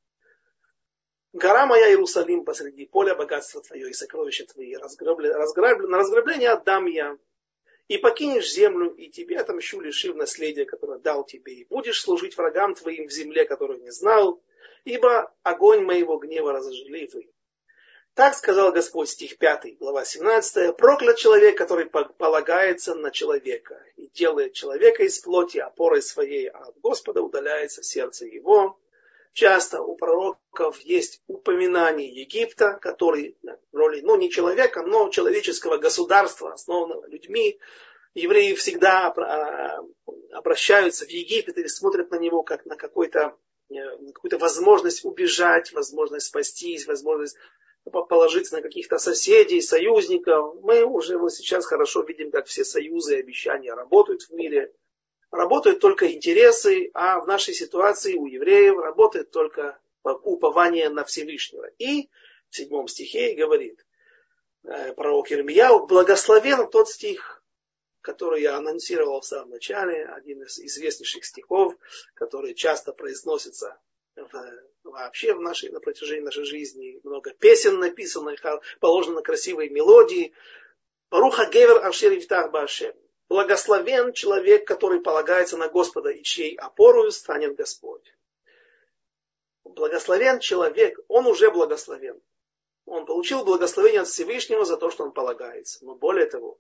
Гора 1.32 1.66
моя 1.66 1.90
Иерусалим 1.90 2.46
посреди 2.46 2.86
поля, 2.86 3.16
богатство 3.16 3.62
твое 3.62 3.90
и 3.90 3.94
сокровища 3.94 4.46
твои, 4.46 4.76
разграблено, 4.76 5.88
на 5.88 5.98
разграбление 5.98 6.50
отдам 6.50 6.88
я, 6.88 7.18
и 7.88 7.98
покинешь 7.98 8.52
землю, 8.52 8.94
и 8.94 9.10
тебе 9.10 9.38
отомщу, 9.38 9.80
лишив 9.80 10.16
наследия, 10.16 10.66
которое 10.66 11.00
дал 11.00 11.26
тебе, 11.26 11.54
и 11.54 11.66
будешь 11.66 12.02
служить 12.02 12.38
врагам 12.38 12.76
твоим 12.76 13.08
в 13.08 13.12
земле, 13.12 13.46
которую 13.46 13.82
не 13.82 13.92
знал, 13.92 14.44
ибо 14.84 15.34
огонь 15.44 15.84
моего 15.84 16.18
гнева 16.18 16.52
разожгли 16.54 17.10
вы. 17.14 17.33
Так 18.16 18.36
сказал 18.36 18.72
Господь, 18.72 19.10
стих 19.10 19.40
5, 19.40 19.80
глава 19.80 20.06
17. 20.06 20.78
Проклят 20.78 21.18
человек, 21.18 21.58
который 21.58 21.88
полагается 21.88 22.94
на 22.94 23.10
человека 23.10 23.84
и 23.96 24.08
делает 24.08 24.54
человека 24.54 25.02
из 25.02 25.18
плоти 25.18 25.58
опорой 25.58 26.04
своей, 26.04 26.48
а 26.48 26.60
от 26.60 26.80
Господа 26.80 27.24
удаляется 27.24 27.82
сердце 27.82 28.28
его. 28.28 28.80
Часто 29.34 29.82
у 29.82 29.96
пророков 29.96 30.80
есть 30.82 31.24
упоминание 31.26 32.08
Египта, 32.08 32.78
который 32.80 33.36
в 33.72 33.76
роли, 33.76 34.02
ну 34.02 34.16
не 34.16 34.30
человека, 34.30 34.84
но 34.84 35.10
человеческого 35.10 35.78
государства, 35.78 36.54
основанного 36.54 37.08
людьми. 37.08 37.60
Евреи 38.14 38.54
всегда 38.54 39.08
а, 39.08 39.80
обращаются 40.34 41.06
в 41.06 41.10
Египет 41.10 41.58
или 41.58 41.66
смотрят 41.66 42.12
на 42.12 42.20
него 42.20 42.44
как 42.44 42.68
на 42.68 42.76
какой-то 42.76 43.36
э, 43.72 43.74
какую-то 44.14 44.38
возможность 44.38 45.04
убежать, 45.04 45.74
возможность 45.74 46.28
спастись, 46.28 46.86
возможность 46.86 47.38
положиться 47.84 48.56
на 48.56 48.62
каких-то 48.62 48.98
соседей, 48.98 49.62
союзников. 49.62 50.56
Мы 50.62 50.84
уже 50.84 51.18
вот 51.18 51.34
сейчас 51.34 51.66
хорошо 51.66 52.04
видим, 52.04 52.32
как 52.32 52.48
все 52.48 52.64
союзы 52.64 53.18
и 53.18 53.20
обещания 53.20 53.74
работают 53.74 54.24
в 54.24 54.32
мире 54.32 54.74
работают 55.34 55.80
только 55.80 56.12
интересы, 56.12 56.92
а 56.94 57.20
в 57.20 57.28
нашей 57.28 57.54
ситуации 57.54 58.14
у 58.16 58.28
евреев 58.28 58.78
работает 58.78 59.32
только 59.32 59.80
упование 60.04 60.90
на 60.90 61.04
Всевышнего. 61.04 61.66
И 61.80 62.10
в 62.50 62.56
седьмом 62.56 62.88
стихе 62.88 63.34
говорит 63.34 63.84
э, 64.64 64.94
пророк 64.94 65.32
Ирмияу, 65.32 65.88
благословен 65.88 66.70
тот 66.70 66.88
стих, 66.88 67.44
который 68.02 68.44
я 68.44 68.58
анонсировал 68.58 69.22
в 69.22 69.26
самом 69.26 69.50
начале, 69.50 70.06
один 70.06 70.44
из 70.44 70.60
известнейших 70.60 71.26
стихов, 71.26 71.74
который 72.14 72.54
часто 72.54 72.94
произносится 72.94 73.80
в, 74.16 74.30
вообще 74.84 75.34
в 75.34 75.42
нашей, 75.42 75.70
на 75.70 75.80
протяжении 75.80 76.24
нашей 76.24 76.46
жизни. 76.46 77.00
Много 77.04 77.32
песен 77.32 77.80
написано, 77.80 78.36
положено 78.80 79.16
на 79.16 79.22
красивые 79.22 79.70
мелодии. 79.70 80.34
Паруха 81.10 81.46
Гевер 81.46 81.86
Ашер 81.86 82.14
Ивтах 82.14 82.52
Башем. 82.52 82.96
Благословен 83.30 84.14
человек, 84.14 84.68
который 84.68 85.00
полагается 85.00 85.58
на 85.58 85.68
Господа, 85.68 86.10
и 86.10 86.24
чьей 86.24 86.56
опорою 86.56 87.12
станет 87.12 87.56
Господь. 87.56 88.04
Благословен 89.64 90.40
человек, 90.40 91.00
он 91.08 91.26
уже 91.26 91.50
благословен. 91.50 92.22
Он 92.86 93.06
получил 93.06 93.46
благословение 93.46 94.02
от 94.02 94.08
Всевышнего 94.08 94.66
за 94.66 94.78
то, 94.78 94.92
что 94.92 95.04
он 95.04 95.14
полагается. 95.14 95.84
Но 95.86 95.96
более 95.96 96.26
того, 96.26 96.60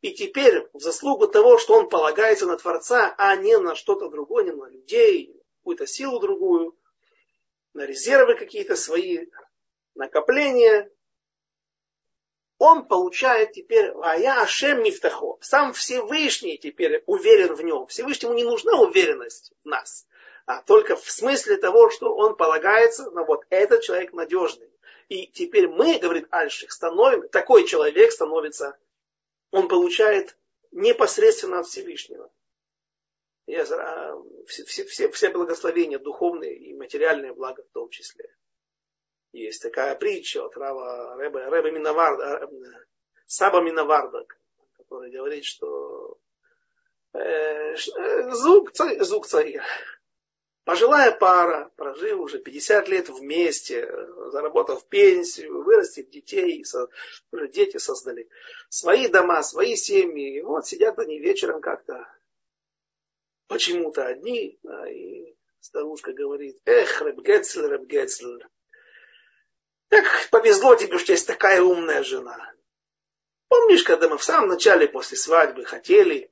и 0.00 0.12
теперь 0.12 0.66
в 0.72 0.80
заслугу 0.80 1.28
того, 1.28 1.58
что 1.58 1.74
он 1.74 1.88
полагается 1.88 2.46
на 2.46 2.56
Творца, 2.56 3.14
а 3.18 3.36
не 3.36 3.58
на 3.58 3.74
что-то 3.74 4.08
другое, 4.08 4.44
не 4.44 4.52
на 4.52 4.68
людей, 4.68 5.36
какую-то 5.58 5.86
силу 5.86 6.20
другую, 6.20 6.76
на 7.78 7.86
резервы 7.86 8.34
какие-то 8.34 8.74
свои, 8.76 9.26
накопления, 9.94 10.90
он 12.58 12.86
получает 12.86 13.52
теперь, 13.52 13.92
а 14.02 14.16
я 14.16 14.42
Ашем 14.42 14.82
Мифтахо, 14.82 15.38
сам 15.40 15.72
Всевышний 15.72 16.58
теперь 16.58 17.04
уверен 17.06 17.54
в 17.54 17.62
нем. 17.62 17.86
Всевышнему 17.86 18.34
не 18.34 18.42
нужна 18.42 18.80
уверенность 18.80 19.52
в 19.62 19.68
нас, 19.68 20.06
а 20.44 20.60
только 20.62 20.96
в 20.96 21.08
смысле 21.08 21.56
того, 21.56 21.88
что 21.90 22.12
он 22.14 22.36
полагается 22.36 23.10
на 23.12 23.22
вот 23.22 23.44
этот 23.48 23.82
человек 23.82 24.12
надежный. 24.12 24.70
И 25.08 25.28
теперь 25.28 25.68
мы, 25.68 25.98
говорит 25.98 26.26
Альших, 26.30 26.72
становим, 26.72 27.28
такой 27.28 27.64
человек 27.64 28.10
становится, 28.10 28.76
он 29.52 29.68
получает 29.68 30.36
непосредственно 30.72 31.60
от 31.60 31.68
Всевышнего. 31.68 32.28
Все, 33.48 34.64
все, 34.64 34.84
все, 34.84 35.10
все 35.10 35.30
благословения 35.30 35.98
духовные 35.98 36.54
и 36.54 36.74
материальные 36.74 37.32
блага 37.32 37.62
в 37.62 37.72
том 37.72 37.88
числе. 37.88 38.28
Есть 39.32 39.62
такая 39.62 39.94
притча 39.94 40.44
от 40.44 40.54
Рава 40.56 41.16
Рэба, 41.16 41.40
Рэба 41.48 41.70
Миноварда, 41.70 42.44
э, 42.44 42.48
Саба 43.26 43.62
Миноварда, 43.62 44.26
который 44.76 45.10
говорит, 45.10 45.44
что 45.44 46.18
э, 47.14 47.20
э 47.20 48.30
зуг 48.32 48.72
царь, 48.72 49.60
пожилая 50.64 51.12
пара, 51.12 51.70
прожив 51.76 52.20
уже 52.20 52.40
50 52.40 52.88
лет 52.88 53.08
вместе, 53.08 53.90
заработав 54.30 54.86
пенсию, 54.88 55.62
вырастив 55.62 56.10
детей, 56.10 56.62
уже 57.32 57.48
дети 57.48 57.78
создали 57.78 58.28
свои 58.68 59.08
дома, 59.08 59.42
свои 59.42 59.74
семьи. 59.74 60.36
И 60.36 60.42
вот 60.42 60.66
сидят 60.66 60.98
они 60.98 61.18
вечером 61.18 61.62
как-то 61.62 62.06
почему-то 63.48 64.06
одни, 64.06 64.58
да, 64.62 64.88
и 64.88 65.34
старушка 65.60 66.12
говорит, 66.12 66.58
эх, 66.64 67.00
Рэб 67.00 67.18
Гецль, 67.20 67.66
Рэб 67.66 67.86
Гецль, 67.86 68.42
как 69.88 70.04
повезло 70.30 70.76
тебе, 70.76 70.98
что 70.98 71.12
есть 71.12 71.26
такая 71.26 71.62
умная 71.62 72.02
жена. 72.02 72.52
Помнишь, 73.48 73.82
когда 73.82 74.08
мы 74.08 74.18
в 74.18 74.22
самом 74.22 74.50
начале 74.50 74.86
после 74.86 75.16
свадьбы 75.16 75.64
хотели, 75.64 76.30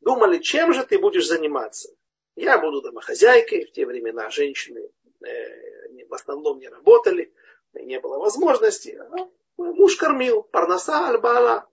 думали, 0.00 0.38
чем 0.38 0.74
же 0.74 0.84
ты 0.84 0.98
будешь 0.98 1.26
заниматься? 1.26 1.88
Я 2.34 2.58
буду 2.58 2.82
домохозяйкой. 2.82 3.66
В 3.66 3.72
те 3.72 3.86
времена 3.86 4.28
женщины 4.30 4.90
э, 5.24 6.04
в 6.08 6.14
основном 6.14 6.58
не 6.58 6.68
работали, 6.68 7.32
не 7.72 8.00
было 8.00 8.18
возможности. 8.18 8.98
А 9.00 9.28
муж 9.56 9.96
кормил. 9.96 10.42
Парнаса 10.42 11.06
аль-бала. 11.06 11.68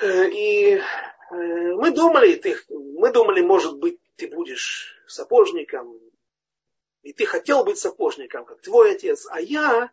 Э, 0.00 0.28
и 0.30 0.80
мы 1.30 1.90
думали, 1.92 2.34
ты, 2.36 2.56
мы 2.68 3.12
думали, 3.12 3.40
может 3.40 3.78
быть, 3.78 4.00
ты 4.16 4.28
будешь 4.28 4.94
сапожником, 5.06 5.98
и 7.02 7.12
ты 7.12 7.24
хотел 7.24 7.64
быть 7.64 7.78
сапожником, 7.78 8.44
как 8.44 8.60
твой 8.60 8.92
отец, 8.92 9.26
а 9.30 9.40
я, 9.40 9.90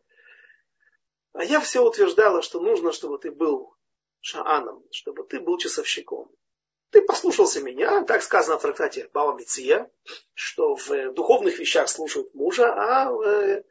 а 1.34 1.44
я 1.44 1.60
все 1.62 1.84
утверждала, 1.84 2.42
что 2.42 2.60
нужно, 2.60 2.92
чтобы 2.92 3.18
ты 3.18 3.32
был 3.32 3.74
шааном, 4.20 4.84
чтобы 4.92 5.24
ты 5.24 5.40
был 5.40 5.58
часовщиком. 5.58 6.30
Ты 6.90 7.02
послушался 7.02 7.62
меня, 7.62 8.04
так 8.04 8.24
сказано 8.24 8.58
в 8.58 8.62
трактате 8.62 9.10
Бава 9.14 9.38
Миция, 9.38 9.92
что 10.34 10.76
в 10.76 11.14
духовных 11.14 11.60
вещах 11.60 11.90
слушают 11.90 12.34
мужа, 12.34 12.74
а 12.74 13.12
в, 13.12 13.64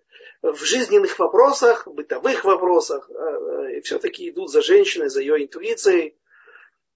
в 0.42 0.64
жизненных 0.64 1.18
вопросах, 1.18 1.86
бытовых 1.88 2.44
вопросах 2.44 3.10
э, 3.10 3.80
все-таки 3.82 4.28
идут 4.28 4.50
за 4.50 4.60
женщиной, 4.60 5.08
за 5.08 5.20
ее 5.20 5.42
интуицией. 5.42 6.16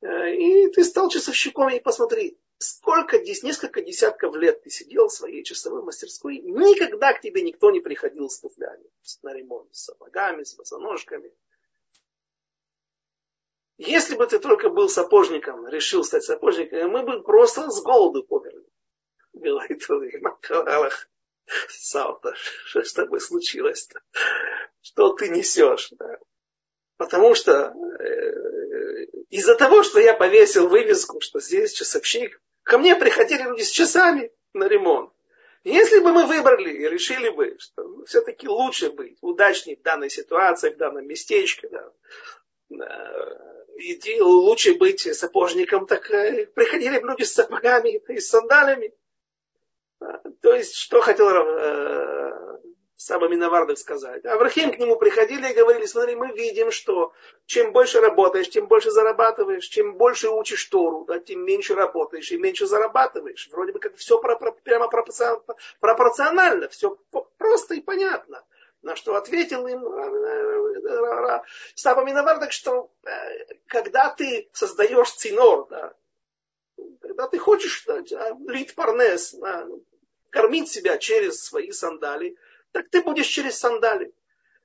Э, 0.03 0.35
и 0.35 0.69
ты 0.69 0.85
стал 0.85 1.11
часовщиком, 1.11 1.71
и 1.71 1.81
посмотри, 1.81 2.39
сколько, 2.59 3.19
здесь 3.19 3.43
несколько 3.43 3.83
десятков 3.83 4.35
лет 4.37 4.63
ты 4.63 4.71
сидел 4.71 5.09
в 5.09 5.13
своей 5.13 5.45
часовой 5.45 5.83
мастерской, 5.83 6.39
никогда 6.39 7.13
к 7.13 7.21
тебе 7.21 7.43
никто 7.43 7.71
не 7.71 7.81
приходил 7.81 8.31
с 8.31 8.41
туфлями, 8.41 8.85
на 9.23 9.35
ремонт, 9.35 9.75
с 9.75 9.85
сапогами, 9.85 10.45
с 10.45 10.55
босоножками. 10.55 11.33
Если 13.79 14.15
бы 14.15 14.27
ты 14.27 14.39
только 14.39 14.69
был 14.69 14.91
сапожником, 14.91 15.67
решил 15.67 16.05
стать 16.05 16.25
сапожником, 16.25 16.91
мы 16.91 17.03
бы 17.03 17.23
просто 17.23 17.71
с 17.71 17.83
голоду 17.83 18.23
померли. 18.23 18.67
Говорит 19.33 19.89
он, 19.89 20.11
Саута, 21.69 22.35
что 22.37 22.83
с 22.83 22.93
тобой 22.93 23.21
случилось-то? 23.21 24.01
Что 24.83 25.13
ты 25.15 25.31
несешь? 25.31 25.91
Да? 25.99 26.19
Потому 26.97 27.35
что 27.35 27.75
э, 27.99 28.50
из-за 29.31 29.55
того, 29.55 29.83
что 29.83 30.01
я 30.01 30.15
повесил 30.15 30.69
вывеску, 30.69 31.21
что 31.21 31.41
здесь 31.41 31.73
часовщик, 31.73 32.41
Ко 32.63 32.79
мне 32.79 32.95
приходили 32.95 33.43
люди 33.43 33.63
с 33.63 33.71
часами 33.71 34.31
на 34.53 34.69
ремонт. 34.69 35.13
Если 35.65 35.99
бы 35.99 36.13
мы 36.13 36.27
выбрали 36.27 36.71
и 36.71 36.89
решили 36.89 37.29
бы, 37.29 37.57
что 37.59 38.05
все-таки 38.05 38.49
лучше 38.49 38.91
быть 38.91 39.19
удачнее 39.21 39.77
в 39.77 39.83
данной 39.83 40.09
ситуации, 40.09 40.71
в 40.71 40.77
данном 40.77 41.07
местечке, 41.07 41.69
да, 41.69 41.93
и 43.77 44.21
лучше 44.21 44.75
быть 44.75 45.01
сапожником, 45.17 45.87
так 45.87 46.11
э, 46.11 46.47
приходили 46.47 46.99
бы 46.99 47.09
люди 47.09 47.25
с 47.25 47.33
сапогами 47.33 48.01
и 48.09 48.21
с 48.21 48.29
сандалиями. 48.29 48.95
То 50.43 50.55
есть, 50.55 50.77
что 50.77 51.01
хотел 51.01 51.29
э, 51.29 52.50
Саба 53.01 53.29
Миновардов 53.29 53.79
сказать. 53.79 54.27
Аврахим 54.27 54.73
к 54.73 54.79
нему 54.79 54.97
приходили 54.97 55.49
и 55.49 55.55
говорили, 55.55 55.87
смотри, 55.87 56.17
мы 56.17 56.33
видим, 56.33 56.71
что 56.71 57.15
чем 57.47 57.73
больше 57.73 57.99
работаешь, 57.99 58.51
тем 58.51 58.67
больше 58.67 58.91
зарабатываешь, 58.91 59.65
чем 59.65 59.95
больше 59.95 60.29
учишь 60.29 60.67
Тору, 60.67 61.07
да, 61.07 61.19
тем 61.19 61.43
меньше 61.47 61.75
работаешь 61.75 62.31
и 62.31 62.37
меньше 62.37 62.67
зарабатываешь. 62.67 63.49
Вроде 63.53 63.73
бы 63.73 63.79
как 63.79 63.97
все 63.97 64.21
прямо 64.21 64.89
пропорционально, 65.81 66.69
все 66.69 66.99
просто 67.39 67.75
и 67.75 67.81
понятно. 67.81 68.45
На 68.83 68.97
что 68.97 69.15
ответил 69.17 69.67
им 69.67 69.83
Саба 71.75 72.05
Миновардов, 72.05 72.53
что 72.53 72.91
э, 73.05 73.55
когда 73.67 74.11
ты 74.11 74.51
создаешь 74.53 75.13
цинор, 75.13 75.69
да, 75.71 75.95
когда 77.01 77.29
ты 77.29 77.39
хочешь 77.39 77.83
да, 77.87 78.03
лить 78.47 78.75
парнес, 78.75 79.33
да, 79.33 79.67
кормить 80.29 80.71
себя 80.71 80.99
через 80.99 81.43
свои 81.43 81.73
сандали, 81.73 82.37
так 82.73 82.89
ты 82.91 83.03
будешь 83.03 83.27
через 83.27 83.59
сандали. 83.59 84.15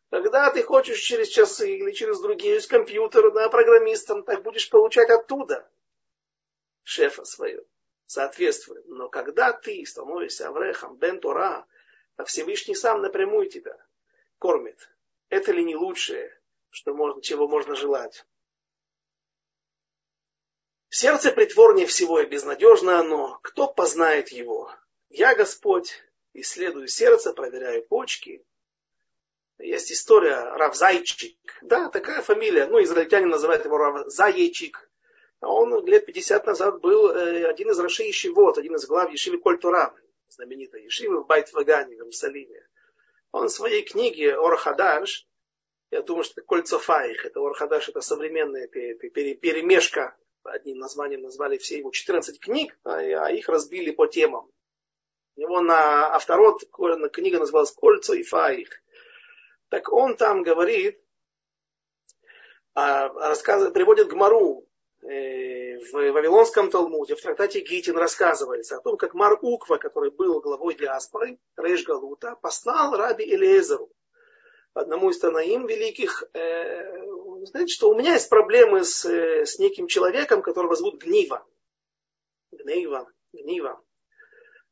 Когда 0.10 0.52
ты 0.52 0.64
хочешь 0.64 1.00
через 1.00 1.28
часы 1.28 1.78
или 1.78 1.92
через 1.92 2.20
другие, 2.20 2.58
из 2.58 2.68
компьютера, 2.68 3.32
да, 3.32 3.50
программистом, 3.50 4.24
так 4.24 4.44
будешь 4.44 4.70
получать 4.70 5.10
оттуда 5.10 5.70
шефа 6.84 7.26
свое. 7.26 7.64
Соответствует. 8.06 8.86
Но 8.88 9.10
когда 9.10 9.52
ты 9.52 9.84
становишься 9.86 10.48
Аврехом, 10.48 10.96
Бен 10.98 11.20
Тора, 11.20 11.66
а 12.18 12.24
Всевышний 12.24 12.76
сам 12.76 13.02
напрямую 13.02 13.50
тебя 13.50 13.78
кормит. 14.38 14.90
Это 15.30 15.52
ли 15.52 15.64
не 15.64 15.76
лучшее, 15.76 16.32
что 16.70 16.94
можно, 16.94 17.22
чего 17.22 17.48
можно 17.48 17.76
желать? 17.76 18.26
Сердце 20.90 21.32
притворнее 21.32 21.88
всего 21.88 22.22
и 22.22 22.26
безнадежно 22.26 23.00
оно. 23.00 23.40
Кто 23.42 23.68
познает 23.68 24.30
его? 24.30 24.72
Я 25.10 25.36
Господь, 25.36 26.02
исследую 26.42 26.88
сердце, 26.88 27.34
проверяю 27.34 27.86
почки. 27.86 28.46
Есть 29.58 29.92
история 29.92 30.38
Равзайчик. 30.56 31.38
Да, 31.62 31.90
такая 31.90 32.22
фамилия. 32.22 32.68
Ну, 32.68 32.84
израильтяне 32.84 33.28
называют 33.28 33.66
его 33.66 33.78
Равзайчик. 33.78 34.90
Он 35.42 35.86
лет 35.86 36.06
50 36.06 36.46
назад 36.46 36.82
был 36.82 37.10
э, 37.10 37.46
один 37.46 37.70
из 37.70 37.80
Раши 37.80 38.04
Ешивот, 38.04 38.58
один 38.58 38.76
из 38.76 38.86
глав 38.86 39.12
Ешивы 39.12 39.40
Кольтура, 39.40 39.94
знаменитой 40.30 40.84
Ешивы 40.84 41.24
в 41.24 41.28
Байт-Вагане, 41.28 41.96
в 41.96 42.00
Иерусалиме. 42.00 42.68
Он 43.32 43.48
в 43.48 43.52
своей 43.52 43.84
книге 43.84 44.36
Орхадаш, 44.36 45.28
я 45.92 46.02
думаю, 46.02 46.24
что 46.24 46.42
это 46.42 46.48
Кольцофаих, 46.48 47.26
это 47.26 47.40
Орхадаш, 47.42 47.90
это 47.90 48.02
современная 48.02 48.68
перемешка, 48.68 50.16
одним 50.44 50.80
названием 50.80 51.22
назвали 51.22 51.58
все 51.58 51.78
его 51.78 51.92
14 51.92 52.40
книг, 52.40 52.78
а, 52.84 52.98
а 52.98 53.32
их 53.32 53.50
разбили 53.50 53.92
по 53.92 54.08
темам. 54.08 54.50
У 55.36 55.42
него 55.42 55.62
на 55.62 56.14
авторот 56.14 56.64
книга 57.12 57.40
называлась 57.40 57.72
«Кольцо 57.72 58.14
и 58.14 58.24
Фаих». 58.24 58.70
Так 59.70 59.92
он 59.92 60.16
там 60.16 60.44
говорит, 60.44 61.02
а, 62.74 63.10
рассказывает, 63.10 63.74
приводит 63.74 64.08
Гмару 64.08 64.68
э, 65.02 65.78
в 65.78 65.92
Вавилонском 65.92 66.70
Талмуде, 66.70 67.16
в 67.16 67.22
трактате 67.22 67.62
Гитин 67.62 67.98
рассказывается 67.98 68.78
о 68.78 68.82
том, 68.82 68.98
как 68.98 69.14
Мар 69.14 69.38
Уква, 69.42 69.78
который 69.78 70.12
был 70.12 70.40
главой 70.40 70.76
диаспоры, 70.76 71.40
Рейш 71.58 71.84
Галута, 71.84 72.36
послал 72.42 72.96
раби 72.96 73.26
Элиезеру, 73.26 73.90
одному 74.74 75.10
из 75.10 75.20
Танаим 75.20 75.68
великих, 75.68 76.24
э, 76.34 77.46
знаете, 77.46 77.74
что 77.74 77.90
у 77.90 77.96
меня 77.96 78.14
есть 78.14 78.30
проблемы 78.30 78.84
с, 78.84 79.06
э, 79.06 79.46
с 79.46 79.58
неким 79.58 79.88
человеком, 79.88 80.42
которого 80.42 80.76
зовут 80.76 81.02
Гнива. 81.02 81.46
Гнива, 82.52 83.10
Гнива. 83.34 83.82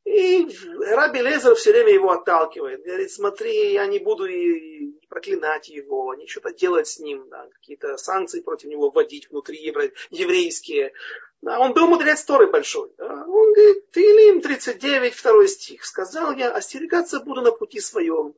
И 0.04 0.46
Раби 0.90 1.22
Лезер 1.22 1.54
все 1.54 1.72
время 1.72 1.92
его 1.92 2.10
отталкивает. 2.10 2.84
Говорит, 2.84 3.10
смотри, 3.10 3.72
я 3.72 3.86
не 3.86 3.98
буду 3.98 4.26
и 4.26 4.92
проклинать 5.08 5.68
его, 5.68 6.14
не 6.14 6.26
что-то 6.26 6.52
делать 6.52 6.88
с 6.88 6.98
ним, 6.98 7.28
да, 7.30 7.48
какие-то 7.54 7.96
санкции 7.96 8.40
против 8.40 8.68
него 8.68 8.90
вводить 8.90 9.30
внутри 9.30 9.62
евре, 9.62 9.92
еврейские. 10.10 10.92
Да, 11.40 11.58
он 11.58 11.72
был 11.72 11.86
мудрец 11.86 12.22
Торы 12.24 12.50
большой. 12.50 12.92
Да. 12.98 13.24
Он 13.26 13.52
говорит, 13.52 13.90
ты 13.92 14.02
им 14.28 14.40
39, 14.40 15.14
второй 15.14 15.48
стих. 15.48 15.84
Сказал 15.84 16.32
я, 16.32 16.50
остерегаться 16.50 17.20
буду 17.20 17.42
на 17.42 17.52
пути 17.52 17.80
своем. 17.80 18.34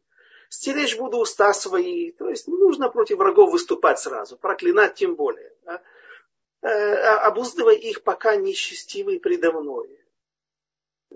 стеречь 0.48 0.96
буду 0.96 1.18
уста 1.18 1.52
свои. 1.52 2.12
То 2.12 2.28
есть 2.28 2.46
не 2.46 2.56
нужно 2.56 2.90
против 2.90 3.18
врагов 3.18 3.50
выступать 3.50 3.98
сразу, 3.98 4.36
проклинать 4.36 4.94
тем 4.94 5.16
более. 5.16 5.52
Да? 5.64 5.82
Э, 6.62 6.68
а, 6.68 7.26
обуздывай 7.26 7.76
их, 7.76 8.02
пока 8.02 8.36
нечестивый 8.36 9.18
предо 9.18 9.52
мной. 9.52 9.88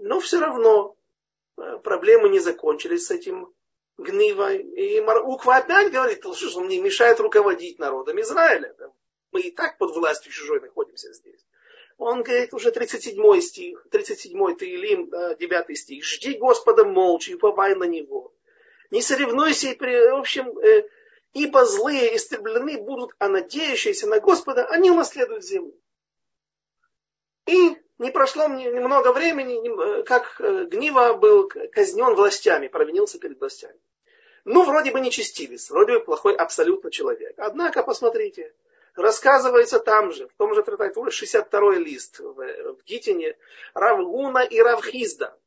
Но 0.02 0.18
все 0.18 0.40
равно 0.40 0.96
э, 1.58 1.78
проблемы 1.82 2.30
не 2.30 2.38
закончились 2.38 3.06
с 3.06 3.10
этим 3.10 3.52
гнива. 3.98 4.54
И 4.54 5.00
Уква 5.00 5.56
опять 5.56 5.92
говорит, 5.92 6.20
что 6.20 6.58
он 6.58 6.66
мне 6.66 6.80
мешает 6.80 7.20
руководить 7.20 7.78
народом 7.78 8.20
Израиля. 8.20 8.74
Мы 9.30 9.42
и 9.42 9.50
так 9.50 9.76
под 9.78 9.94
властью 9.94 10.32
чужой 10.32 10.60
находимся 10.60 11.12
здесь. 11.12 11.44
Он 11.98 12.22
говорит 12.22 12.54
уже 12.54 12.70
37 12.70 13.40
стих, 13.42 13.86
37 13.90 14.56
Таилим, 14.56 15.10
9 15.10 15.78
стих. 15.78 16.02
Жди 16.02 16.38
Господа 16.38 16.84
молча 16.84 17.32
и 17.32 17.34
уповай 17.34 17.74
на 17.74 17.84
Него. 17.84 18.32
Не 18.90 19.02
соревнуйся, 19.02 19.68
и 19.68 19.74
при, 19.74 20.10
в 20.10 20.16
общем, 20.16 20.58
э, 20.58 20.88
ибо 21.34 21.66
злые 21.66 22.16
истреблены 22.16 22.78
будут, 22.78 23.14
а 23.18 23.28
надеющиеся 23.28 24.06
на 24.08 24.18
Господа, 24.18 24.64
они 24.66 24.90
унаследуют 24.90 25.44
землю. 25.44 25.74
И 27.46 27.76
не 28.00 28.10
прошло 28.10 28.48
немного 28.48 29.12
времени, 29.12 30.04
как 30.04 30.40
э, 30.40 30.64
Гнива 30.64 31.12
был 31.12 31.48
казнен 31.48 32.14
властями, 32.14 32.68
провинился 32.68 33.18
перед 33.18 33.38
властями. 33.38 33.78
Ну, 34.46 34.64
вроде 34.64 34.90
бы 34.90 35.00
нечестивец, 35.00 35.68
вроде 35.68 35.98
бы 35.98 36.04
плохой 36.06 36.34
абсолютно 36.34 36.90
человек. 36.90 37.34
Однако, 37.36 37.82
посмотрите, 37.82 38.54
рассказывается 38.94 39.78
там 39.80 40.12
же, 40.12 40.28
в 40.28 40.32
том 40.32 40.54
же 40.54 40.62
Тратайтуре, 40.62 41.10
62 41.10 41.74
лист 41.74 42.20
в, 42.20 42.34
в 42.36 42.82
Гитине, 42.84 43.36
Равгуна 43.74 44.44
и 44.44 44.58
Равхизда. 44.60 45.38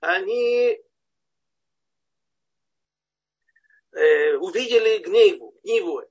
Они 0.00 0.78
э, 3.92 4.36
увидели 4.36 4.98
гневу, 4.98 5.54
гневу. 5.64 6.02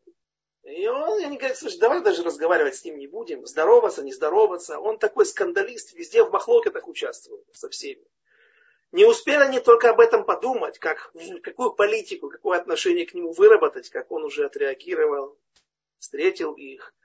И 0.65 0.87
он, 0.87 1.23
они 1.23 1.37
говорят, 1.37 1.57
слушай, 1.57 1.77
давай 1.77 2.01
даже 2.01 2.23
разговаривать 2.23 2.75
с 2.75 2.83
ним 2.83 2.97
не 2.97 3.05
будем, 3.05 3.45
здороваться, 3.45 4.01
не 4.01 4.11
здороваться. 4.11 4.79
Он 4.79 4.97
такой 4.97 5.27
скандалист, 5.27 5.93
везде 5.93 6.23
в 6.23 6.31
махлокетах 6.31 6.87
участвует 6.87 7.45
со 7.53 7.69
всеми. 7.69 8.03
Не 8.91 9.05
успели 9.05 9.43
они 9.43 9.59
только 9.59 9.91
об 9.91 9.99
этом 9.99 10.25
подумать, 10.25 10.79
как, 10.79 11.13
какую 11.43 11.73
политику, 11.73 12.29
какое 12.29 12.57
отношение 12.57 13.05
к 13.05 13.13
нему 13.13 13.31
выработать, 13.31 13.89
как 13.91 14.11
он 14.11 14.23
уже 14.23 14.45
отреагировал, 14.45 15.37
встретил 15.99 16.53
их, 16.53 16.95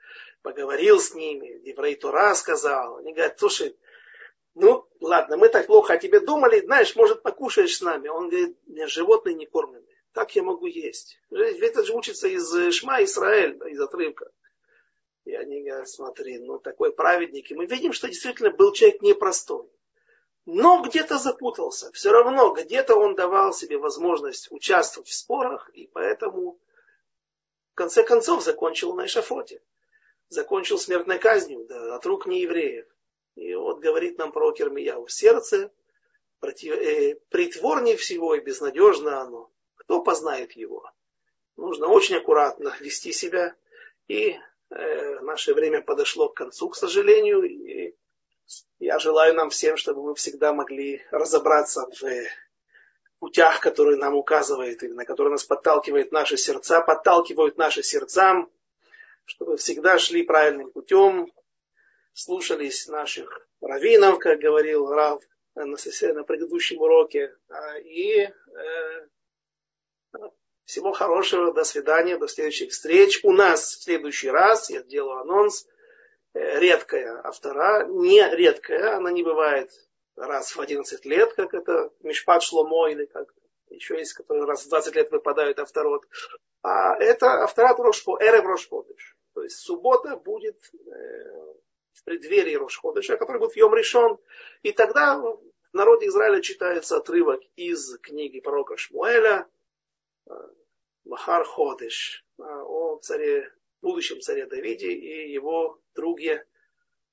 поговорил 0.41 0.99
с 0.99 1.13
ними, 1.13 1.59
Деврей 1.59 1.95
Тора 1.95 2.33
сказал. 2.33 2.97
Они 2.97 3.13
говорят, 3.13 3.39
слушай, 3.39 3.77
ну 4.55 4.87
ладно, 4.99 5.37
мы 5.37 5.49
так 5.49 5.67
плохо 5.67 5.93
о 5.93 5.97
тебе 5.97 6.19
думали, 6.19 6.61
знаешь, 6.61 6.95
может 6.95 7.21
покушаешь 7.21 7.77
с 7.77 7.81
нами. 7.81 8.07
Он 8.07 8.27
говорит, 8.29 8.57
меня 8.65 8.87
животные 8.87 9.35
не 9.35 9.45
кормлены. 9.45 9.85
Как 10.13 10.35
я 10.35 10.43
могу 10.43 10.67
есть? 10.67 11.19
Это 11.29 11.83
же 11.83 11.93
учится 11.93 12.27
из 12.27 12.51
Шма 12.73 13.03
Израиль, 13.03 13.57
из 13.69 13.79
отрывка. 13.79 14.31
И 15.23 15.33
они 15.33 15.61
говорят, 15.63 15.87
смотри, 15.87 16.39
ну 16.39 16.59
такой 16.59 16.91
праведник. 16.91 17.51
И 17.51 17.55
мы 17.55 17.65
видим, 17.65 17.93
что 17.93 18.07
действительно 18.07 18.51
был 18.51 18.73
человек 18.73 19.01
непростой. 19.01 19.69
Но 20.45 20.81
где-то 20.81 21.17
запутался. 21.17 21.91
Все 21.91 22.11
равно 22.11 22.51
где-то 22.51 22.95
он 22.95 23.15
давал 23.15 23.53
себе 23.53 23.77
возможность 23.77 24.51
участвовать 24.51 25.07
в 25.07 25.13
спорах, 25.13 25.69
и 25.73 25.87
поэтому 25.87 26.59
в 27.71 27.75
конце 27.75 28.03
концов 28.03 28.43
закончил 28.43 28.93
на 28.95 29.05
эшафоте. 29.05 29.61
Закончил 30.29 30.79
смертной 30.79 31.19
казнью 31.19 31.65
да, 31.67 31.95
от 31.95 32.05
рук 32.05 32.25
неевреев. 32.25 32.87
И 33.35 33.53
вот 33.53 33.79
говорит 33.79 34.17
нам 34.17 34.31
про 34.31 34.51
Кермияу. 34.51 35.07
Сердце 35.07 35.71
э, 36.41 37.15
притворнее 37.29 37.95
всего 37.95 38.35
и 38.35 38.41
безнадежно 38.41 39.21
оно. 39.21 39.50
Кто 39.81 40.03
познает 40.03 40.51
его? 40.51 40.89
Нужно 41.57 41.87
очень 41.87 42.17
аккуратно 42.17 42.75
вести 42.79 43.11
себя. 43.11 43.55
И 44.07 44.37
э, 44.69 45.19
наше 45.21 45.55
время 45.55 45.81
подошло 45.81 46.29
к 46.29 46.35
концу, 46.35 46.69
к 46.69 46.75
сожалению. 46.75 47.43
И 47.43 47.95
я 48.77 48.99
желаю 48.99 49.33
нам 49.33 49.49
всем, 49.49 49.77
чтобы 49.77 50.03
мы 50.03 50.13
всегда 50.15 50.53
могли 50.53 51.01
разобраться 51.09 51.87
в 51.99 52.05
путях, 53.17 53.59
которые 53.59 53.97
нам 53.97 54.15
указывает, 54.15 54.83
или 54.83 54.93
на 54.93 55.05
которые 55.05 55.31
нас 55.31 55.43
подталкивает 55.43 56.11
наши 56.11 56.37
сердца, 56.37 56.81
подталкивают 56.81 57.57
наши 57.57 57.81
сердца, 57.81 58.45
чтобы 59.25 59.57
всегда 59.57 59.97
шли 59.97 60.21
правильным 60.21 60.71
путем, 60.71 61.31
слушались 62.13 62.87
наших 62.87 63.47
раввинов, 63.61 64.19
как 64.19 64.39
говорил 64.39 64.89
Рав 64.89 65.23
на, 65.55 65.65
на 65.65 66.23
предыдущем 66.23 66.81
уроке, 66.81 67.35
а, 67.49 67.79
и 67.79 68.21
э, 68.21 68.31
всего 70.71 70.93
хорошего, 70.93 71.51
до 71.51 71.65
свидания, 71.65 72.17
до 72.17 72.29
следующих 72.29 72.71
встреч. 72.71 73.19
У 73.23 73.33
нас 73.33 73.75
в 73.75 73.83
следующий 73.83 74.29
раз, 74.29 74.69
я 74.69 74.81
делаю 74.81 75.19
анонс, 75.19 75.67
э, 76.33 76.59
редкая 76.59 77.19
автора, 77.25 77.85
не 77.87 78.23
редкая, 78.33 78.95
она 78.95 79.11
не 79.11 79.21
бывает 79.21 79.69
раз 80.15 80.55
в 80.55 80.61
11 80.61 81.05
лет, 81.05 81.33
как 81.33 81.53
это 81.53 81.91
Мишпат 81.99 82.43
Шломо, 82.43 82.87
или 82.89 83.03
как 83.03 83.33
еще 83.69 83.97
есть, 83.97 84.13
которые 84.13 84.45
раз 84.45 84.63
в 84.65 84.69
20 84.69 84.95
лет 84.95 85.11
выпадают 85.11 85.59
авторот. 85.59 86.07
А 86.61 86.95
это 86.95 87.43
авторат 87.43 87.77
Рошпо, 87.77 88.17
Эрев 88.21 88.45
Рошходыш. 88.45 89.17
То 89.33 89.43
есть 89.43 89.57
суббота 89.57 90.15
будет 90.15 90.57
э, 90.73 91.53
в 91.91 92.03
преддверии 92.05 92.55
Рошходыша, 92.55 93.17
который 93.17 93.39
будет 93.39 93.51
в 93.51 93.57
Йом 93.57 93.75
Ришон. 93.75 94.19
И 94.61 94.71
тогда 94.71 95.19
в 95.19 95.41
народе 95.73 96.07
Израиля 96.07 96.41
читается 96.41 96.95
отрывок 96.95 97.41
из 97.57 97.97
книги 97.99 98.39
пророка 98.39 98.77
Шмуэля, 98.77 99.49
э, 100.29 100.33
Махар 101.05 101.43
Ходыш, 101.43 102.25
э, 102.37 102.43
о 102.43 102.97
царе, 102.97 103.51
будущем 103.81 104.21
царе 104.21 104.45
Давиде 104.45 104.91
и 104.91 105.31
его 105.31 105.79
друге 105.95 106.45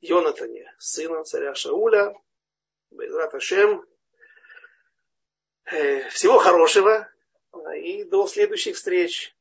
Йонатане, 0.01 0.72
сына 0.78 1.24
царя 1.24 1.55
Шауля, 1.55 2.14
Безрат 2.91 3.34
Ашем. 3.34 3.84
Всего 6.11 6.39
хорошего 6.39 7.11
и 7.76 8.05
до 8.05 8.26
следующих 8.26 8.76
встреч. 8.76 9.34